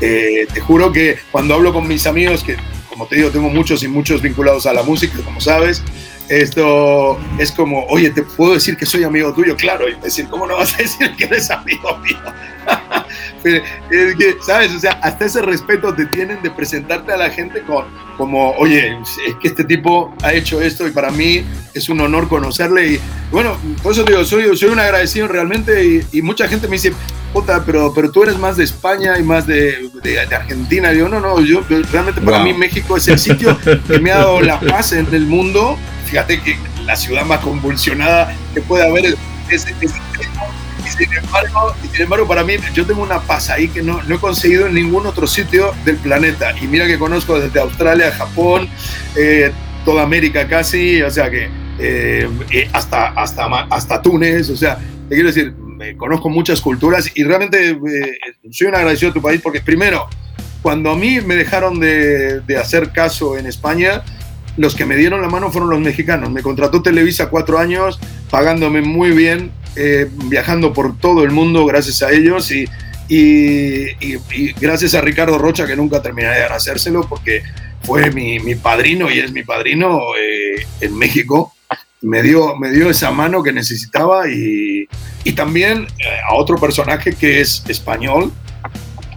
[0.00, 2.56] Eh, te juro que cuando hablo con mis amigos, que
[3.00, 5.82] como te digo, tengo muchos y muchos vinculados a la música, como sabes,
[6.28, 9.56] esto es como, oye, ¿te puedo decir que soy amigo tuyo?
[9.56, 12.18] Claro, y decir, ¿cómo no vas a decir que eres amigo mío?
[13.44, 14.74] es que, ¿sabes?
[14.74, 18.98] O sea, hasta ese respeto te tienen de presentarte a la gente con, como, oye,
[19.26, 22.92] es que este tipo ha hecho esto y para mí es un honor conocerle.
[22.92, 23.00] Y
[23.30, 26.92] bueno, por eso digo, soy, soy un agradecido realmente y, y mucha gente me dice,
[27.32, 30.92] puta, pero, pero tú eres más de España y más de, de, de Argentina.
[30.92, 31.62] Yo, no, no, yo
[31.92, 32.46] realmente para wow.
[32.46, 33.56] mí México es el sitio
[33.86, 35.78] que me ha dado la paz en el mundo
[36.10, 39.16] fíjate que la ciudad más convulsionada que puede haber es,
[39.48, 39.92] es, es
[40.84, 44.14] y, sin embargo, sin embargo, para mí, yo tengo una paz ahí que no, no,
[44.14, 46.54] he conseguido en ningún otro sitio del planeta.
[46.60, 48.68] Y mira que conozco desde Australia, Japón,
[49.16, 49.52] eh,
[49.84, 51.48] toda América casi, o sea que
[51.78, 52.28] eh,
[52.72, 54.78] hasta, hasta, hasta Túnez, o sea,
[55.08, 55.54] te quiero decir,
[55.96, 58.18] conozco muchas culturas y realmente eh,
[58.50, 60.06] soy un agradecido a tu país porque primero,
[60.62, 64.02] cuando a mí me dejaron de, de hacer caso en España,
[64.56, 66.30] los que me dieron la mano fueron los mexicanos.
[66.30, 67.98] Me contrató Televisa cuatro años,
[68.30, 72.66] pagándome muy bien, eh, viajando por todo el mundo gracias a ellos y,
[74.60, 77.42] gracias a Ricardo Rocha, que nunca terminaré de agradecérselo porque
[77.82, 81.52] fue mi, mi padrino y es mi padrino eh, en México.
[82.02, 84.88] Me dio, me dio esa mano que necesitaba y,
[85.24, 88.32] y también eh, a otro personaje que es español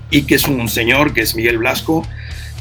[0.10, 2.06] y que es un señor que es Miguel Blasco,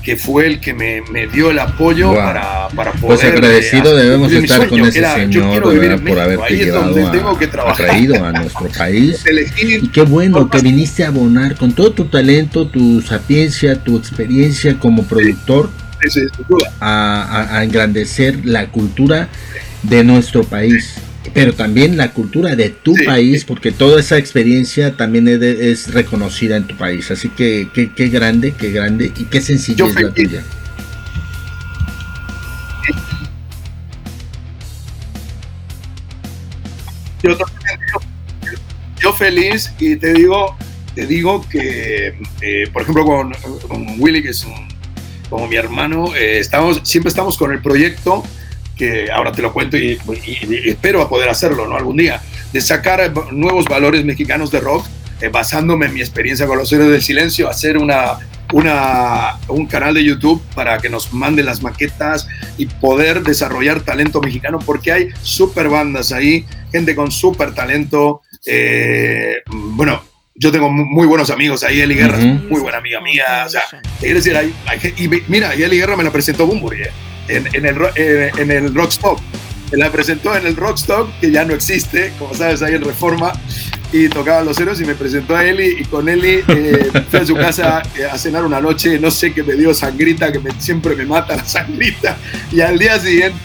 [0.02, 2.16] que fue el que me, me dio el apoyo wow.
[2.16, 3.18] para, para, poder...
[3.18, 6.00] Pues agradecido eh, debemos estar sueño, con ese era, señor ¿verdad?
[6.04, 9.24] por haberte llevado a, a, traído a nuestro país.
[9.56, 14.78] y qué bueno que viniste a abonar con todo tu talento, tu sapiencia, tu experiencia
[14.78, 15.70] como productor
[16.08, 16.42] sí, sí,
[16.80, 19.28] a, a, engrandecer la cultura
[19.82, 20.96] de nuestro país
[21.34, 25.92] pero también la cultura de tu sí, país, porque toda esa experiencia también es, es
[25.94, 27.10] reconocida en tu país.
[27.10, 30.42] Así que qué grande, qué grande y qué sencilla es la tuya.
[37.22, 37.38] Yo,
[39.00, 40.56] yo, feliz y te digo,
[40.96, 43.32] te digo que, eh, por ejemplo, con,
[43.68, 44.66] con, Willy, que es un,
[45.30, 48.24] como mi hermano, eh, estamos, siempre estamos con el proyecto
[48.82, 49.92] que ahora te lo cuento y,
[50.26, 51.76] y, y, espero a poder hacerlo ¿no?
[51.76, 52.20] algún día,
[52.52, 54.84] de sacar nuevos valores mexicanos de rock,
[55.20, 58.18] eh, basándome en mi experiencia con los héroes del silencio, hacer una,
[58.52, 62.26] una, un canal de YouTube para que nos manden las maquetas
[62.58, 68.22] y poder desarrollar talento mexicano, porque hay super bandas ahí, gente con super talento.
[68.44, 70.02] Eh, bueno,
[70.34, 72.48] yo tengo muy buenos amigos ahí, Eli Guerra, uh -huh.
[72.48, 73.44] muy buena amiga mía.
[73.46, 73.62] O sea,
[74.00, 76.82] quiero decir, hay, hay, y mira, y Eli Guerra me la presentó Bumbury.
[77.28, 79.20] En, en, el, eh, en el Rockstock.
[79.72, 83.32] La presentó en el Rockstock, que ya no existe, como sabes, ahí en Reforma,
[83.90, 87.26] y tocaba los ceros y me presentó a Eli, y con Eli eh, fui a
[87.26, 90.50] su casa eh, a cenar una noche, no sé qué me dio sangrita, que me,
[90.58, 92.18] siempre me mata la sangrita,
[92.50, 93.38] y al día siguiente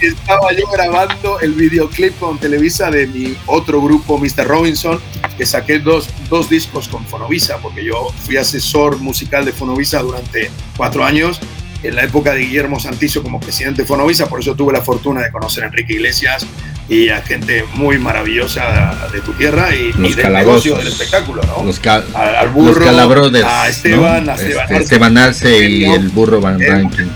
[0.00, 4.46] estaba yo grabando el videoclip con Televisa de mi otro grupo, Mr.
[4.46, 5.00] Robinson,
[5.36, 10.50] que saqué dos, dos discos con Fonovisa, porque yo fui asesor musical de Fonovisa durante
[10.76, 11.40] cuatro años
[11.82, 15.22] en la época de Guillermo Santizo como presidente de Fonovisa, por eso tuve la fortuna
[15.22, 16.46] de conocer a Enrique Iglesias
[16.88, 21.64] y a gente muy maravillosa de tu tierra y, y del negocio del espectáculo, ¿no?
[21.64, 24.32] Los cal al burro, los a Esteban, ¿no?
[24.32, 27.06] a Esteban, este, Esteban Arce y el burro Van Ranking.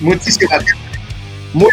[0.00, 0.74] Muchísima gente.
[1.54, 1.70] Muy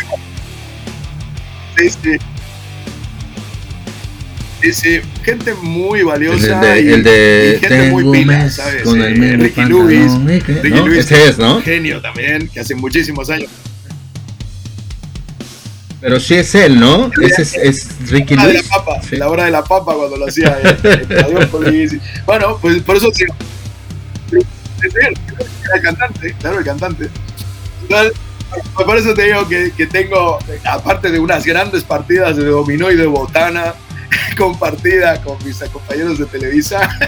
[4.62, 5.02] sí, sí.
[5.26, 8.84] Gente muy valiosa el de, el de y, y gente muy pila, ¿sabes?
[8.84, 10.86] Con el eh, Ricky Lewis, Ricky ¿no?
[10.88, 11.64] Lewis Ese es, ¿no?
[11.64, 13.50] genio también, que hace muchísimos años.
[16.00, 17.10] Pero sí es él, ¿no?
[17.20, 18.62] Ese es, es Ricky la Lewis.
[18.62, 19.16] De la, papa, sí.
[19.16, 20.60] la hora de la papa cuando lo hacía.
[20.84, 23.26] Eh, bueno, pues por eso sí.
[24.32, 25.18] Es él,
[25.74, 27.10] el cantante, claro, el cantante.
[27.82, 28.14] Entonces,
[28.76, 32.96] por eso te digo que, que tengo, aparte de unas grandes partidas de dominó y
[32.96, 33.74] de botana,
[34.38, 36.90] compartida con mis compañeros de Televisa.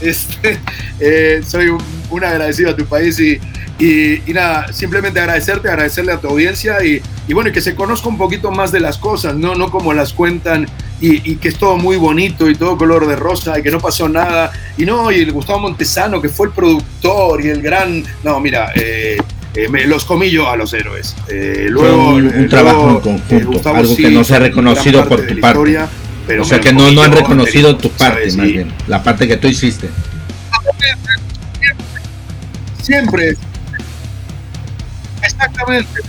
[0.00, 0.58] Este,
[1.00, 1.78] eh, soy un,
[2.10, 3.40] un, agradecido a tu país y,
[3.78, 8.08] y, y, nada, simplemente agradecerte, agradecerle a tu audiencia y, y, bueno, que se conozca
[8.08, 10.66] un poquito más de las cosas, no, no como las cuentan
[11.00, 14.08] y, que es todo muy bonito y todo color de rosa y que no pasó
[14.08, 14.52] nada.
[14.76, 18.02] Y no, y el Gustavo Montesano, que fue el productor y el gran...
[18.22, 19.18] No, mira, eh,
[19.54, 21.14] eh, me los comillo a los héroes.
[21.28, 25.78] Eh, luego, un, trabajo en conjunto, algo que no se ha reconocido por tu parte.
[26.40, 29.48] O sea que no, no han reconocido tu parte, más bien, la parte que tú
[29.48, 29.88] hiciste.
[32.82, 33.36] Siempre.
[35.22, 36.00] Exactamente.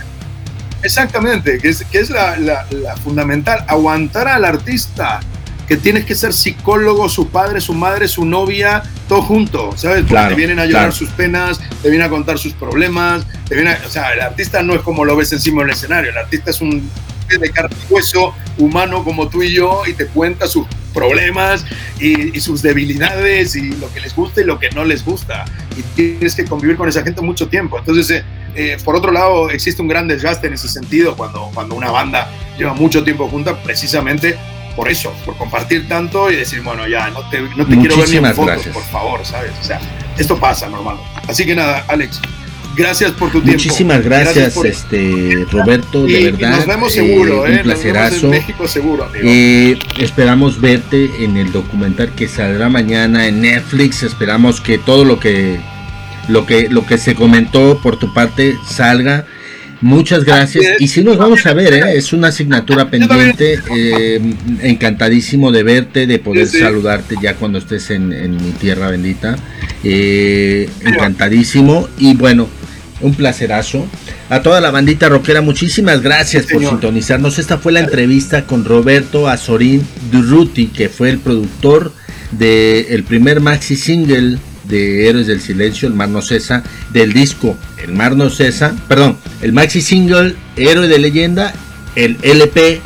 [0.82, 5.20] Exactamente, que es, que es la, la, la fundamental, aguantar al artista
[5.66, 10.04] que tienes que ser psicólogo, su padre, su madre, su novia, todo junto, ¿sabes?
[10.08, 13.76] Porque te vienen a llorar sus penas, te vienen a contar sus problemas, te viene
[13.84, 16.60] o sea, el artista no es como lo ves encima del escenario, el artista es
[16.60, 16.88] un
[17.28, 21.64] de carne y hueso humano como tú y yo y te cuenta sus problemas
[22.00, 25.44] y, sus debilidades y lo que les gusta y lo que no les gusta
[25.76, 27.78] y tienes que convivir con esa gente mucho tiempo.
[27.78, 28.24] Entonces, eh,
[28.54, 32.30] eh, por otro lado, existe un gran desgaste en ese sentido cuando, cuando una banda
[32.56, 34.38] lleva mucho tiempo junta precisamente
[34.74, 38.08] por eso, por compartir tanto y decir, bueno, ya, no te, no te quiero ver
[38.10, 39.52] ni en fotos, por favor, ¿sabes?
[39.60, 39.80] O sea,
[40.18, 40.98] esto pasa normal.
[41.26, 42.20] Así que nada, Alex,
[42.76, 43.62] gracias por tu tiempo.
[43.62, 46.50] Muchísimas gracias, este Roberto, de verdad.
[46.50, 48.28] nos vemos seguro, eh, Un placerazo.
[48.28, 54.02] México seguro, eh, esperamos verte en el documental que saldrá mañana en Netflix.
[54.02, 55.60] Esperamos que todo lo que
[56.28, 59.26] lo que lo que se comentó por tu parte salga
[59.80, 60.80] Muchas gracias.
[60.80, 61.96] Y si nos vamos a ver, ¿eh?
[61.96, 63.60] es una asignatura pendiente.
[63.74, 64.20] Eh,
[64.62, 69.36] encantadísimo de verte, de poder saludarte ya cuando estés en, mi tierra bendita.
[69.84, 71.88] Eh, encantadísimo.
[71.98, 72.48] Y bueno,
[73.00, 73.86] un placerazo.
[74.30, 77.38] A toda la bandita rockera, muchísimas gracias por sintonizarnos.
[77.38, 81.92] Esta fue la entrevista con Roberto Azorín Durruti, que fue el productor
[82.32, 86.62] del primer maxi single de Héroes del Silencio, El Mar No Cesa,
[86.92, 91.54] del disco El Mar No Cesa, perdón, el maxi single Héroe de Leyenda,
[91.94, 92.80] el LP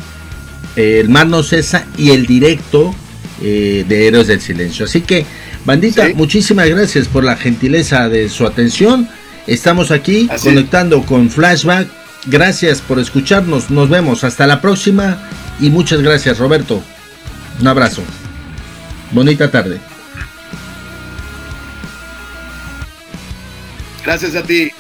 [0.77, 2.95] El Mar No Cesa y el directo
[3.43, 4.85] eh, de Héroes del Silencio.
[4.85, 5.25] Así que,
[5.65, 9.09] bandita, muchísimas gracias por la gentileza de su atención.
[9.51, 11.89] Estamos aquí conectando con Flashback.
[12.27, 13.69] Gracias por escucharnos.
[13.69, 14.23] Nos vemos.
[14.23, 15.29] Hasta la próxima.
[15.59, 16.81] Y muchas gracias, Roberto.
[17.61, 18.03] Un abrazo.
[19.11, 19.81] Bonita tarde.
[24.05, 24.71] Gracias a ti.